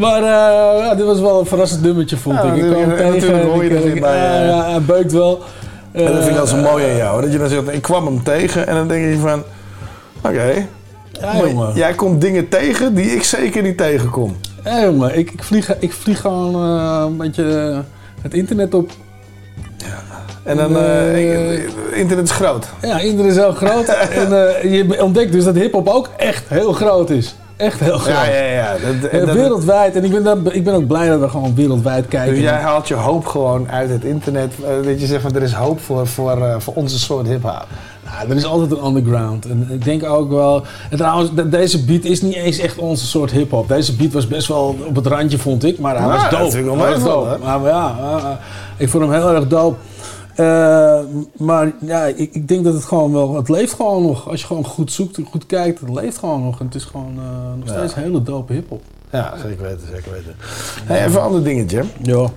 [0.04, 2.56] maar eh, ja, dit was wel een verrassend nummertje, vond Ja, ik.
[2.64, 5.40] Ik kwam tegen natuurlijk hoor je dat ik- bij, ja, eh, ja, hij beukt wel.
[5.92, 7.22] En dat vind ik al zo mooi aan jou.
[7.22, 9.44] Dat je dan zegt, ik kwam hem tegen en dan denk je van...
[10.22, 10.68] Oké.
[11.74, 14.36] Jij komt dingen tegen die ik zeker niet tegenkom.
[14.64, 17.80] Ja, jongen, ik, ik, vlieg, ik vlieg gewoon eh, een beetje eh,
[18.22, 18.92] het internet op.
[20.44, 22.68] En dan, eh, internet is groot.
[22.82, 23.86] Ja, internet is heel groot.
[24.22, 24.30] en
[24.72, 27.36] je ontdekt dus dat hip-hop ook echt heel groot is.
[27.64, 28.14] Echt heel groot.
[28.16, 28.76] Ja, ja, ja.
[29.26, 29.96] Dat- wereldwijd.
[29.96, 32.34] En ik ben, dat- ik ben ook blij dat we gewoon wereldwijd kijken.
[32.34, 34.54] Dus jij haalt je hoop gewoon uit het internet.
[34.64, 37.66] eh, dat je zegt van er is hoop voor, voor, eh, voor onze soort hip-hop.
[38.06, 39.46] Ja, er is altijd een underground.
[39.46, 40.64] En ik denk ook wel.
[40.90, 43.68] En trouwens, de- deze beat is niet eens echt onze soort hip-hop.
[43.68, 45.80] Deze beat was best wel op het randje, vond ik.
[45.80, 46.58] Maar hij Ja, was dope.
[46.80, 47.38] Hij was dope.
[47.44, 48.40] Maar ja,
[48.78, 49.78] ik vond hem heel erg dope.
[50.36, 51.00] Eh,
[51.38, 53.36] maar ja, ik, ik denk dat het gewoon wel.
[53.36, 54.30] Het leeft gewoon nog.
[54.30, 56.60] Als je gewoon goed zoekt en goed kijkt, het leeft gewoon nog.
[56.60, 57.74] En het is gewoon eh, nog Ja.
[57.74, 58.82] steeds hele dope hip-hop.
[59.12, 60.36] Ja, zeker weten, zeker weten.
[60.86, 61.84] Hey, even een ander dingetje.
[62.02, 62.30] Ja.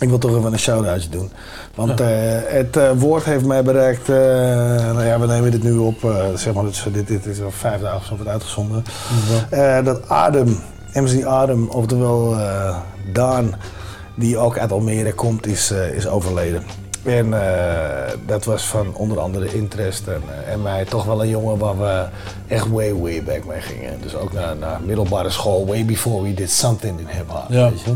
[0.00, 1.30] Ik wil toch even een shout-outje doen.
[1.74, 2.08] Want eh,
[2.46, 4.08] het woord heeft mij bereikt.
[4.08, 5.96] nou ja, we nemen dit nu op.
[6.34, 8.84] zeg maar, dit, dit, dit is al vijf dagen of zo wordt uitgezonden.
[9.84, 10.56] Dat Adem,
[10.94, 12.36] MC Adem, oftewel
[13.12, 13.54] Daan,
[14.16, 16.62] die ook uit Almere komt, is, is overleden.
[17.04, 21.28] En eh, dat was van onder andere Interest en, eh, en mij toch wel een
[21.28, 22.04] jongen waar we
[22.48, 24.00] echt way, way back mee gingen.
[24.02, 27.44] Dus ook naar, naar middelbare school, way before we did something in hip-hop.
[27.48, 27.70] Ja.
[27.70, 27.94] weet je.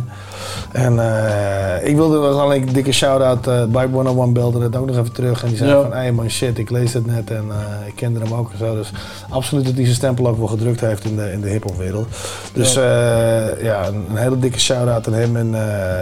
[0.72, 3.46] En eh, ik wilde wel gewoon een dikke shout-out.
[3.46, 5.42] eh Bike 101 belde het ook nog even terug.
[5.42, 5.80] En die zei Ja.
[5.82, 7.44] van, hey man, shit, ik lees het net en
[7.86, 8.74] ik kende hem ook en zo.
[8.74, 8.90] Dus
[9.28, 12.06] absoluut dat hij zijn stempel ook wel gedrukt heeft in de, in de hip-hopwereld.
[12.52, 12.82] Dus Ja.
[12.82, 15.36] ja, ja een, een hele dikke shout-out aan hem.
[15.36, 15.54] En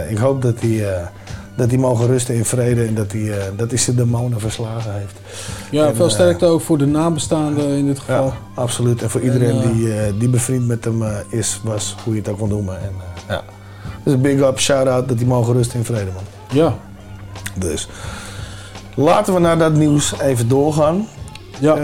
[0.09, 0.85] ik hoop dat hij,
[1.57, 4.93] dat hij mogen rusten in vrede en dat hij, eh, dat hij zijn demonen verslagen
[4.93, 5.15] heeft.
[5.71, 8.25] Ja, En, veel eh, sterkte ook voor de nabestaanden in dit geval.
[8.25, 9.01] ja, absoluut.
[9.01, 12.29] En voor iedereen En, eh, die, die bevriend met hem is, was, hoe je het
[12.29, 12.81] ook wil noemen.
[12.81, 12.91] En,
[13.27, 13.43] ja.
[14.03, 16.23] Dus een big up, shout-out dat hij mogen rusten in vrede, man.
[16.51, 16.75] Ja.
[17.55, 17.87] Dus.
[18.95, 21.07] Laten we naar dat nieuws even doorgaan.
[21.59, 21.75] Ja.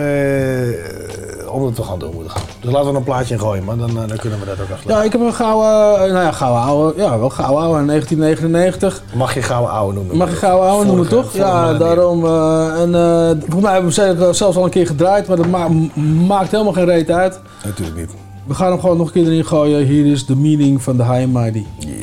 [1.54, 2.42] Omdat we gaan door moeten gaan.
[2.60, 4.62] Dus laten we een plaatje in gooien, maar dan, eh, dan kunnen we dat ook
[4.62, 4.96] afsluiten.
[4.96, 7.86] Ja, ik heb een gouden, eh, nou ja, gouden ouwe, ja, wel gouden ouwe in
[7.86, 9.04] 1999.
[9.14, 10.18] Mag je gouden ouwe noemen?
[10.18, 11.34] Mag je gouden ouwe noemen, Vorige- toch?
[11.36, 11.80] Ja, manier.
[11.80, 12.26] daarom.
[12.26, 12.92] eh, en
[13.40, 15.70] volgens mij hebben we ze- zelfs al een keer gedraaid, maar dat ma-
[16.28, 17.40] maakt helemaal geen reet uit.
[17.66, 18.10] Natuurlijk niet.
[18.48, 19.86] We gaan hem gewoon nog een keer erin gooien.
[19.86, 21.64] Hier is de meaning van de High and Mighty.
[21.80, 22.03] You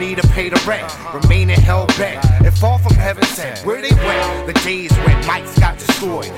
[0.00, 2.24] money to pay the rent, remaining hell bent.
[2.42, 6.32] And fall from heaven sent, where they went, the days when mics got destroyed.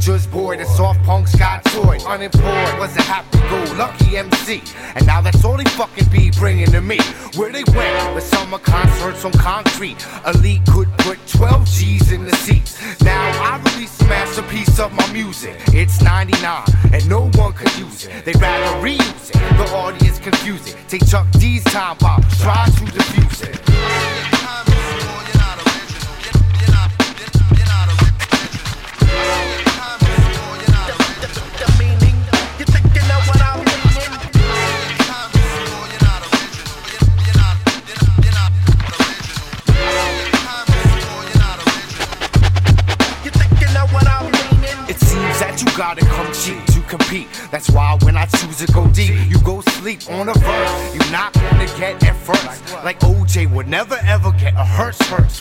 [0.00, 2.02] Just bored and soft punks got toyed.
[2.04, 4.62] Unemployed was a happy go lucky MC.
[4.94, 6.98] And now that's all they fucking be bringing to me.
[7.36, 10.06] Where they went with summer concerts on concrete.
[10.26, 12.80] Elite could put 12 G's in the seats.
[13.02, 15.56] Now I release a masterpiece of my music.
[15.74, 16.64] It's 99
[16.94, 18.24] and no one could use it.
[18.24, 19.58] They'd rather reuse it.
[19.58, 20.76] The audience confuse it.
[20.88, 23.46] Take Chuck D's time bomb, try to defuse.
[23.46, 24.29] It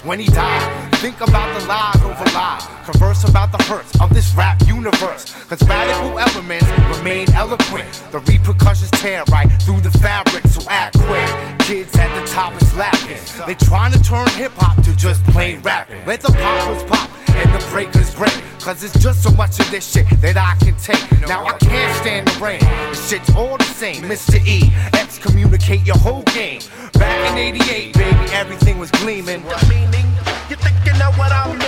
[0.03, 0.95] when he died.
[0.95, 2.65] Think about the lies over lies.
[2.85, 5.34] Converse about the hurts of this rap universe.
[5.47, 6.67] Cause radical elements
[6.97, 7.91] remain eloquent.
[8.11, 11.59] The repercussions tear right through the fabric, so act quick.
[11.59, 13.45] Kids at the top is laughing.
[13.45, 16.05] They trying to turn hip hop to just plain rapping.
[16.05, 17.09] Let the poppers pop
[17.39, 18.33] and the breakers break.
[18.59, 21.27] Cause it's just so much of this shit that I can take.
[21.27, 22.59] Now I can't stand the rain.
[22.59, 24.03] The shit's all the same.
[24.03, 24.45] Mr.
[24.45, 26.61] E, excommunicate your whole game.
[26.93, 29.43] Back in 88, baby, everything was gleaming.
[29.43, 30.07] The meaning,
[30.49, 31.59] you think you know what I mean?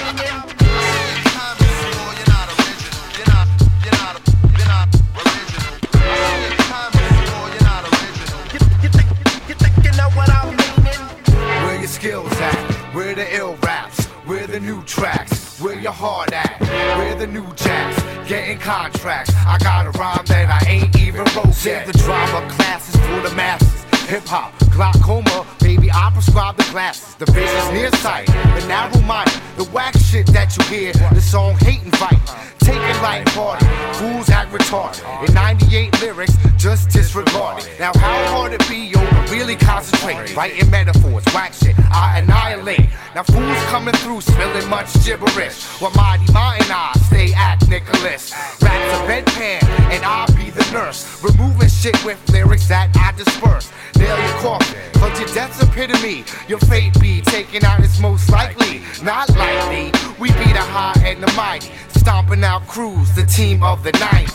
[11.65, 12.55] Where your skills at?
[12.93, 14.05] Where the ill raps?
[14.25, 15.40] Where the new tracks?
[15.61, 16.59] Where your heart at?
[16.97, 18.01] Where the new jacks?
[18.27, 19.31] Getting contracts.
[19.45, 21.85] I got a rhyme that I ain't even wrote yet.
[21.85, 23.83] The drama classes for the masses.
[24.09, 27.13] Hip hop, glaucoma, baby, I prescribe the glasses.
[27.13, 30.93] The vision's near nearsight, the narrow mind, the whack shit that you hear.
[30.93, 32.17] The song hate and fight.
[32.63, 33.65] Take it light party,
[33.97, 35.27] fools act retarded.
[35.27, 37.67] In 98 lyrics, just disregarded.
[37.79, 40.35] Now how hard it be, yo, to really concentrate.
[40.35, 42.87] Writing metaphors, whack shit, I annihilate.
[43.15, 45.63] Now fools coming through, spilling much gibberish.
[45.81, 48.31] While Mighty Mountain I stay at Nicholas.
[48.61, 51.23] Raps a bedpan, and I'll be the nurse.
[51.23, 53.71] Removing shit with lyrics that I disperse.
[53.97, 56.23] Nail your coffin, cause your death's epitome.
[56.47, 58.81] Your fate be taken out it's most likely.
[59.03, 61.71] Not likely, we be the high and the mighty.
[62.01, 64.31] Stomping out crews, the team of the 90s.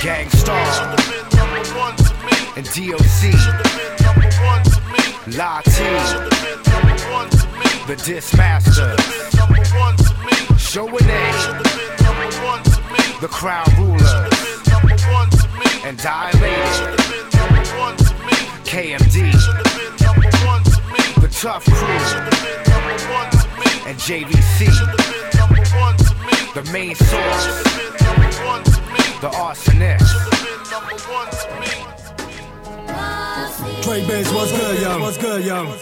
[0.00, 0.68] Gangstar
[5.30, 6.28] DOC Latin
[7.86, 8.96] The Dismaster.
[10.58, 11.02] Show a
[13.20, 14.28] The Crown Ruler.
[15.84, 16.98] And Dilated
[18.64, 19.32] KMD
[21.20, 21.88] The Tough Crew.
[23.86, 24.66] And JVC
[26.54, 27.62] The main source.
[29.20, 30.28] The arsonist
[33.82, 35.00] Trey Bass, what's good, young?
[35.00, 35.66] What's good, young?
[35.66, 35.78] One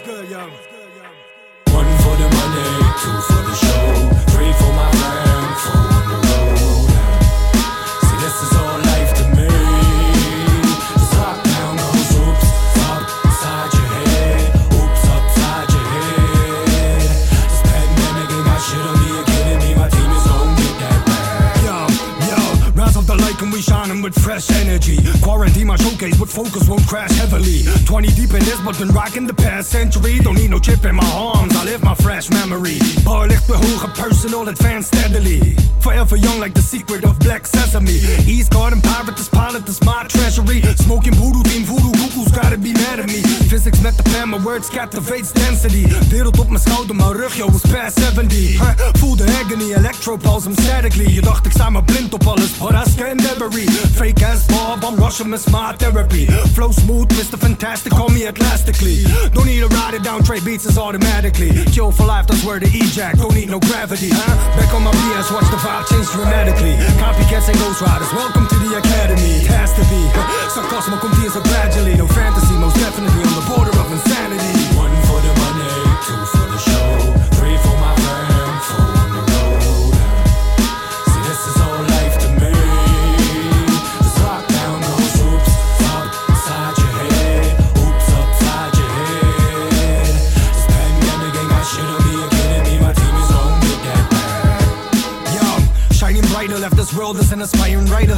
[2.01, 2.69] for the money,
[3.01, 4.16] two for the show,
[23.41, 24.97] and we shining with fresh energy.
[25.21, 27.63] Quarantine my showcase, but focus won't crash heavily.
[27.85, 30.19] 20 deep in this, but been rocking the past century.
[30.19, 32.79] Don't need no chip in my arms, I live my fresh memory.
[33.03, 35.55] Bar licht behogen, personal, advance steadily.
[35.79, 37.97] Forever young like the secret of black sesame.
[38.25, 40.61] East Garden pirate, this pilot, this my treasury.
[40.85, 43.21] Smoking voodoo team, voodoo cuckoo's gotta be mad at me.
[43.49, 45.85] Physics met the pen, my words captivates density.
[46.09, 48.59] Wereld op mijn schouder, mijn rug, yo, was past 70.
[48.59, 48.69] Huh,
[48.99, 51.13] voel de agony, electropulse, I'm statically.
[51.13, 54.95] Je dacht ik sta maar blind op alles, but I scan Fake ass Bob, I'm
[54.95, 56.27] rushing with my therapy.
[56.55, 57.37] Flow smooth, Mr.
[57.37, 59.03] Fantastic, call me elastically.
[59.33, 61.51] Don't need to ride it down, Trey beats is automatically.
[61.75, 64.09] Kill for life, that's where the ejac, don't need no gravity.
[64.13, 64.35] Huh?
[64.55, 66.77] Back on my BS, watch the vibe change dramatically.
[67.03, 69.43] Copycats and ghost riders, welcome to the academy.
[69.43, 70.01] It has to be.
[70.53, 71.95] Sarcasmo hier so gradually.
[71.95, 74.76] No fantasy, most definitely on the border of insanity.
[96.71, 98.17] This world is an aspiring writer.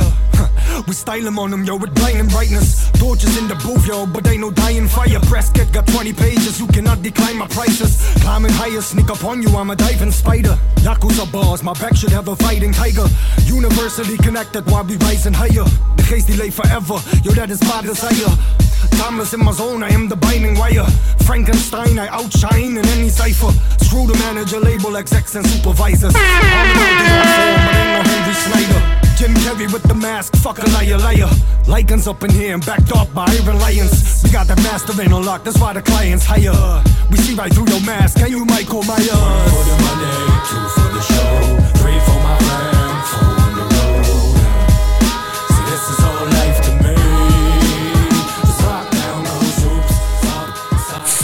[0.87, 2.89] We style him on him, yo, with blinding brightness.
[2.93, 5.19] Torches in the booth, yo, but ain't no dying fire.
[5.27, 8.01] Press kit got 20 pages, you cannot decline my prices.
[8.21, 10.57] Climbing higher, sneak up on you, I'm a diving spider.
[10.77, 13.05] Yakuza bars, my back should have a fighting tiger.
[13.45, 15.65] Universally connected while we rising higher.
[15.97, 18.35] The case delay forever, yo, that is my desire.
[18.91, 20.85] Timeless in my zone, I am the binding wire.
[21.25, 23.51] Frankenstein, I outshine in any cipher.
[23.83, 26.13] Screw the manager, label execs and supervisors.
[28.45, 29.09] I'm out the on form, but ain't no Henry Snyder.
[29.17, 31.29] Jim Carrey with the mask, fuck a liar, liar.
[31.65, 34.21] Lycans up in here and backed up by Iron Lions.
[34.23, 36.83] We got the master in on lock, that's why the clients hire.
[37.11, 39.11] We see right through your mask, can you Michael Myers?
[39.11, 40.15] One for the money,
[40.49, 44.05] two for the show, three for my fam, four on the road.
[45.51, 46.95] See, this is all life to me.
[48.41, 49.59] Just rock down those.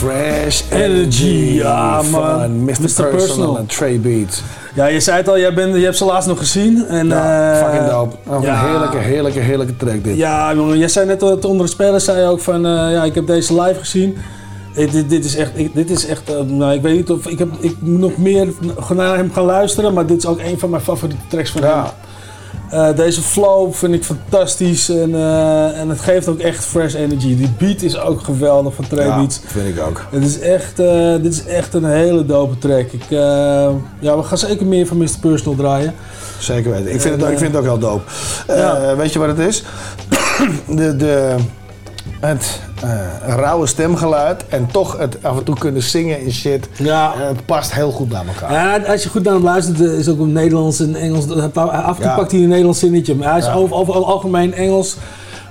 [0.00, 2.66] Fresh Energy, ja, man.
[2.66, 2.82] Mr.
[2.82, 3.10] Mr.
[3.10, 3.58] Personal, Personal.
[3.58, 4.42] en Trey Beats.
[4.76, 6.86] Ja, je zei het al, jij bent, je hebt ze laatst nog gezien.
[6.86, 8.16] En, Ja, eh, fucking dope.
[8.26, 8.62] Ook ja.
[8.62, 10.16] Een heerlijke, heerlijke, heerlijke track dit.
[10.16, 13.04] Ja, jongen, jij zei net dat onder de spelers zei je ook van, eh, ja,
[13.04, 14.16] ik heb deze live gezien.
[14.74, 17.38] Eh, dit, dit is echt, ik, dit is echt, nou, ik weet niet of, ik,
[17.38, 18.48] heb, ik moet nog meer
[18.94, 21.84] naar hem gaan luisteren, maar dit is ook een van mijn favoriete tracks van hem.
[22.70, 27.36] Eh, deze flow vind ik fantastisch en, eh, en het geeft ook echt fresh energy.
[27.36, 29.40] Die beat is ook geweldig van Trey Ja, Beats.
[29.46, 30.06] vind ik ook.
[30.10, 32.92] Het is echt, eh, dit is echt een hele dope track.
[32.92, 35.08] Ik, ja, we gaan zeker meer van Mr.
[35.20, 35.94] Personal draaien.
[36.38, 36.92] Zeker weten.
[36.94, 38.02] Ik vind, het, ook- ik vind het ook heel dope.
[38.46, 38.96] Ja.
[38.96, 39.62] Weet je wat het is?
[40.76, 41.34] de, de,
[42.20, 42.90] het eh,
[43.26, 46.68] rauwe stemgeluid en toch het af en toe kunnen zingen en shit.
[46.76, 47.12] Ja.
[47.16, 48.52] het past heel goed bij elkaar.
[48.52, 51.30] Ja, als je goed naar hem luistert, eh, is ook op Nederlands en Engels.
[51.30, 52.14] Af en toe Ja.
[52.14, 53.14] pakt hij een Nederlands zinnetje.
[53.14, 54.96] Maar hij is over, over algemeen Engels.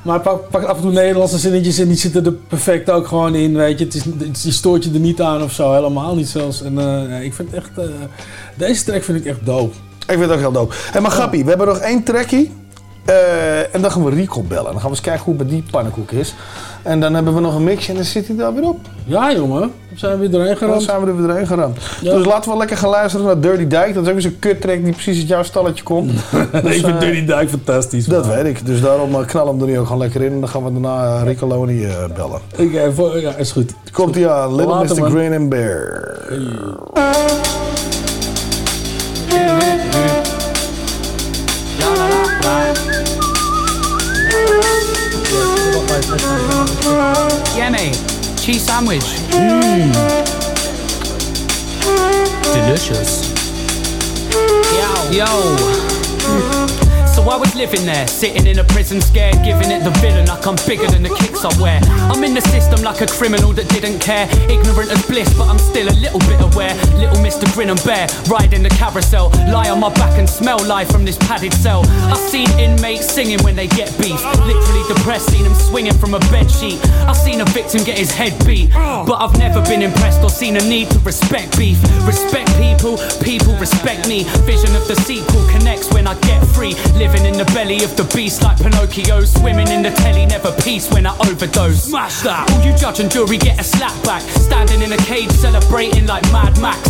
[0.01, 3.07] Maar hij pakt, pakt af en toe Nederlandse zinnetjes en die zitten er perfect ook
[3.07, 3.55] gewoon in.
[3.55, 3.85] Weet je.
[3.85, 4.03] Het is,
[4.41, 5.73] die stoort je er niet aan of zo.
[5.73, 6.61] Helemaal niet zelfs.
[6.63, 7.69] En eh, ik vind het echt...
[7.77, 7.83] eh,
[8.55, 9.75] deze track vind ik echt dope.
[9.99, 10.75] Ik vind het ook heel dope.
[10.91, 12.51] Hé, maar Gappie, we hebben nog één trackie.
[13.05, 14.63] Eh, en dan gaan we Rico bellen.
[14.63, 16.35] Dan gaan we eens kijken hoe het met die pannenkoek is.
[16.83, 18.79] En dan hebben we nog een mixje en dan zit hij daar weer op.
[19.05, 19.59] Ja, jongen.
[19.59, 20.83] Dan zijn we weer Dan geramd.
[20.83, 21.77] zijn we er weer doorheen geramd.
[22.01, 22.13] Ja.
[22.17, 23.93] Dus laten we lekker gaan luisteren naar Dirty Dijk.
[23.93, 26.11] Dat is ook weer zo'n kuttrack die precies uit jouw stalletje komt.
[26.51, 28.05] Nee, Dus, ik vind eh, Dirty Dijk fantastisch.
[28.05, 28.65] Dat weet ik.
[28.65, 30.31] Dus daarom eh, knallen we hem er nu ook gewoon lekker in.
[30.31, 32.39] En dan gaan we daarna Rico Loni bellen.
[32.57, 33.73] Eh, voor- ja, is goed.
[33.91, 34.55] Komt hij aan.
[34.55, 35.01] Little Later, Mr.
[35.01, 35.11] man.
[35.11, 36.17] Grin and Bear.
[47.57, 47.95] Mate.
[48.37, 49.03] Cheese sandwich.
[49.31, 49.91] Mm.
[52.53, 53.33] Delicious.
[54.75, 55.11] Yo.
[55.11, 55.25] Yo.
[56.25, 56.64] So
[57.27, 60.55] I was living there, sitting in a prison scared, giving it the villain like I'm
[60.67, 61.81] bigger than the kicks I wear.
[62.07, 65.57] I'm in the system like a criminal that didn't care, ignorant as bliss, but I'm
[65.57, 66.75] still a little bit aware.
[66.95, 67.43] Little Mr.
[67.53, 71.17] Grin and Bear, riding the carousel, lie on my back and smell life from this
[71.17, 71.83] padded cell.
[72.07, 76.19] I've seen inmates singing when they get beef, literally depressed, seen them swinging from a
[76.31, 76.79] bed sheet.
[77.09, 80.57] I've seen a victim get his head beat, but I've never been impressed or seen
[80.57, 81.81] a need to respect beef.
[82.05, 84.23] Respect people, people respect me.
[84.45, 86.75] Vision of the sequel connects when I get free.
[86.95, 89.21] Living in the belly of the beast like Pinocchio.
[89.21, 91.83] Swimming in the telly, never peace when I overdose.
[91.83, 92.49] Smash that!
[92.49, 94.23] All you judge and jury get a slap back.
[94.23, 96.81] Standing in a cage celebrating like Mad Max.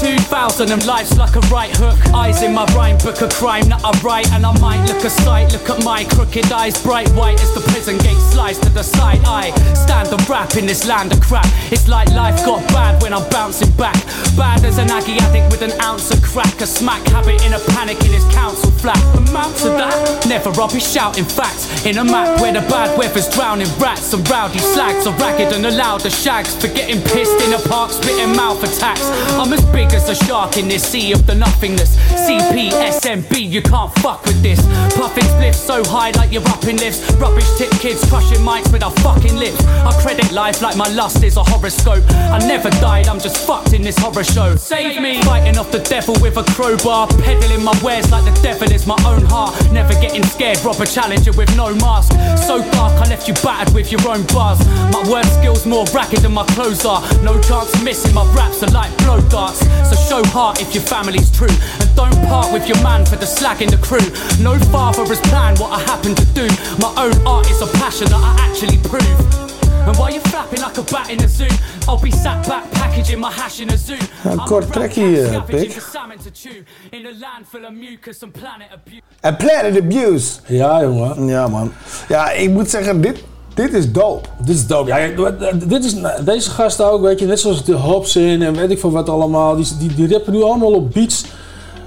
[0.00, 1.98] 2000 and life's like a right hook.
[2.14, 4.30] Eyes in my rhyme book, a crime that I write.
[4.32, 6.80] And I might look a sight, look at my crooked eyes.
[6.82, 9.20] Bright white as the prison gate slice to the side.
[9.26, 11.46] I stand and rap in this land of crap.
[11.72, 13.98] It's like life got bad when I'm bouncing back.
[14.36, 16.60] Bad as an Aggie addict with an ounce of crack.
[16.60, 19.00] A smack habit in a panic in his council flat.
[19.16, 20.26] Amount to that?
[20.26, 21.84] Never rubbish shouting facts.
[21.86, 25.66] In a map where the bad weather's drowning rats and rowdy slags are ragged and
[25.66, 29.04] allowed the shags for getting pissed in a park, spitting mouth attacks.
[29.38, 31.96] I'm as big as a shark in this sea of the nothingness.
[32.26, 34.60] CP, SMB, you can't fuck with this.
[34.96, 37.12] Puffing spliffs so high like you're up in lifts.
[37.14, 39.64] Rubbish tip kids crushing mics with our fucking lips.
[39.64, 42.04] I credit life like my lust is a horoscope.
[42.08, 44.56] I never died, I'm just fucked in this horror show.
[44.56, 45.22] Save me!
[45.22, 47.08] Fighting off the devil with a crowbar.
[47.22, 49.54] Peddling my wares like the devil is my own heart.
[49.72, 52.12] Never getting scared, rob a challenger with no mask.
[52.46, 54.58] So dark, I left you battered with your own bars.
[54.92, 57.02] My word skills more ragged than my clothes are.
[57.22, 59.60] No chance missing, my raps are like blow darts.
[59.88, 61.54] So show heart if your family's true.
[61.80, 64.06] And don't part with your man for the slag in the crew.
[64.42, 66.48] No father has planned what I happen to do.
[66.78, 69.53] My own art is a passion that I actually prove.
[69.86, 71.54] And while you're flapping like a bat in a zoo,
[71.88, 73.96] I'll be sat back packaging my hash in a zoo.
[74.24, 75.60] I'm kort a trekkie, eh, Pik.
[75.60, 75.70] In.
[79.20, 80.32] En Planet Abuse.
[80.46, 81.26] Ja, jongen.
[81.26, 81.72] Ja, man.
[82.08, 83.24] Ja, ik moet zeggen, dit,
[83.54, 84.28] dit is dope.
[84.38, 84.88] Dit is dope.
[84.88, 85.32] Ja, ja,
[85.66, 85.94] dit is,
[86.24, 89.56] deze gasten ook, weet je, net zoals de Hobson en weet ik van wat allemaal.
[89.56, 91.24] Die, die, die rappen nu allemaal op beats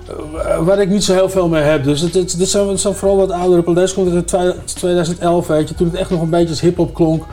[0.08, 1.84] eh, waar ik niet zo heel veel mee heb.
[1.84, 3.82] Dus het, het, dit, zijn, vooral wat oudere platen.
[3.82, 6.94] Deze komt uit twa- 2011, weet je, toen het echt nog een beetje als hip-hop
[6.94, 7.24] klonk.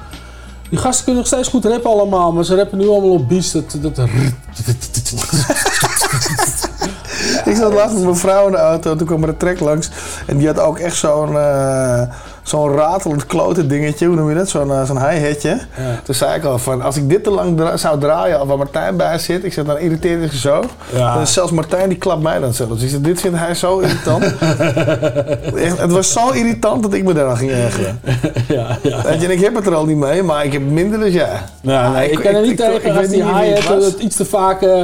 [0.75, 3.53] Die gasten kunnen nog steeds goed rappen allemaal, maar ze rappen nu allemaal op beats.
[3.53, 3.99] Dat,
[7.45, 9.91] Ik zat laatst met mijn vrouw in de auto, toen kwam er een trek langs.
[10.27, 12.03] En die had ook echt zo'n eh,
[12.45, 14.49] zo'n ratelend klote dingetje, hoe noem je dat?
[14.49, 15.59] Zo'n eh, zo'n hi-hatje.
[16.03, 18.57] Toen zei ik al van, als ik dit te lang dra- zou draaien, of waar
[18.57, 20.65] Martijn bij zit, ik zeg dan irriteert hij zo.
[20.95, 21.25] Ja.
[21.25, 22.83] Zelfs Martijn die klapt mij dan zelfs.
[22.83, 24.25] Ik zeg, dit vindt hij zo irritant.
[25.65, 28.01] Echt, het was zo irritant dat ik me daar aan ging ergeren.
[28.49, 29.05] ja, ja.
[29.05, 31.45] En ik heb het er al niet mee, maar ik heb minder dus ja.
[31.61, 34.63] Ja, nee, ik, kan er niet tegen als weet die hi-hat het iets te vaak
[34.63, 34.81] eh,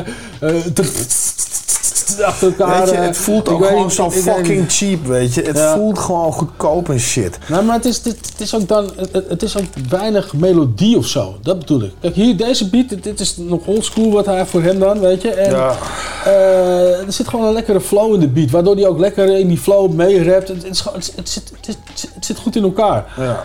[2.25, 2.81] achter elkaar...
[2.81, 4.73] Weet je, eh, het voelt ook gewoon niet, zo fucking niet.
[4.77, 5.43] cheap, weet je.
[5.43, 5.75] Het Ja.
[5.75, 7.39] voelt gewoon goedkoop en shit.
[7.49, 10.97] Nou, maar het is, het, het is ook dan, het, het is ook weinig melodie
[10.97, 11.35] of zo.
[11.43, 11.93] Dat bedoel ik.
[12.01, 15.23] Kijk, hier, deze beat, dit, dit is nog oldschool wat hij voor hem dan, weet
[15.23, 15.31] je.
[15.31, 15.75] En, Ja.
[16.25, 19.49] eh, er zit gewoon een lekkere flow in de beat, waardoor hij ook lekker in
[19.49, 20.49] die flow mee rapt.
[20.49, 20.63] Het,
[21.17, 21.53] het, zit-
[22.15, 23.07] het zit goed in elkaar.
[23.17, 23.45] Ja.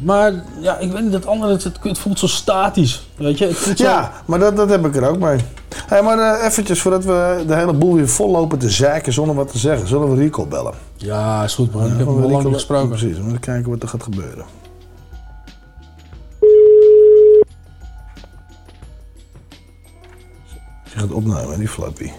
[0.00, 3.46] Maar ja, ik weet niet, dat andere, het, het, voelt zo statisch, weet je.
[3.46, 5.38] Het voelt zo- Ja, maar dat, dat heb ik er ook mee.
[5.86, 9.34] Hey, maar eh, eventjes voordat we de hele boel weer vol lopen te zeiken zonder
[9.36, 10.74] wat te zeggen, zullen we Rico bellen?
[10.96, 11.84] Ja, is goed man.
[11.84, 12.88] ik heb hem al lang gesproken.
[12.88, 14.44] Precies, we moeten kijken wat er gaat gebeuren.
[20.84, 22.10] Je gaat opnemen, die flappy.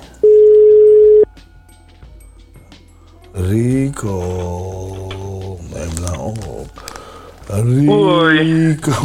[3.33, 4.17] Rico,
[5.73, 6.86] neem nou op.
[7.47, 8.25] Rico.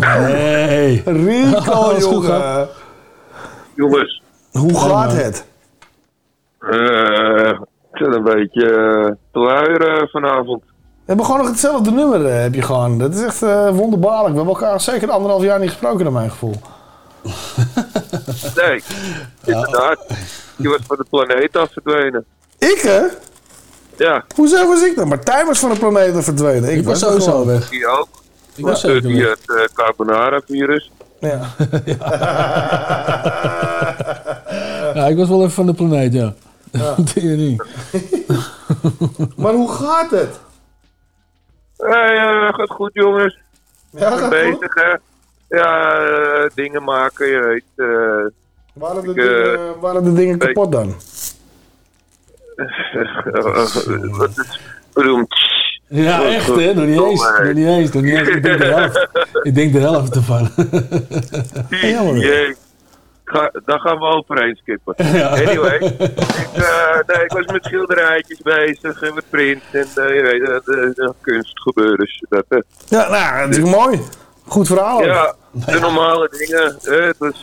[0.00, 1.02] Hey.
[1.26, 2.68] Rico, goed, jongen.
[3.74, 4.22] Jongens.
[4.52, 5.46] Hoe gaat het?
[6.58, 7.50] Eh,
[7.92, 10.62] ik zit een beetje eh, te luieren vanavond.
[10.62, 12.98] We hebben gewoon nog hetzelfde nummer, eh, heb je gewoon.
[12.98, 14.30] Dat is echt eh, wonderbaarlijk.
[14.30, 16.54] We hebben elkaar zeker anderhalf jaar niet gesproken, naar mijn gevoel.
[18.56, 18.82] Nee,
[19.44, 20.06] inderdaad.
[20.56, 22.24] Je was van de planeet af verdwenen.
[22.58, 23.00] Ik, hè?
[23.96, 24.24] Ja.
[24.34, 25.08] Hoezo was ik dan?
[25.08, 26.76] Martijn was van de planeet verdwenen.
[26.76, 27.68] Ik, was er sowieso weg.
[27.68, 28.08] Die ook.
[28.56, 29.28] Ik was zeker via weg.
[29.46, 30.90] het eh, carbonara-virus.
[31.20, 31.40] Ja.
[34.94, 36.34] Ja, ik was wel even van de planeet, ja.
[36.72, 36.94] Ja.
[37.14, 37.62] Tering.
[39.42, 40.40] Maar hoe gaat het?
[41.76, 43.38] Hey, eh, gaat goed jongens.
[43.90, 44.94] Ja, Ik ben gaat bezig hè.
[45.56, 47.64] Ja, eh, dingen maken, je weet.
[47.76, 47.86] eh,
[48.74, 50.94] Waren de, ik, eh, dingen, waren de dingen kapot dan?
[54.10, 54.60] Wat is
[54.92, 55.34] beroemd?
[55.92, 56.74] Ja, echt hè?
[56.74, 57.20] Nog niet eens.
[57.38, 57.92] Nog niet eens.
[57.92, 58.28] Nog niet eens.
[58.28, 59.08] Ik denk de helft,
[59.48, 60.50] ik denk de helft ervan.
[63.24, 64.94] Ga, daar gaan we overheen skippen.
[65.46, 66.00] Anyway, ik,
[66.54, 70.54] eh, nee, ik was met schilderijtjes bezig en met print en eh, je weet, eh,
[70.64, 71.96] de, de kunstgebeuren.
[71.98, 72.58] Dus dat, eh.
[72.88, 74.00] Ja, nou, dat is mooi.
[74.46, 75.04] Goed verhaal.
[75.04, 76.76] Ja, de normale dingen.
[76.82, 77.42] eh, het was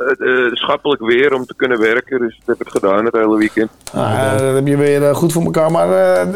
[0.00, 3.36] eh, eh, schappelijk weer om te kunnen werken, dus dat heb ik gedaan het hele
[3.36, 3.70] weekend.
[3.92, 5.70] Eh, dat heb je weer eh, goed voor elkaar.
[5.70, 6.26] Maar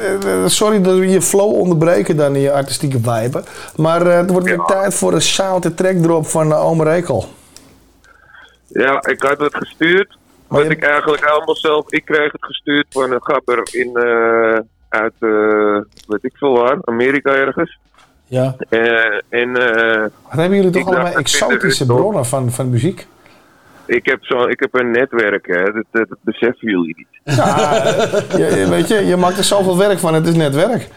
[0.46, 3.42] sorry dat we je flow onderbreken dan in je artistieke vibe.
[3.76, 7.24] Maar het wordt weer tijd voor een track drop van uh, Ome Rekel.
[8.66, 10.18] Ja, ik had het gestuurd.
[10.46, 11.92] Wat ik eigenlijk allemaal zelf...
[11.92, 13.96] Ik kreeg het gestuurd van een gabber in,
[14.94, 17.78] uit, eh, weet ik veel waar, Amerika ergens.
[18.26, 18.56] Ja.
[19.28, 19.52] En,
[20.22, 23.06] Wat hebben jullie toch allemaal exotische bronnen van, van muziek?
[23.86, 25.64] Ik heb, zo, ik heb een netwerk, hè.
[25.64, 27.36] Dat, dat, dat beseffen jullie niet.
[27.36, 30.88] Ja, eh, je, weet je, je maakt er zoveel werk van, het is net werk.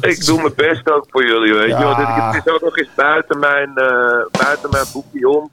[0.00, 1.68] Ik doe mijn best ook voor jullie, weet je.
[1.68, 1.82] Ja.
[1.84, 5.50] Want het, het is ook nog eens buiten mijn, eh, buiten mijn boekje om.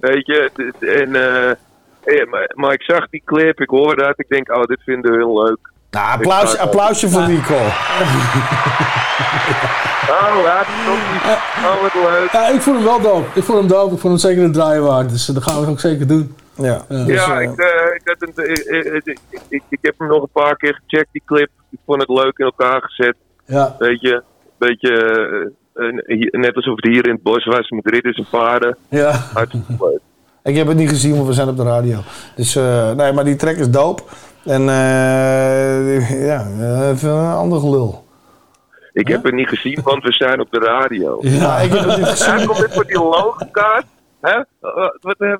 [0.00, 0.50] Weet je.
[0.80, 4.14] En, eh, maar, maar ik zag die clip, ik hoor dat.
[4.16, 5.69] Ik denk, oh, dit vinden we heel leuk.
[5.90, 7.58] Nou, applaus, applausje voor Rico.
[10.10, 10.36] Oh.
[11.66, 12.30] Oh, wat leuk.
[12.32, 13.38] Ja, ik vond hem wel dope.
[13.38, 13.94] Ik vond hem dope.
[13.94, 15.10] Ik vond hem zeker een draaien waard.
[15.10, 16.34] Dus dat gaan we ook zeker doen.
[16.54, 16.84] Ja.
[16.88, 19.18] ja, ik, eh, ik, had een, ik, ik, ik,
[19.48, 21.50] ik, ik heb hem nog een paar keer gecheckt, die clip.
[21.70, 23.14] Ik vond het leuk in elkaar gezet.
[23.44, 23.76] Ja.
[23.78, 24.22] Weet je,
[24.58, 24.92] beetje,
[25.74, 28.76] eh, net alsof het hier in het bos was met ridders en paarden.
[28.88, 29.10] Ja.
[29.10, 30.00] Hartstikke leuk.
[30.42, 31.98] Ik heb het niet gezien, want we zijn op de radio.
[32.36, 34.02] Dus eh, nee, maar die track is dope.
[34.44, 36.46] En eh, ja,
[36.90, 38.04] even een ander gelul.
[38.92, 41.18] Ik heb het niet gezien, want we zijn op de radio.
[41.40, 42.34] Ja, ik heb het niet gezien.
[42.34, 43.84] Hij komt net voor die logokaart.
[44.20, 44.30] Hè?
[44.30, 44.44] Eh,
[45.00, 45.32] wat, eh,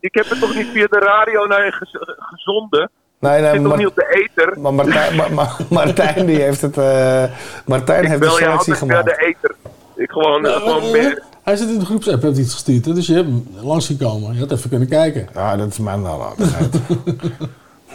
[0.00, 2.90] ik heb het toch niet via de radio naar je gez- gezonden?
[3.18, 4.60] Nee, nee, Ik zit toch maar- niet op de ether?
[4.60, 6.78] Maar Martijn, maar, maar- Martijn die heeft het.
[6.78, 7.24] eh,
[7.66, 9.04] Martijn Ik heeft de selectie gemaakt.
[9.04, 9.54] de ether.
[9.94, 11.22] Ik gewoon, gewoon meer...
[11.42, 12.84] Hij zit in de groepsapp, heeft iets gestuurd.
[12.84, 12.92] Hè?
[12.94, 14.34] Dus je hebt hem langs gekomen.
[14.34, 15.28] Je had even kunnen kijken.
[15.34, 16.76] Ja, dat is mijn nalatigheid.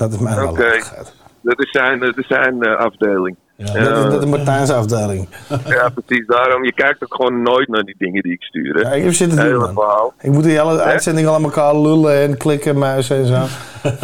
[0.02, 1.14] Dat is mijn nalatigheid.
[1.41, 3.36] Dat is zijn, dat is zijn eh, afdeling.
[3.57, 5.28] Dat is, dat is Martijn's afdeling.
[5.65, 6.26] Ja, precies.
[6.28, 8.73] Daarom, je kijkt ook gewoon nooit naar die dingen die ik stuur.
[8.76, 8.82] Hè.
[8.82, 9.80] Ja, ik heb zitten doen.
[10.22, 13.45] Ik moet die hele uitzending al aan elkaar lullen en klikken, muizen en zo.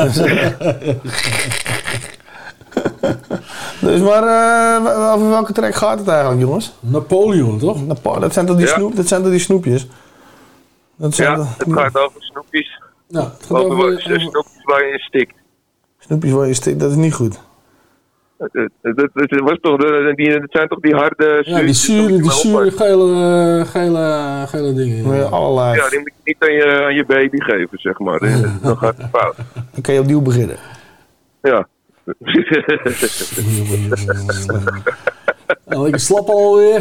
[0.03, 0.15] Dus,
[3.81, 6.73] Dus maar eh, over welke track gaat het eigenlijk, jongens?
[6.79, 7.85] Napoleon, toch?
[7.85, 8.73] Napo dat, zijn toch die Ja.
[8.73, 9.87] snoep, dat zijn toch die snoepjes?
[10.95, 12.81] Dat zijn Ja, de- het gaat over snoepjes.
[13.07, 15.33] Ja, het gaat over, over- wat- snoepjes waar je in stikt.
[16.07, 17.39] Snoepjes waar je dat is niet goed.
[18.37, 23.59] Was toch de, die, het zijn toch die harde Ja, die zure, die zure gele,
[23.61, 25.15] eh, gele, gele dingen.
[25.15, 25.75] Ja, allerlei.
[25.75, 28.19] Ja, die moet je niet aan je, aan je baby geven, zeg maar.
[28.61, 29.35] Dan gaat het fout.
[29.71, 30.57] Dan kan je opnieuw beginnen.
[31.41, 31.67] Ja.
[35.69, 36.79] Ja, lekker slap alweer.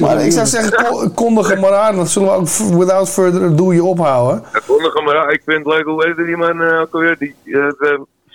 [0.00, 1.96] Maar ik zou zeggen, ko- kondig hem maar aan.
[1.96, 2.48] Dan zullen we ook
[2.78, 4.42] without further ado je ophouden.
[4.52, 5.30] Ja, kondig hem maar aan.
[5.30, 7.16] Ik vind het leuk, hoe heet die man eh, ook alweer?
[7.18, 7.52] Die, eh,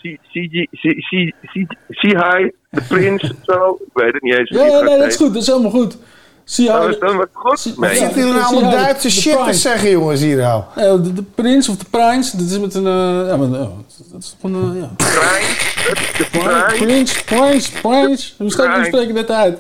[0.02, 3.78] de- C- CG C- C- C- C-High, de Prins, zo.
[3.86, 4.50] Ik weet het niet eens.
[4.50, 5.34] Ja, nee, dat is goed.
[5.34, 5.98] Dat is helemaal goed.
[6.44, 6.80] Zie je Oh,
[7.18, 7.74] wat goed?
[7.76, 7.96] Wat Nee.
[7.98, 10.64] zitten jullie nou allemaal Duitse shit te zeggen, jongens, hier nou?
[10.76, 12.86] De, prins of de prins, dat is met een...
[12.86, 13.70] eh, ja, maar, ja,
[14.12, 14.76] dat is gewoon...
[14.78, 14.92] ja.
[16.18, 16.28] De
[16.78, 18.36] Prins, prins, prins.
[18.38, 19.58] Hoe spreek je dat uit?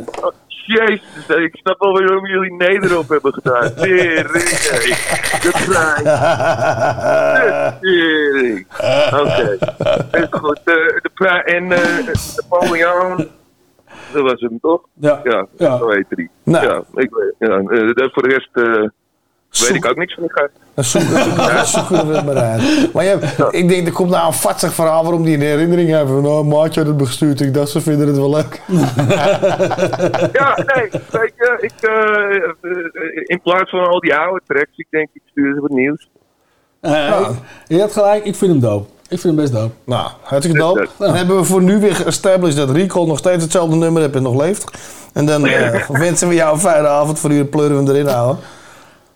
[0.65, 3.73] Jezus, ik snap wel waarom jullie Nederop hebben gedaan.
[3.75, 4.95] Tering, nee.
[5.41, 6.03] De trein.
[6.03, 8.67] De tering.
[9.21, 9.57] Oké,
[10.17, 10.57] is goed.
[10.57, 12.07] Eh, de pri- en eh
[12.49, 13.17] Napoleon,
[14.13, 14.81] dat was hem toch?
[14.93, 15.19] Ja.
[15.23, 15.77] Ja, Ja.
[15.77, 16.29] zo die.
[16.43, 16.65] Nou.
[16.65, 18.83] Ja, ik weet, ja, eh, de- voor de rest eh,
[19.59, 20.23] weet ik ook niks van.
[20.23, 20.49] elkaar.
[20.73, 22.93] Dan zoeken dan zoeken we het maar uit.
[22.93, 23.05] Maar
[23.51, 26.23] ik denk, er komt nou een vatsig verhaal waarom die een herinnering hebben.
[26.23, 27.41] Van, oh, maatje had het me gestuurd.
[27.41, 28.61] Ik dacht, ze vinden het wel leuk.
[30.33, 35.09] Ja, nee, je, ik, eh, eh, in plaats van al die oude tracks, ik denk,
[35.13, 36.09] ik stuur ze wat nieuws.
[36.81, 37.35] Eh, ik-
[37.67, 38.85] je hebt gelijk, ik vind hem dope.
[39.09, 39.73] Ik vind hem best dope.
[39.85, 40.87] Nou, hartstikke dope.
[40.97, 44.23] Dan hebben we voor nu weer geestablished dat Recall nog steeds hetzelfde nummer heeft en
[44.23, 44.71] nog leeft.
[45.13, 47.19] En dan eh, wensen we jou een fijne avond.
[47.19, 48.43] Voor u pleuren we hem erin houden.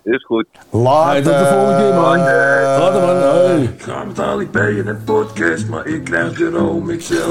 [0.06, 0.46] Is goed.
[0.70, 1.12] Later.
[1.12, 2.18] Hey, tot de volgende keer, man.
[2.18, 3.16] Later, man.
[3.16, 3.62] Hey.
[3.62, 7.30] Ik ga met Ali in een podcast, maar ik krijg Jerome XL.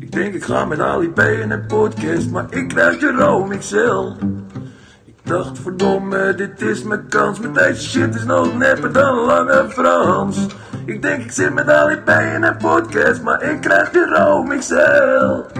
[0.00, 4.06] Ik denk ik ga met Ali B in een podcast, maar ik krijg Jerome XL.
[5.04, 9.66] Ik dacht verdomme, dit is mijn kans, met deze shit is nog nepper dan Lange
[9.68, 10.46] Frans.
[10.84, 15.58] Ik denk ik zit met Ali B in een podcast, maar ik krijg Jerome XL.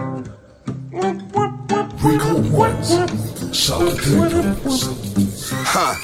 [5.66, 5.94] Huh.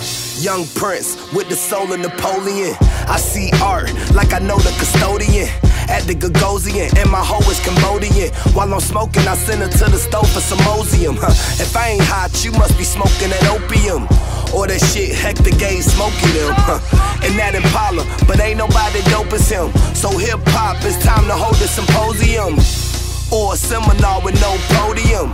[0.43, 2.75] Young Prince with the soul of Napoleon.
[3.07, 5.47] I see art like I know the custodian.
[5.89, 8.35] At the Gagosian, and my hoe is Cambodian.
[8.53, 11.17] While I'm smoking, I send her to the stove for some ozium.
[11.17, 11.31] Huh.
[11.63, 14.09] If I ain't hot, you must be smoking that opium.
[14.53, 16.51] Or that shit Hector Gay smoking them.
[16.59, 16.83] Huh.
[17.23, 19.71] And that Impala, but ain't nobody dope as him.
[19.95, 22.59] So hip hop, it's time to hold a symposium.
[23.31, 25.31] Or a seminar with no podium.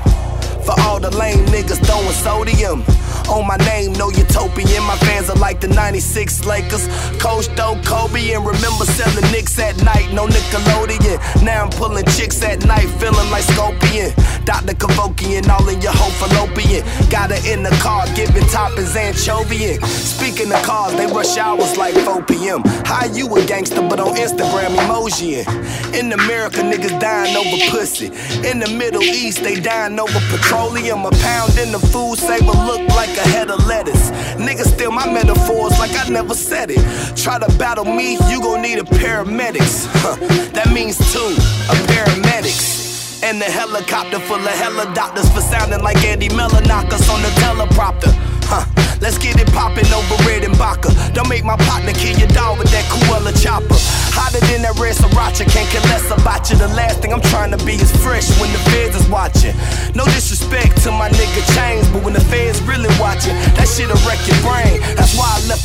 [0.64, 2.84] For all the lame niggas throwing sodium
[3.28, 4.82] on my name, no utopian.
[4.84, 6.86] My fans are like the 96 Lakers.
[7.18, 11.42] Coach though Kobe and remember selling Knicks at night, no Nickelodeon.
[11.42, 14.12] Now I'm pulling chicks at night, feeling like Scorpion.
[14.44, 14.74] Dr.
[14.74, 16.84] Kevokian, all in your whole fallopian.
[17.10, 19.80] Got her in the car, giving toppings anchovian.
[19.82, 22.62] Speaking of cars, they rush hours like 4 p.m.
[22.84, 25.46] How you a gangster, but on Instagram emojiing?
[25.94, 28.06] In America, niggas dying over pussy.
[28.48, 30.18] In the Middle East, they dying over
[30.52, 31.04] petroleum.
[31.06, 34.10] A pound in the food saver look like a head of lettuce.
[34.36, 36.82] Niggas steal my metaphors like I never said it.
[37.16, 39.86] Try to battle me, you gon' need a paramedics.
[40.02, 40.16] Huh,
[40.52, 41.34] that means two,
[41.70, 43.22] a paramedics.
[43.22, 48.12] And the helicopter full of hella doctors for sounding like Andy us on the teleprompter.
[48.44, 48.66] Huh.
[49.02, 50.94] Let's get it poppin' over red and Baca.
[51.10, 53.74] Don't make my partner kill your dog with that Cruella chopper.
[54.14, 56.54] Hotter than that red sriracha, can't care less about you.
[56.54, 58.62] The last thing I'm trying to be is fresh when the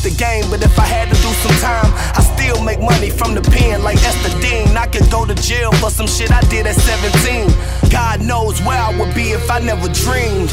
[0.08, 3.34] the game, but if I had to do some time, I still make money from
[3.34, 4.76] the pen like Esther Dean.
[4.76, 7.90] I could go to jail for some shit I did at 17.
[7.90, 10.50] God knows where I would be if I never dreamed.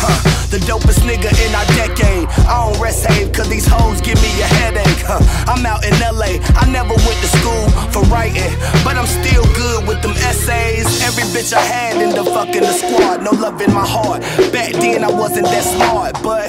[0.00, 0.18] Huh,
[0.50, 2.26] the dopest nigga in our decade.
[2.46, 5.02] I don't rest save cause these hoes give me a headache.
[5.06, 6.42] Huh, I'm out in LA.
[6.58, 8.50] I never went to school for writing,
[8.82, 10.86] but I'm still good with them essays.
[11.02, 14.22] Every bitch I had in the fucking the squad, no love in my heart.
[14.52, 16.46] Back then I wasn't that smart, but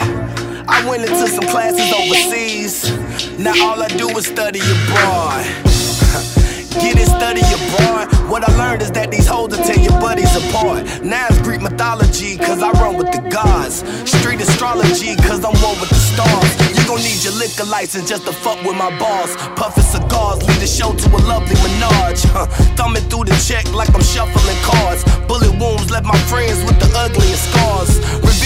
[0.72, 2.94] I went into some classes overseas.
[3.40, 5.42] Now all I do is study abroad.
[6.78, 8.06] Get it, study abroad.
[8.30, 10.86] What I learned is that these hoes will tear your buddies apart.
[11.02, 13.82] Now it's Greek mythology, cause I run with the gods.
[14.06, 16.54] Street astrology, cause I'm one with the stars.
[16.78, 19.34] You gon' need your liquor license just to fuck with my boss.
[19.58, 22.22] Puffin' cigars, lead the show to a lovely menage.
[22.30, 22.46] Huh.
[22.78, 25.02] Thumbing through the check like I'm shuffling cards.
[25.26, 27.98] Bullet wounds left my friends with the ugliest scars.
[28.22, 28.38] Will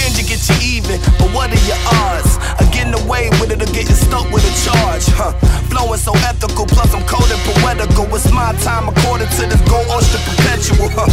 [0.44, 2.38] get you even, but what are your odds?
[2.60, 5.06] Of getting away with it or getting stuck with a charge?
[5.16, 5.32] Huh.
[5.70, 8.06] Flowing so ethical, plus I'm cold and poetical.
[8.16, 10.90] It's my time according to this gold oyster perpetual.
[10.92, 11.08] Huh.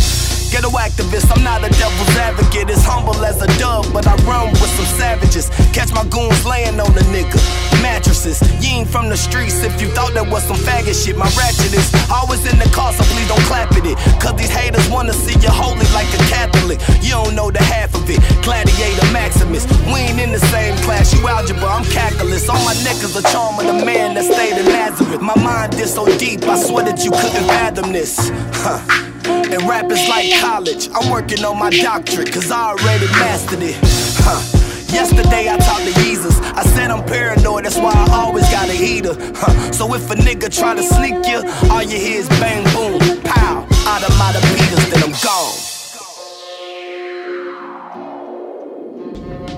[0.51, 2.71] Ghetto activist, I'm not a devil's advocate.
[2.71, 5.49] As humble as a dove, but I run with some savages.
[5.73, 7.70] Catch my goons laying on a nigga.
[7.83, 11.17] Mattresses, you ain't from the streets if you thought that was some faggot shit.
[11.17, 13.97] My ratchet is always in the car, so please don't clap at it.
[14.21, 16.79] Cause these haters wanna see you holy like a Catholic.
[17.03, 18.21] You don't know the half of it.
[18.43, 21.13] Gladiator Maximus, we ain't in the same class.
[21.13, 22.49] You algebra, I'm calculus.
[22.49, 25.21] On my neck is a charm of the man that stayed in Nazareth.
[25.21, 28.31] My mind is so deep, I swear that you couldn't fathom this.
[28.65, 28.81] Huh.
[29.25, 30.89] And rap is like college.
[30.95, 33.77] I'm working on my doctorate, cause I already mastered it.
[34.23, 34.60] Huh.
[34.93, 36.39] Yesterday I talked to Jesus.
[36.41, 39.15] I said I'm paranoid, that's why I always got a heater.
[39.37, 39.73] Huh.
[39.73, 43.67] So if a nigga try to sneak you, all you hear is bang boom, pow.
[43.87, 45.71] Out of my Peters, then I'm gone.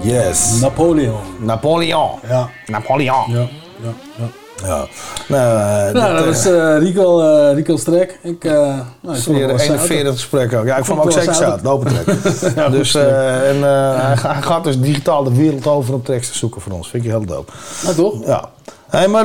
[0.05, 0.61] Yes.
[0.61, 1.47] Napoleon.
[1.47, 2.21] Napoleon.
[2.29, 2.49] Ja.
[2.69, 3.31] Napoleon.
[3.31, 3.49] Ja,
[3.83, 4.42] ja, ja.
[4.65, 4.87] Ja.
[5.29, 5.59] Nou,
[5.89, 7.21] eh, Nou, dat is eh Rico,
[7.55, 8.19] Rico Strek.
[8.23, 9.89] Ik, eh nou, ik vond het wel Zeer zout.
[9.91, 10.65] 41 gesprek ook.
[10.67, 11.35] Ja, ik vond hem ook zeker.
[12.57, 16.39] Ja, dus, en, hij, ga- hij gaat dus digitaal de wereld over om tracks te
[16.39, 16.89] zoeken voor ons.
[16.91, 17.53] Vind ik heel dope.
[17.83, 18.27] Nou, toch?
[18.27, 18.49] Ja.
[18.89, 19.25] Hey, maar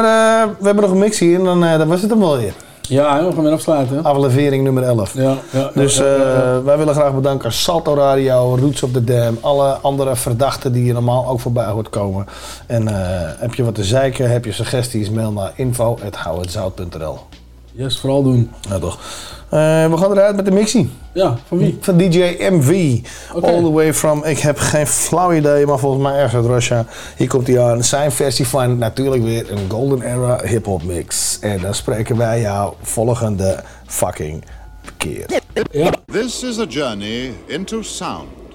[0.59, 2.53] we hebben nog een mix hier en dan, dan was het hem wel weer.
[2.87, 4.03] Ja, we gaan weer afsluiten.
[4.03, 5.13] Aflevering nummer 11.
[5.13, 9.03] Ja, ja, Dus ja, ja, eh, wij willen graag bedanken Salto Radio, Roots of the
[9.03, 12.25] Dam, alle andere verdachten die je normaal ook voorbij hoort komen.
[12.65, 12.95] En eh,
[13.39, 17.19] heb je wat te zeiken, heb je suggesties, mail naar info.houhetzout.nl.
[17.71, 18.51] Yes, vooral doen.
[18.69, 18.99] Ja, toch.
[19.49, 20.89] Eh, we gaan eruit met de mixie.
[21.13, 21.77] Ja, van wie?
[21.79, 22.99] Van DJ MV.
[23.33, 23.47] Oké.
[23.47, 26.85] All the way from, ik heb geen flauw idee, maar volgens mij ergens uit Russia.
[27.17, 27.83] Hier komt hij aan.
[27.83, 31.37] Zijn versie van natuurlijk weer een Golden Era hip-hop mix.
[31.41, 34.43] En dan spreken wij jou volgende fucking
[34.97, 35.25] keer.
[36.05, 38.46] This is a journey into sound.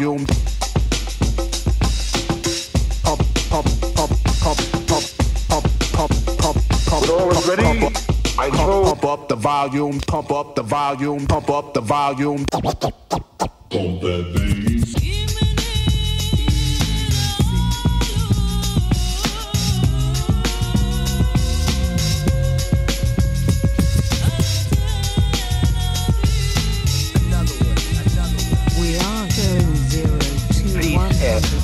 [0.00, 0.24] volume
[3.04, 3.20] up
[3.52, 3.66] up
[3.98, 4.10] up
[7.46, 7.90] ready
[8.48, 12.46] pump up the volume pump up the volume pump up the volume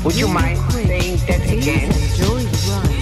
[0.07, 1.91] would you mind saying that again?
[1.91, 2.93] Enjoy the ride.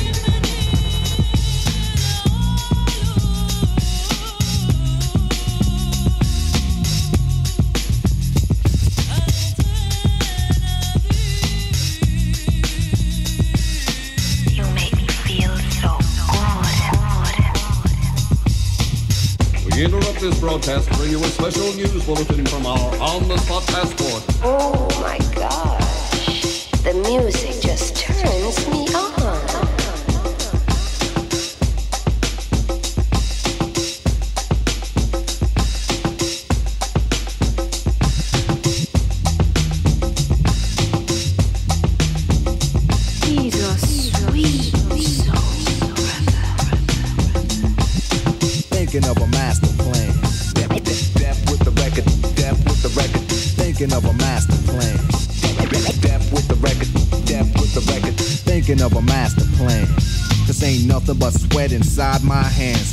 [14.51, 15.99] You make me feel so
[19.67, 24.25] We interrupt this broadcast to bring you a special news bulletin from our on-the-spot passport.
[24.43, 25.74] Oh my gosh
[27.17, 27.44] music.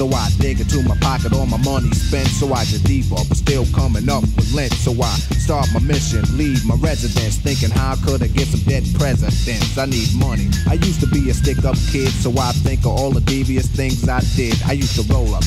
[0.01, 2.27] So I dig into my pocket, all my money spent.
[2.29, 4.73] So I get deeper, but still coming up with lint.
[4.73, 8.81] So I start my mission, leave my residence, thinking how could I get some dead
[8.97, 9.77] presidents?
[9.77, 10.49] I need money.
[10.65, 13.67] I used to be a stick up kid, so I think of all the devious
[13.67, 14.57] things I did.
[14.65, 15.43] I used to roll up,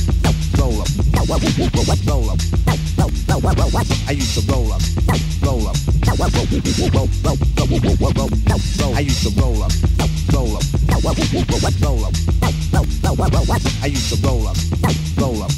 [0.55, 2.39] roll up, roll up, roll up.
[4.07, 4.79] I used to roll up,
[5.43, 5.75] roll up,
[6.15, 7.03] roll up, roll up.
[8.95, 9.73] I used to roll up,
[10.31, 10.63] roll up,
[11.83, 12.34] roll up.
[13.17, 14.57] I used to roll up,
[15.19, 15.51] roll up.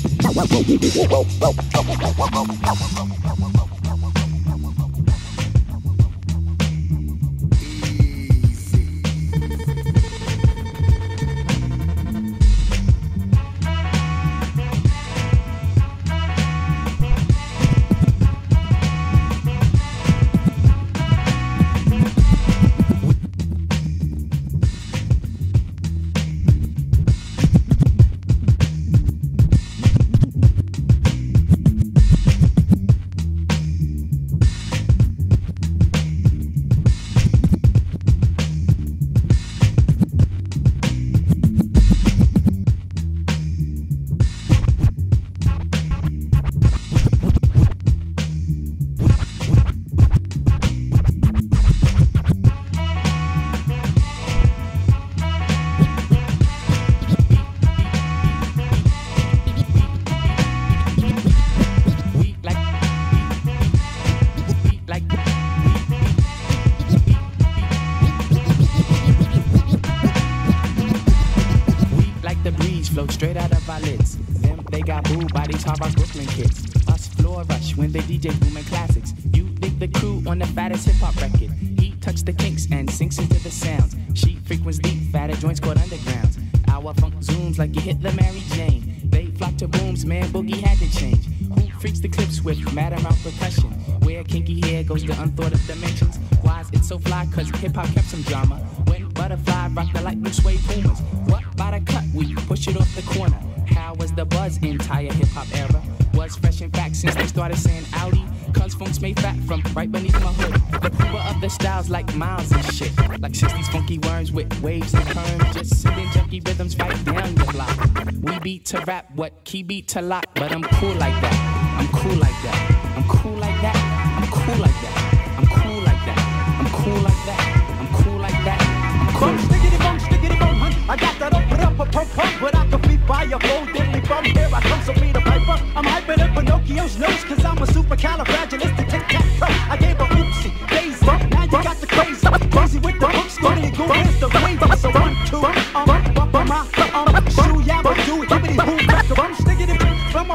[119.57, 120.35] He beat lock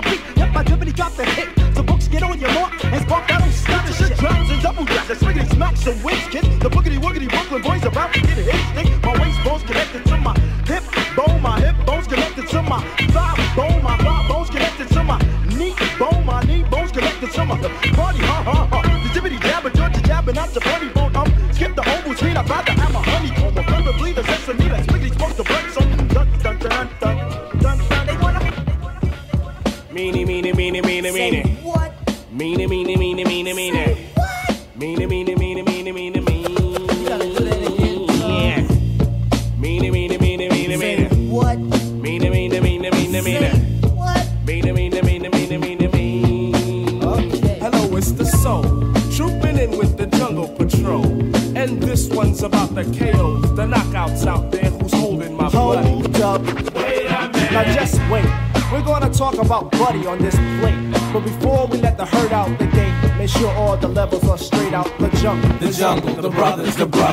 [0.01, 0.21] beat.
[0.37, 1.60] I'm dribbly drop and hit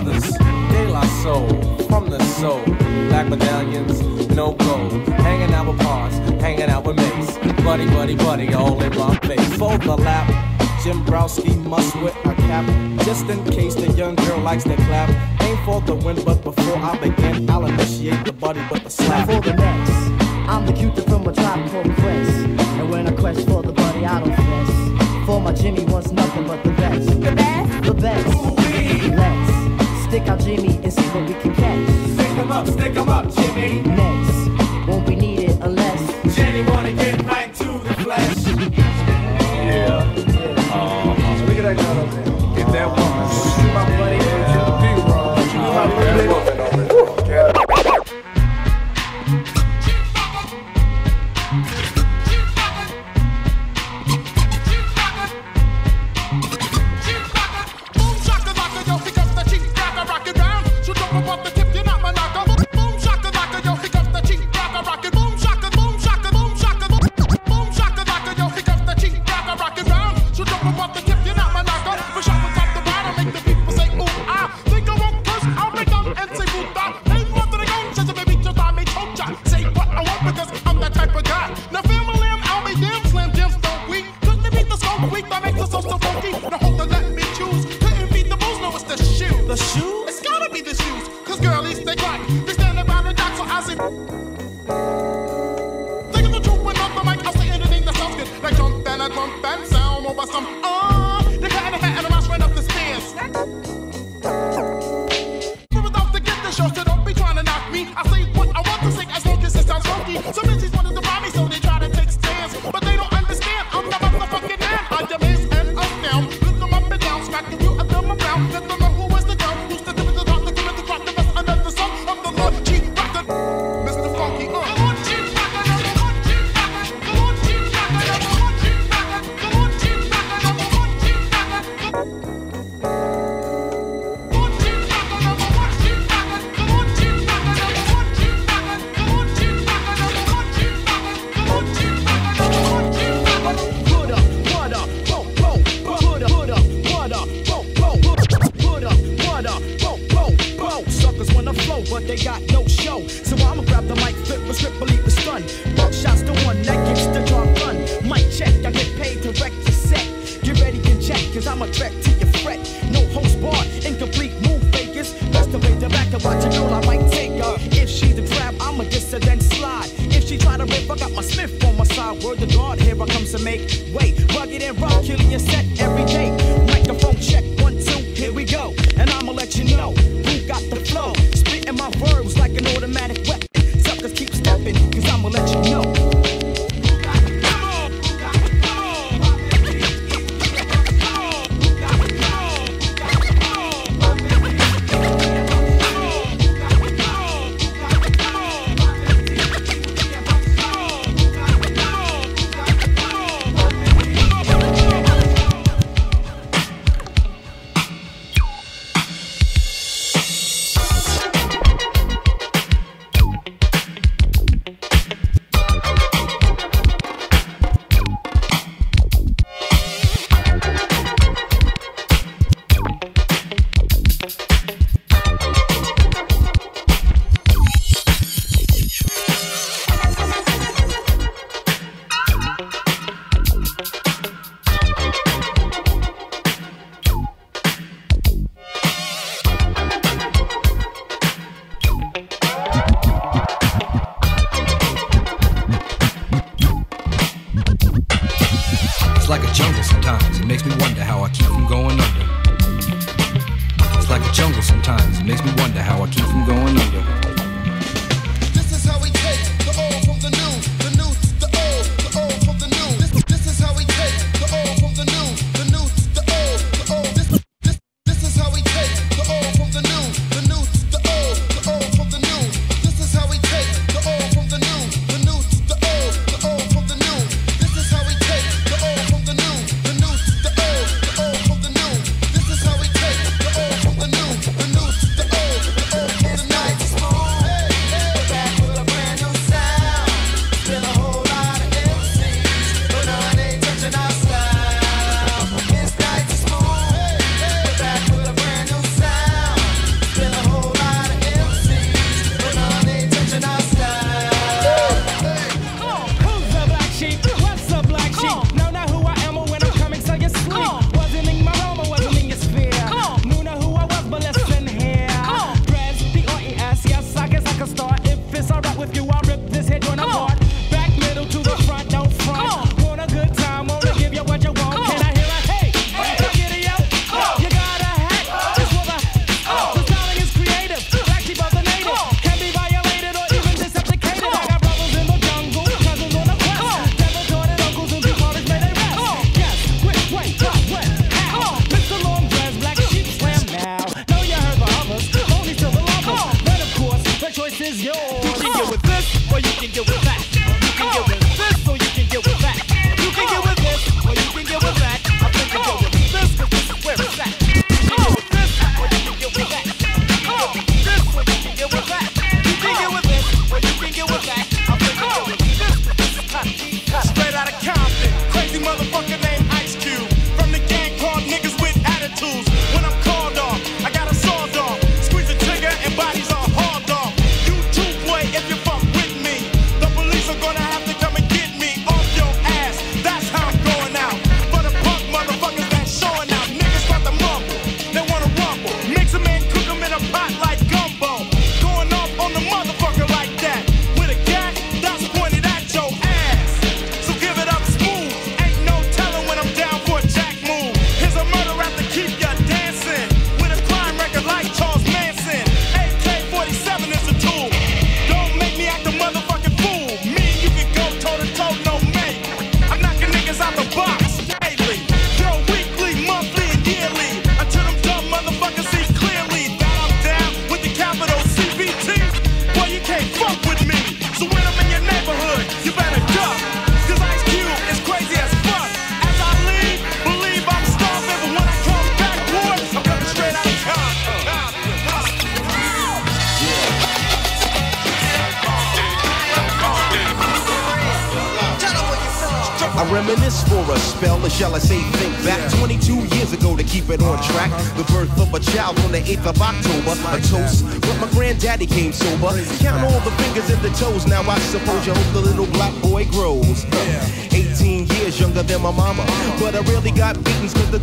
[0.08, 1.48] brothers, De La Soul,
[1.88, 2.62] from the soul.
[3.08, 4.92] Black medallions, no gold.
[5.08, 7.36] Hanging out with Pars, hanging out with Mace.
[7.64, 9.56] Buddy, buddy, buddy, all in my face.
[9.56, 10.28] Fold the lap.
[10.82, 12.64] Jim Browski must wear a cap,
[13.04, 15.10] just in case the young girl likes to clap.
[15.42, 16.37] Ain't for the win, but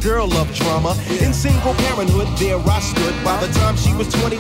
[0.06, 0.96] girl loved drama.
[1.20, 3.16] In single parenthood, there I stood.
[3.26, 4.35] By the time she was 21, had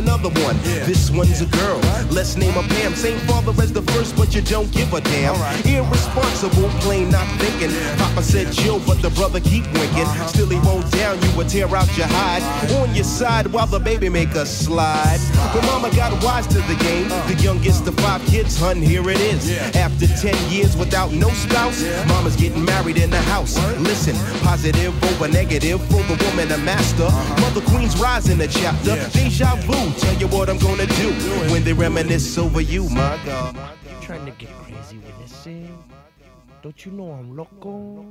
[0.00, 0.56] another one.
[0.88, 1.78] This one's a girl.
[2.10, 2.94] Let's name her Pam.
[2.94, 5.36] Same father as the first, but you don't give a damn.
[5.66, 7.70] Irresponsible, plain not thinking.
[7.98, 10.08] Papa said chill, but the brother keep winking.
[10.28, 12.42] Still he won't down you, would tear out your hide.
[12.80, 15.20] On your side while the baby make a slide.
[15.52, 17.08] But mama got wise to the game.
[17.28, 19.50] The youngest of five kids, hun, here it is.
[19.76, 23.58] After 10 years without no spouse, mama's getting married in the house.
[23.78, 27.08] Listen, positive over negative for the woman a master.
[27.42, 28.96] Mother Queen's rise in the chapter.
[29.12, 31.12] Deja vu, tell you what I'm gonna do
[31.52, 33.56] when they reminisce over you, my God.
[33.84, 35.70] You trying to get crazy with this shit?
[36.62, 38.06] Don't you know I'm loco?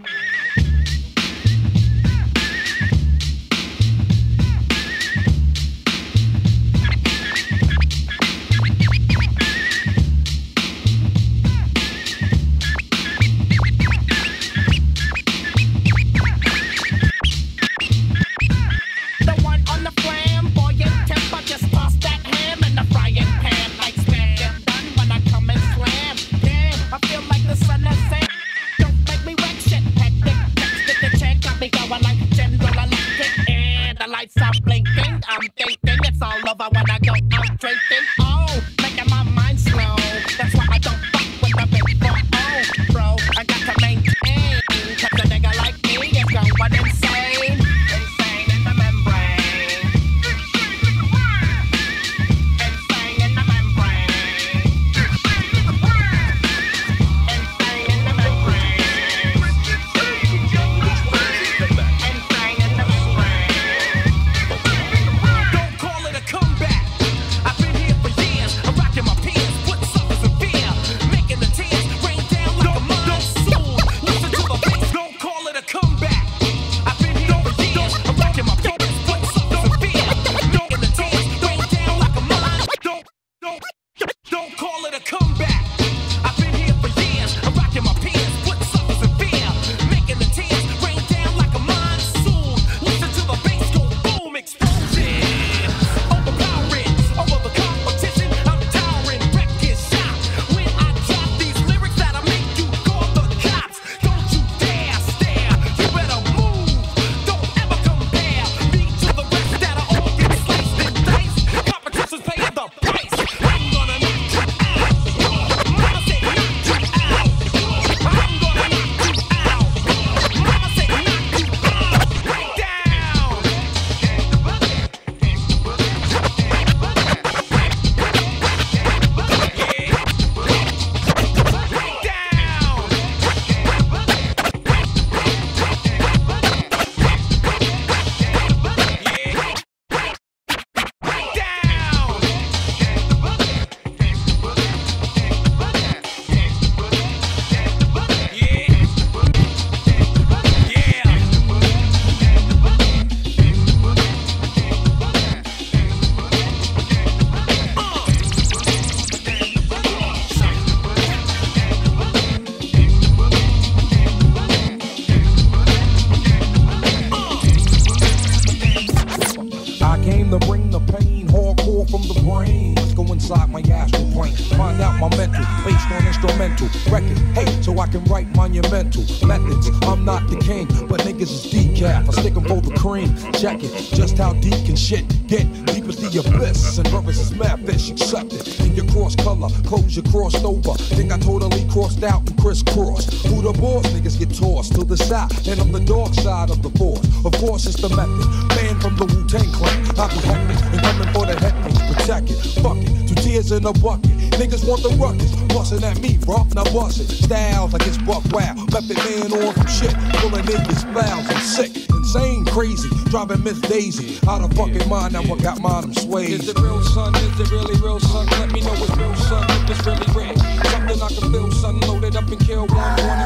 [197.80, 198.28] The method.
[198.60, 199.80] Man from the Wu Tang Clan.
[199.88, 201.80] Be hectic and coming for the headpiece.
[201.88, 203.08] Protect it, fuck it.
[203.08, 204.12] Two tears in a bucket.
[204.36, 205.32] Niggas want the ruckus.
[205.48, 206.44] Bustin' at me, bro.
[206.56, 207.08] Now bust it.
[207.08, 208.52] Styles like it's buck wow.
[208.68, 209.96] Method man on some shit.
[210.20, 211.24] Pulling niggas fouls.
[211.32, 211.72] I'm sick.
[211.88, 212.90] Insane, crazy.
[213.08, 214.20] Driving Miss Daisy.
[214.28, 215.14] Out of fucking mind.
[215.14, 216.36] Now I got mine, I'm swayed.
[216.36, 217.16] Is it real, son?
[217.16, 218.28] Is it really real, son?
[218.44, 219.48] Let me know it's real, son.
[219.64, 220.36] If it's really real.
[220.68, 221.80] Something I can feel, son.
[221.88, 222.96] Loaded up and kill one.
[223.08, 223.24] One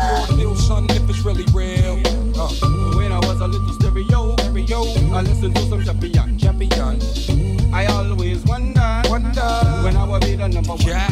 [5.24, 7.74] listen to some champion, champion.
[7.74, 9.42] I always wonder, wonder
[9.84, 10.82] when I will be the number one.
[10.82, 11.08] Yeah.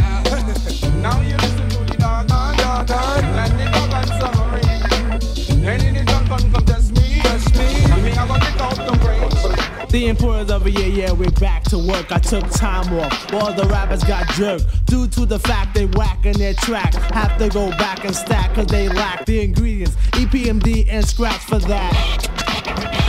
[1.01, 5.67] now you listen to the dog, dog, dog, dog and the dog and summary.
[5.67, 7.65] Any the drunk on come test me, test me.
[7.91, 9.89] And me I go get out the brain.
[9.89, 12.11] The importance of a yeah, yeah, we're back to work.
[12.11, 13.33] I took time off.
[13.33, 16.93] All the rappers got jerked due to the fact they whacking their track.
[17.13, 21.59] Have to go back and stack, cause they lack the ingredients, EPMD and scratch for
[21.59, 23.00] that.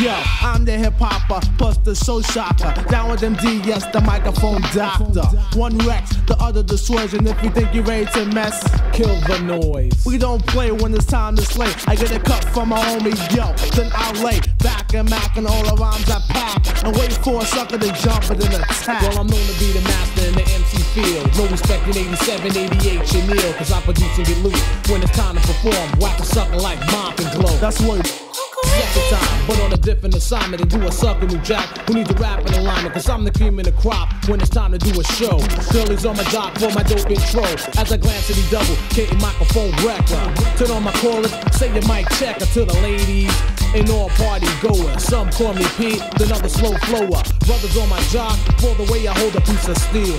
[0.00, 2.72] Yo, I'm the hip hopper, plus the soul shocker.
[2.88, 5.20] Down with MD, yes, the microphone doctor.
[5.58, 7.26] One Rex, the other the dissuasion.
[7.26, 9.92] If you think you're ready to mess, kill the noise.
[10.06, 11.70] We don't play when it's time to slay.
[11.86, 13.52] I get a cut from my homies, yo.
[13.76, 16.64] Then I'll lay back and mac and all the rhymes I pack.
[16.82, 19.02] And wait for a sucker to jump and then attack.
[19.02, 21.28] Well, I'm known to be the master in the MC field.
[21.36, 24.64] No respect in 87, 88, Chanel, cause I produce and get loose.
[24.88, 27.56] When it's time to perform, whack a sucker like Mop and Glow.
[27.58, 28.29] That's what
[28.70, 32.10] Second time, but on a different assignment and do a sucker new jack who needs
[32.10, 32.94] a rap in alignment.
[32.94, 35.38] Cause I'm the cream in the crop when it's time to do a show.
[35.72, 37.42] Girlies on my jock for my dope intro.
[37.80, 40.36] As I glance at the double, K microphone record.
[40.56, 43.34] Turn on my chorus, say your mic checker to the ladies.
[43.74, 45.02] And all party goers.
[45.04, 47.22] Some call me Pete, then other slow flower.
[47.46, 50.18] Brothers on my jock for the way I hold a piece of steel.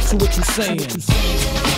[0.00, 0.78] So what you saying?
[0.78, 1.77] What you saying?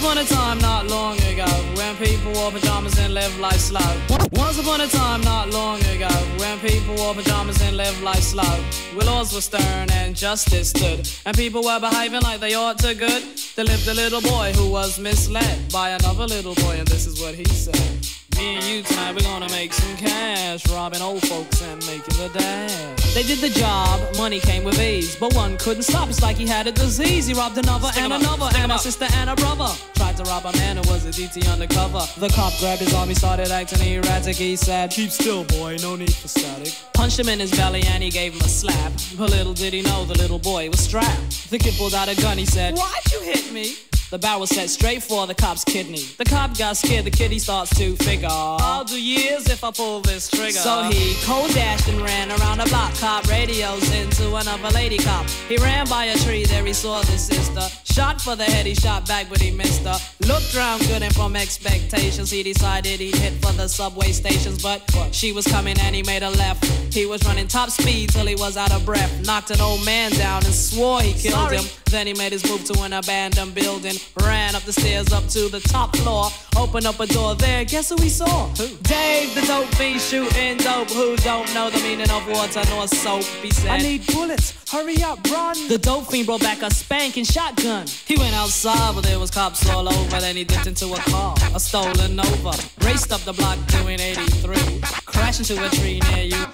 [0.00, 1.46] upon a time, not long ago,
[1.76, 3.92] when people wore pajamas and lived life slow.
[4.32, 6.08] Once upon a time, not long ago,
[6.38, 8.56] when people wore pajamas and lived life slow.
[8.94, 12.94] Where laws were stern and justice stood, and people were behaving like they ought to
[12.94, 13.22] good.
[13.56, 17.20] There lived a little boy who was misled by another little boy, and this is
[17.20, 18.06] what he said.
[18.36, 22.30] Me and you tonight, we're gonna make some cash, robbing old folks and making the
[22.32, 22.99] dash.
[23.12, 26.08] They did the job, money came with ease, but one couldn't stop.
[26.08, 27.26] It's like he had a disease.
[27.26, 28.80] He robbed another Stick and another, stick and a up.
[28.80, 29.66] sister and a brother.
[29.94, 32.06] Tried to rob a man who was a DT undercover.
[32.20, 34.36] The cop grabbed his arm, he started acting erratic.
[34.36, 36.72] He said, Keep still, boy, no need for static.
[36.94, 38.92] Punched him in his belly and he gave him a slap.
[39.18, 41.50] But little did he know the little boy was strapped.
[41.50, 43.74] The kid pulled out a gun, he said, Why'd you hit me?
[44.10, 46.02] The barrel set straight for the cop's kidney.
[46.18, 48.26] The cop got scared, the kid he starts to figure.
[48.28, 50.50] I'll do years if I pull this trigger.
[50.50, 52.92] So he cold dashed and ran around the block.
[52.96, 55.28] Cop radios into another lady cop.
[55.48, 57.60] He ran by a tree, there he saw the sister.
[57.84, 59.96] Shot for the head, he shot back, but he missed her.
[60.26, 64.60] Looked round good and from expectations, he decided he'd hit for the subway stations.
[64.60, 64.82] But
[65.12, 66.64] she was coming and he made a left.
[66.92, 69.24] He was running top speed till he was out of breath.
[69.24, 71.58] Knocked an old man down and swore he killed Sorry.
[71.58, 71.64] him.
[71.86, 73.99] Then he made his move to an abandoned building.
[74.22, 76.30] Ran up the stairs up to the top floor.
[76.56, 77.64] Opened up a door there.
[77.64, 78.48] Guess who we saw?
[78.48, 78.68] Who?
[78.82, 80.90] Dave, the dope fiend shooting dope.
[80.90, 83.24] Who don't know the meaning of water nor soap?
[83.42, 84.59] He said, I need bullets.
[84.70, 85.56] Hurry up, run.
[85.66, 87.88] The dope fiend brought back a spanking shotgun.
[88.06, 90.20] He went outside, but there was cops all over.
[90.20, 92.52] Then he dipped into a car, a stolen Nova.
[92.84, 94.80] Raced up the block doing 83.
[95.06, 96.46] Crashed into a tree near you.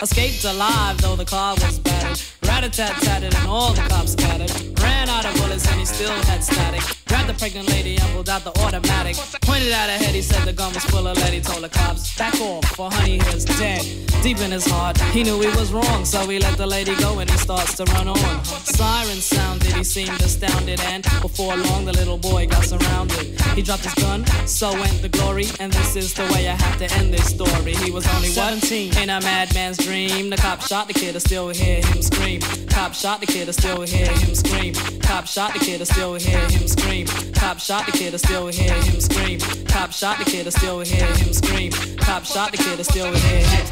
[0.00, 2.22] Escaped alive, though the car was battered.
[2.46, 4.52] Rat-a-tat-tatted and all the cops scattered.
[4.78, 6.82] Ran out of bullets and he still had static.
[7.08, 9.16] Grabbed the pregnant lady and pulled out the automatic.
[9.42, 11.32] Pointed at her head, he said the gun was full of lead.
[11.32, 13.82] He told the cops, back off, for honey here's dead.
[14.22, 17.18] Deep in his heart, he knew he was wrong, so he let the lady go
[17.24, 18.44] and he starts to run on.
[18.44, 23.40] Sirens sounded, he seemed astounded, and before long the little boy got surrounded.
[23.56, 26.76] He dropped his gun, so went the glory, and this is the way I have
[26.80, 27.74] to end this story.
[27.76, 30.28] He was only 17 in a madman's dream.
[30.28, 32.40] The cop shot the kid, I still hear him scream.
[32.68, 34.74] Cop shot the kid, I still hear him scream.
[35.00, 37.06] Cop shot the kid, I still hear him scream.
[37.32, 39.38] Cop shot the kid, I still hear him scream.
[39.68, 41.72] Cop shot the kid, I still hear him scream.
[41.96, 43.66] Cop shot the kid, I still hear him.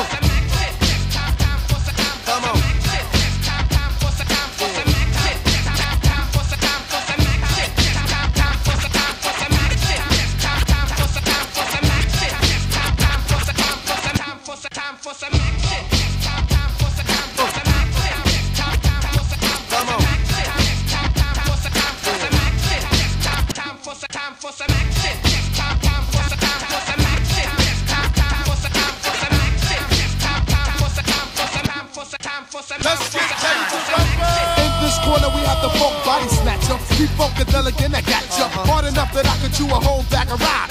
[0.00, 0.29] Come
[39.60, 40.69] to a whole bag of rock.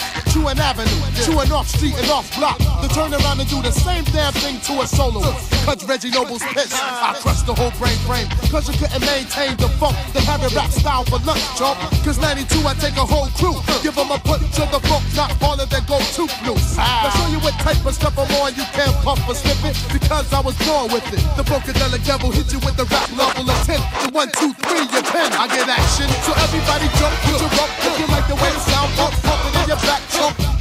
[0.50, 2.58] An avenue, chew an off street and off block.
[2.58, 5.22] To turn around and do the same damn thing to a solo.
[5.62, 6.74] Cause Reggie Noble's pissed.
[6.74, 8.26] I crushed the whole brain frame.
[8.50, 9.94] Cause you couldn't maintain the funk.
[10.10, 11.78] the heavy rap style for lunch, chump.
[12.02, 13.62] Cause 92 I take a whole crew.
[13.86, 16.82] Give them a put to the funk, not harder than go too loose.
[16.82, 17.06] Ah.
[17.06, 18.50] Now show you what type of stuff I'm on.
[18.58, 19.78] You can't puff or slip it.
[19.94, 21.22] Because I was born with it.
[21.38, 23.78] The Funkadelic devil hit you with the rap level of 10.
[24.02, 25.30] The 1, 2, 3, you 10.
[25.30, 26.10] I get action.
[26.26, 27.70] So everybody jump, put your up.
[28.02, 29.39] You like the way it sound, it in
[29.70, 30.02] your back.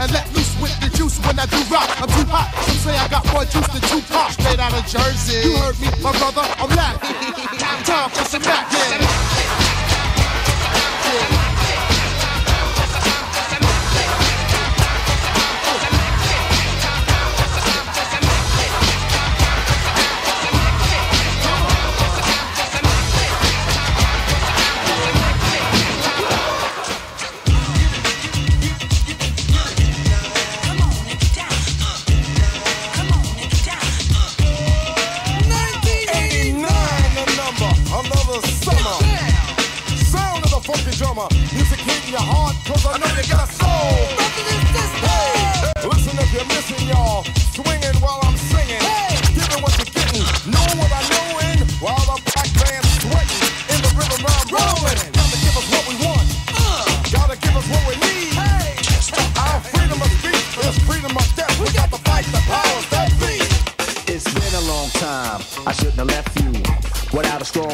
[0.00, 1.88] And let loose with the juice when I do rock.
[2.00, 2.52] I'm too hot.
[2.64, 4.32] Some say I got more juice than two Tupac.
[4.32, 5.48] Straight out of Jersey.
[5.48, 6.44] You heard me, my brother.
[6.44, 7.16] I'm laughing.
[7.88, 9.27] Time for some action.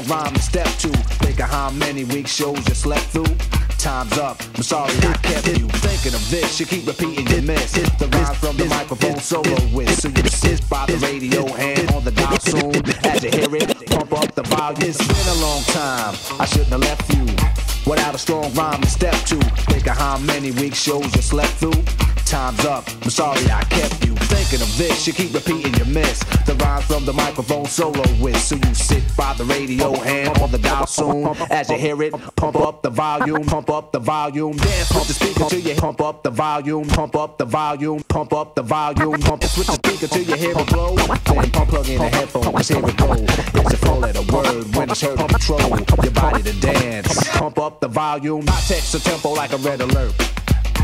[0.07, 0.89] Rhyme to step to.
[1.25, 3.37] Think of how many week shows you slept through.
[3.79, 4.41] Time's up.
[4.55, 6.59] I'm sorry I kept you thinking of this.
[6.59, 7.75] You keep repeating your miss.
[7.75, 9.91] Hit the rhyme from the microphone solo with.
[10.01, 12.75] So you sit by the radio and on the dial soon.
[13.05, 14.89] As you hear it, pump up the volume.
[14.89, 16.15] It's been a long time.
[16.41, 17.25] I shouldn't have left you
[17.87, 19.37] without a strong rhyme to step to.
[19.71, 22.14] Think of how many week shows you slept through.
[22.27, 22.89] Time's up.
[23.03, 25.07] I'm sorry I kept you thinking of this.
[25.07, 26.19] You keep repeating your miss.
[26.47, 28.37] The rhyme from the microphone solo with.
[28.39, 31.27] So you sit by the radio and on the dial soon.
[31.51, 34.57] As you hear it, pump up the volume, pump up the volume.
[34.57, 38.33] Dance with the speaker till you pump up the volume, pump up the volume, pump
[38.33, 39.21] up the volume.
[39.21, 40.97] Pump the speaker till you hear it blow.
[40.97, 43.13] Then pump plug in the headphones, here it go.
[43.13, 45.61] It's a four letter word when it's heard control
[46.03, 47.29] your body to dance.
[47.29, 50.34] Pump up the volume, not text the tempo like a red alert.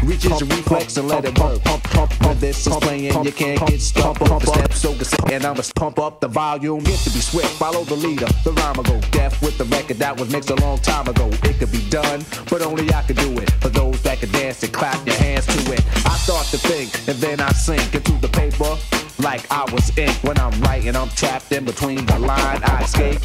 [0.03, 1.63] Reaches your reflex and let it work.
[1.63, 2.41] Pump, pump, pump.
[2.41, 4.19] This is playing, you can't get stuck.
[4.19, 5.33] Pump up the steps, so good.
[5.33, 6.81] And I'ma pump up the volume.
[6.81, 8.27] Get to be swift, follow the leader.
[8.45, 11.29] The rhyme will go deaf with the record that was mixed a long time ago.
[11.45, 13.51] It could be done, but only I could do it.
[13.61, 15.85] For those that could dance and clap your hands to it.
[16.07, 18.77] I start to think, and then I sink into the paper.
[19.23, 22.61] Like I was ink when I'm writing, I'm trapped in between the line.
[22.65, 23.21] I escape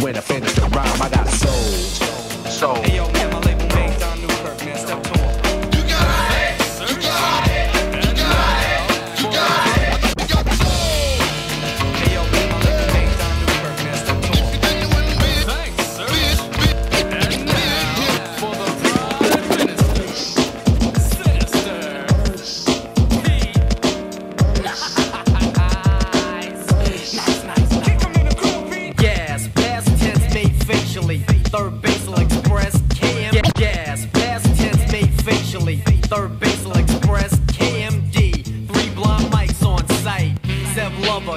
[0.00, 1.00] when I finish the rhyme.
[1.00, 1.52] I got soul,
[2.50, 2.74] soul.
[2.82, 3.06] Hey, yo,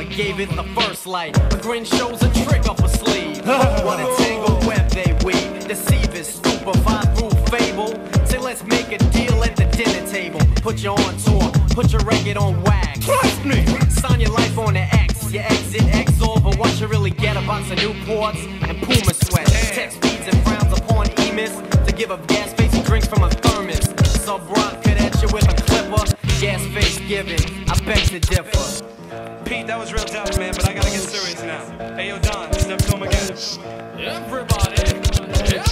[0.01, 1.37] Lover gave it the first light.
[1.53, 3.45] A grin shows a trick up a sleeve.
[3.85, 5.67] what a tangled web they weave.
[5.67, 7.89] Deceive is stupefied through fable.
[8.25, 10.39] Say let's make a deal at the dinner table.
[10.61, 13.05] Put you on tour, put your record on wax.
[13.05, 13.65] Trust me.
[13.89, 15.31] Sign your life on the X.
[15.31, 19.71] Your exit X over what you really get a box of Newports and Puma sweats.
[19.71, 21.53] Text speeds and frowns upon emis
[21.85, 23.85] to give up gas face and drinks from a thermos.
[24.21, 26.05] Sub rock could at you with a clipper.
[26.39, 29.00] Gas face giving, I beg to differ.
[29.51, 31.59] Pete, that was real tough, man, but I gotta get serious now.
[31.97, 33.35] Hey, yo, Don, step him again.
[33.99, 34.81] Everybody,
[35.53, 35.70] MC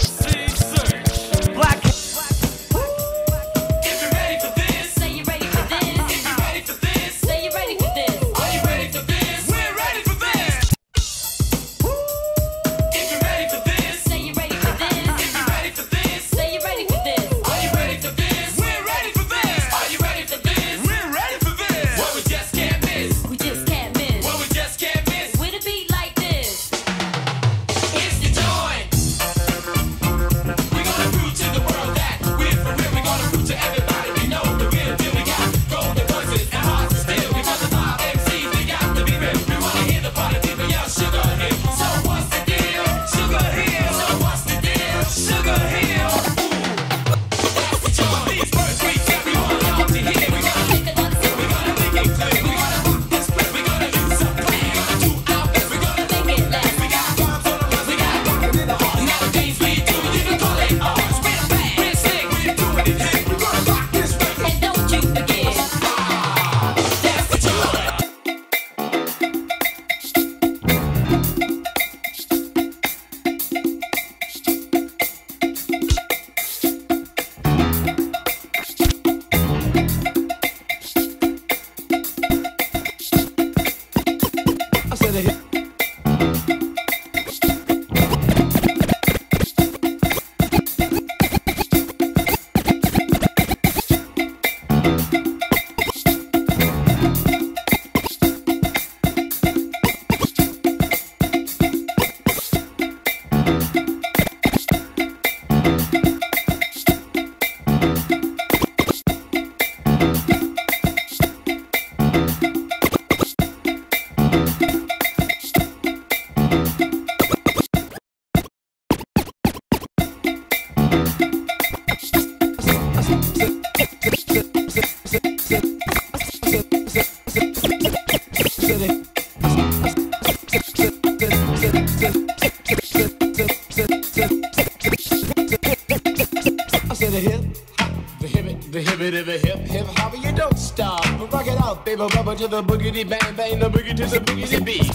[142.30, 144.90] baby, to the boogity bang bang, the boogie to the boogity beat.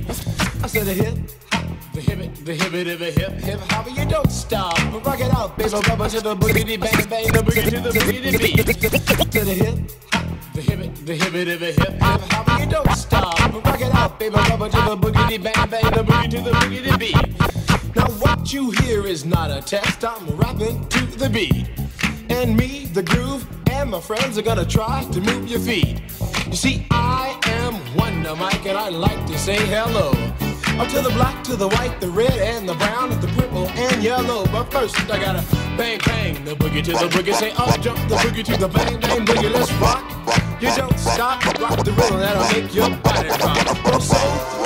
[0.63, 1.15] I said the hip,
[1.51, 4.79] hop, the hip the hip it, the hip hip hop, you don't stop.
[5.05, 8.39] Rock it out, baby, bubba to the boogity bang bang, the boogie to the boogity
[8.39, 8.57] beat.
[9.33, 12.93] To the hip, hop, the hip the hip it, the hip hip hop, you don't
[12.93, 13.39] stop.
[13.65, 16.99] Rock it out, baby, bubba to the boogity bang bang, the boogie to the boogity
[16.99, 17.97] beat.
[17.97, 21.69] Now what you hear is not a test, I'm rapping to the beat.
[22.31, 25.84] And me, the groove, and my friends are gonna try to move your feet.
[30.95, 34.03] To the black, to the white, the red, and the brown, and the purple, and
[34.03, 34.47] yellow.
[34.47, 35.45] But first, I gotta
[35.77, 37.35] bang, bang, the boogie to the boogie.
[37.35, 39.53] Say up, jump the boogie to the bang, bang, boogie.
[39.53, 40.05] Let's rock.
[40.61, 43.85] You don't stop, rock the rhythm, that'll make your body rock.
[43.85, 44.17] Well, so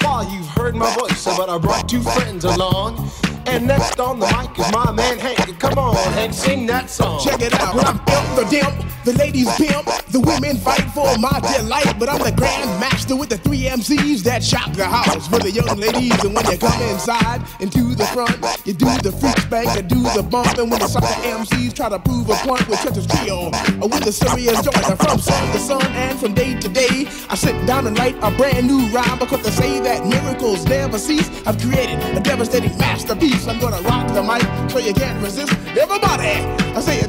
[0.01, 3.11] far you've heard my voice, but I brought two friends along.
[3.47, 5.59] And next on the mic is my man Hank.
[5.59, 7.25] Come on, Hank, sing that song.
[7.25, 7.75] Check it out.
[7.75, 11.97] When I'm imp, the dimp, the ladies pimp, the women fight for my delight.
[11.99, 15.51] But I'm the grand master with the three MCs that shock the house for the
[15.51, 16.13] young ladies.
[16.25, 18.37] And when you come inside into the front,
[18.67, 20.59] you do the freak spank, you do the bump.
[20.59, 23.49] And when the sucker MCs try to prove a point with such a trio,
[23.81, 27.09] or with the serious joint, and from sun to sun and from day to day,
[27.31, 30.99] I sit down and write a brand new rhyme because they say that miracles never
[30.99, 31.31] cease.
[31.47, 33.49] I've created a devastating masterpiece.
[33.49, 35.53] I'm gonna rock the mic so you can't resist.
[35.81, 36.45] Everybody,
[36.77, 37.09] I say it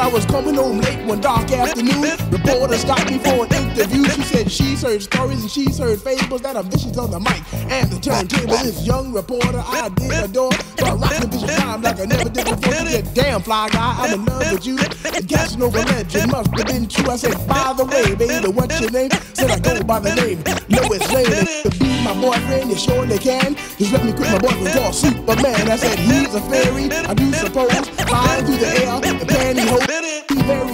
[0.00, 2.02] I was coming home late one dark afternoon.
[2.30, 4.04] Reporter stopped me for an interview.
[4.04, 7.42] She said she's heard stories and she's heard fables that are vicious on the mic
[7.52, 8.56] and the turntable.
[8.58, 10.52] This young reporter I did adore.
[10.78, 12.74] So I rock the vicious time like I never did before.
[12.74, 14.78] She said, damn fly guy, I'm in love with you.
[14.78, 17.10] And Casanova legend must have been true.
[17.10, 19.10] I said, by the way, baby, what's your name?
[19.34, 20.38] Said I go by the name
[20.68, 21.46] Lois Lane.
[21.64, 23.56] To be my boyfriend, you surely can.
[23.78, 25.68] Just let me quit my boyfriend called Superman.
[25.68, 27.88] I said he's a fairy, I do suppose.
[28.06, 29.87] Flying through the air, the pantyhose.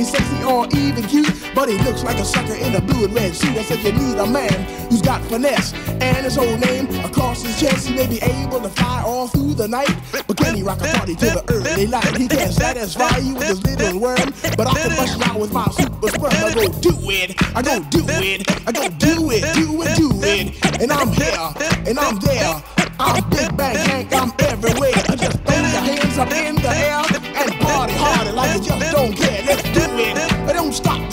[0.05, 3.35] Sexy or even cute, but he looks like a sucker in a blue and red
[3.35, 3.57] suit.
[3.57, 4.53] I said you need a man
[4.91, 7.89] who's got finesse and his whole name across his chest.
[7.89, 9.95] He may be able to fly all through the night,
[10.27, 12.17] but can he rock a party to the early light?
[12.17, 15.53] He can't satisfy you with his little worm, but I can bust you out with
[15.53, 16.33] my super sperm.
[16.33, 20.11] I go do it, I go do it, I go do it, do it, do
[20.23, 21.55] it, and I'm here
[21.87, 22.63] and I'm there.
[23.01, 24.93] I'm Big Bang Hank, I'm everywhere.
[24.95, 27.03] I just throw your hands up in the air
[27.43, 29.34] and party harder like you just don't care.
[30.75, 31.04] Stop,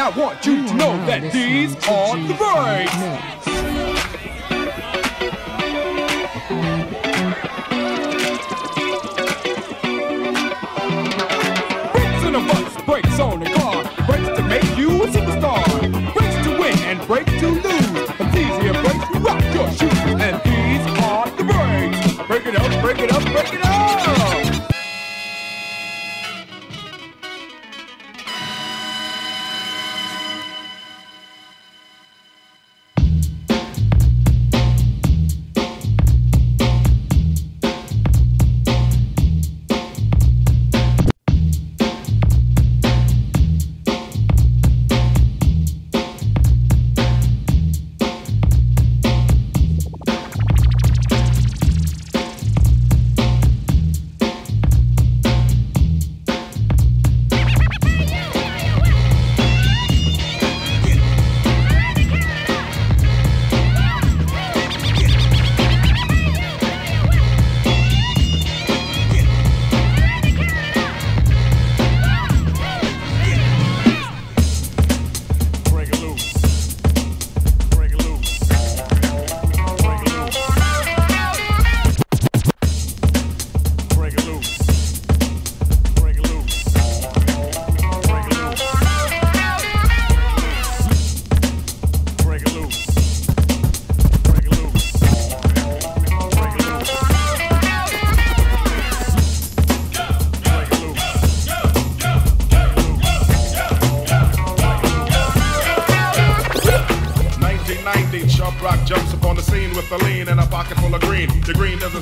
[0.00, 3.39] I want you to know that these are the breaks.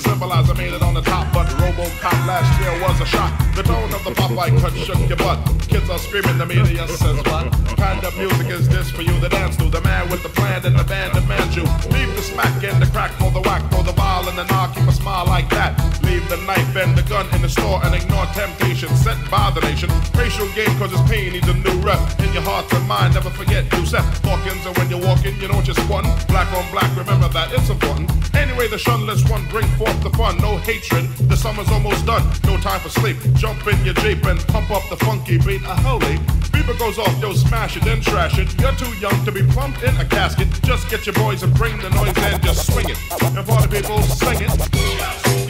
[0.09, 3.33] Symbolize I made it on the top, but Robocop last year was a shock.
[3.55, 5.39] The tone of the pop Popeye cut shook your butt.
[5.69, 7.53] Kids are screaming, the media says what?
[7.77, 9.69] Kind of music is this for you to dance to?
[9.69, 11.65] The man with the plan and the band demands you.
[11.93, 14.75] Leave the smack and the crack for the whack, for the ball and the knock.
[14.75, 15.98] Keep a smile like that.
[16.09, 19.61] Leave the knife and the gun in the store and ignore temptation sent by the
[19.61, 19.91] nation.
[20.17, 22.01] Racial game cause it's pain needs a new rep.
[22.20, 24.65] In your heart and mind, never forget Yusef Hawkins.
[24.65, 26.09] And when you're walking, you don't just one.
[26.27, 28.09] Black on black, remember that it's important.
[28.35, 30.39] Anyway, the shunless one bring forth the fun.
[30.39, 32.25] No hatred, the summer's almost done.
[32.45, 33.19] No time for sleep.
[33.35, 35.61] Jump in your Jeep and pump up the funky beat.
[35.69, 36.17] A holy.
[36.53, 38.49] Beaver goes off, yo, smash it, then trash it.
[38.59, 40.49] You're too young to be plumped in a casket.
[40.62, 42.99] Just get your boys and bring the noise and just swing it.
[43.23, 45.48] And party people, sing it.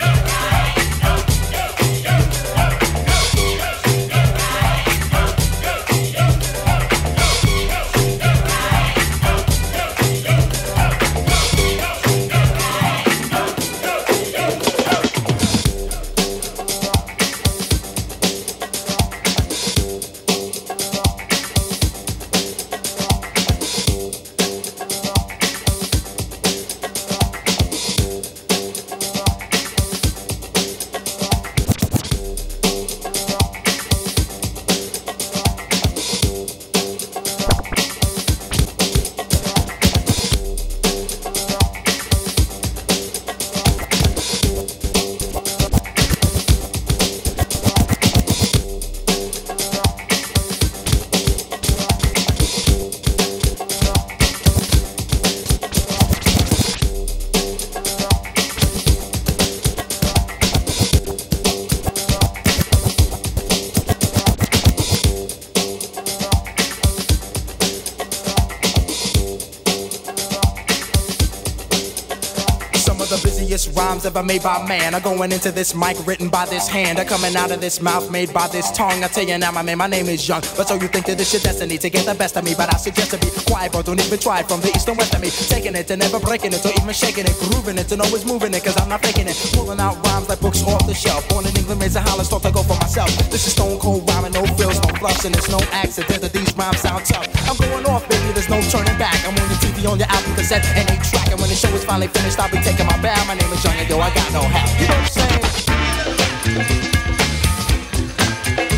[74.09, 77.37] Ever made by man are going into this mic written by this hand are coming
[77.37, 79.05] out of this mouth made by this tongue.
[79.05, 80.41] I tell you now, my man, my name is Young.
[80.57, 82.55] But so you think that this your destiny to get the best of me?
[82.57, 83.83] But I suggest to be quiet, bro.
[83.83, 85.29] Don't even try it from the east and west of me.
[85.29, 88.55] Taking it and never breaking it, or even shaking it, grooving it, and always moving
[88.55, 89.37] it, cause I'm not faking it.
[89.53, 91.29] Pulling out rhymes like books off the shelf.
[91.29, 93.13] Born in England, raised in Holland, start to go for myself.
[93.29, 96.49] This is stone cold rhyming, no frills, no fluffs, and it's no accident that these
[96.57, 97.28] rhymes sound tough.
[97.59, 99.19] Going off, baby, there's no turning back.
[99.27, 101.29] I'm on your TV, on your album cassette, and a track.
[101.31, 103.25] And when the show is finally finished, I'll be taking my bow.
[103.27, 104.81] My name is Young, and yo, I got no help.
[104.81, 105.43] You know what I'm saying?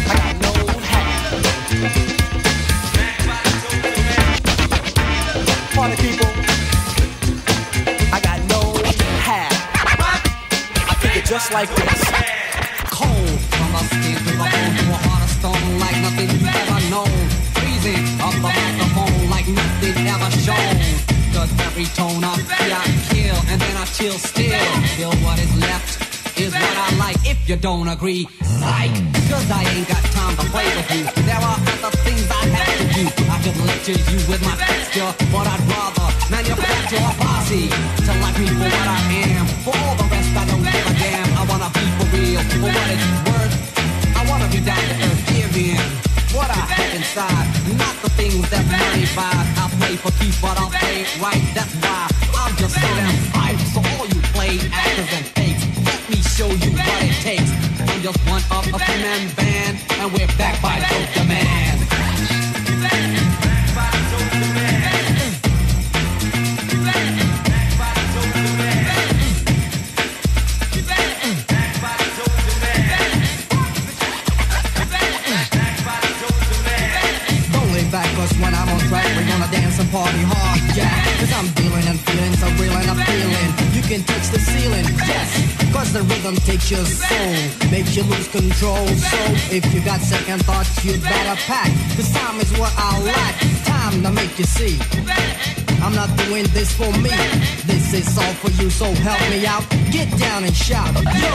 [0.09, 1.07] I got no help.
[5.75, 6.31] Party people,
[8.13, 8.61] I got no
[9.21, 9.53] hat.
[10.89, 12.00] I kick it just like this.
[27.51, 28.29] You don't agree.
[28.63, 28.95] Like,
[29.27, 31.03] cause I ain't got time to play with you.
[31.27, 33.05] There are other things I have to do.
[33.27, 37.67] I could lecture you with my texture, but I'd rather manufacture a posse
[38.07, 39.45] to like me for what I am.
[39.67, 41.27] For all the rest, I don't give a damn.
[41.35, 43.55] I wanna be for real, for what it's worth.
[44.15, 45.83] I wanna be down to earth, give in.
[46.31, 47.51] what I have inside.
[47.75, 49.49] Not the things that money buys.
[49.59, 51.43] I play for keeps, but I'll play right.
[51.59, 52.07] That's why
[52.39, 53.59] I'm just sit and fight.
[53.75, 55.40] So all you play actors and
[58.13, 59.60] just one up, a and band.
[86.31, 88.87] Rhythm takes your soul, makes you lose control.
[88.87, 89.19] So
[89.51, 91.71] if you got second thoughts, you better pack.
[91.97, 93.35] Cause time is what I lack.
[93.65, 94.79] Time to make you see.
[95.83, 97.11] I'm not doing this for me.
[97.65, 99.65] This is all for you, so help me out.
[99.91, 100.93] Get down and shout.
[100.95, 101.35] Yo,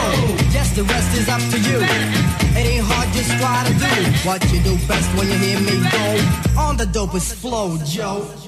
[0.54, 1.78] yes, the rest is up to you.
[2.58, 5.76] It ain't hard, just try to do what you do best when you hear me
[5.90, 8.45] go on the dopest flow, Joe.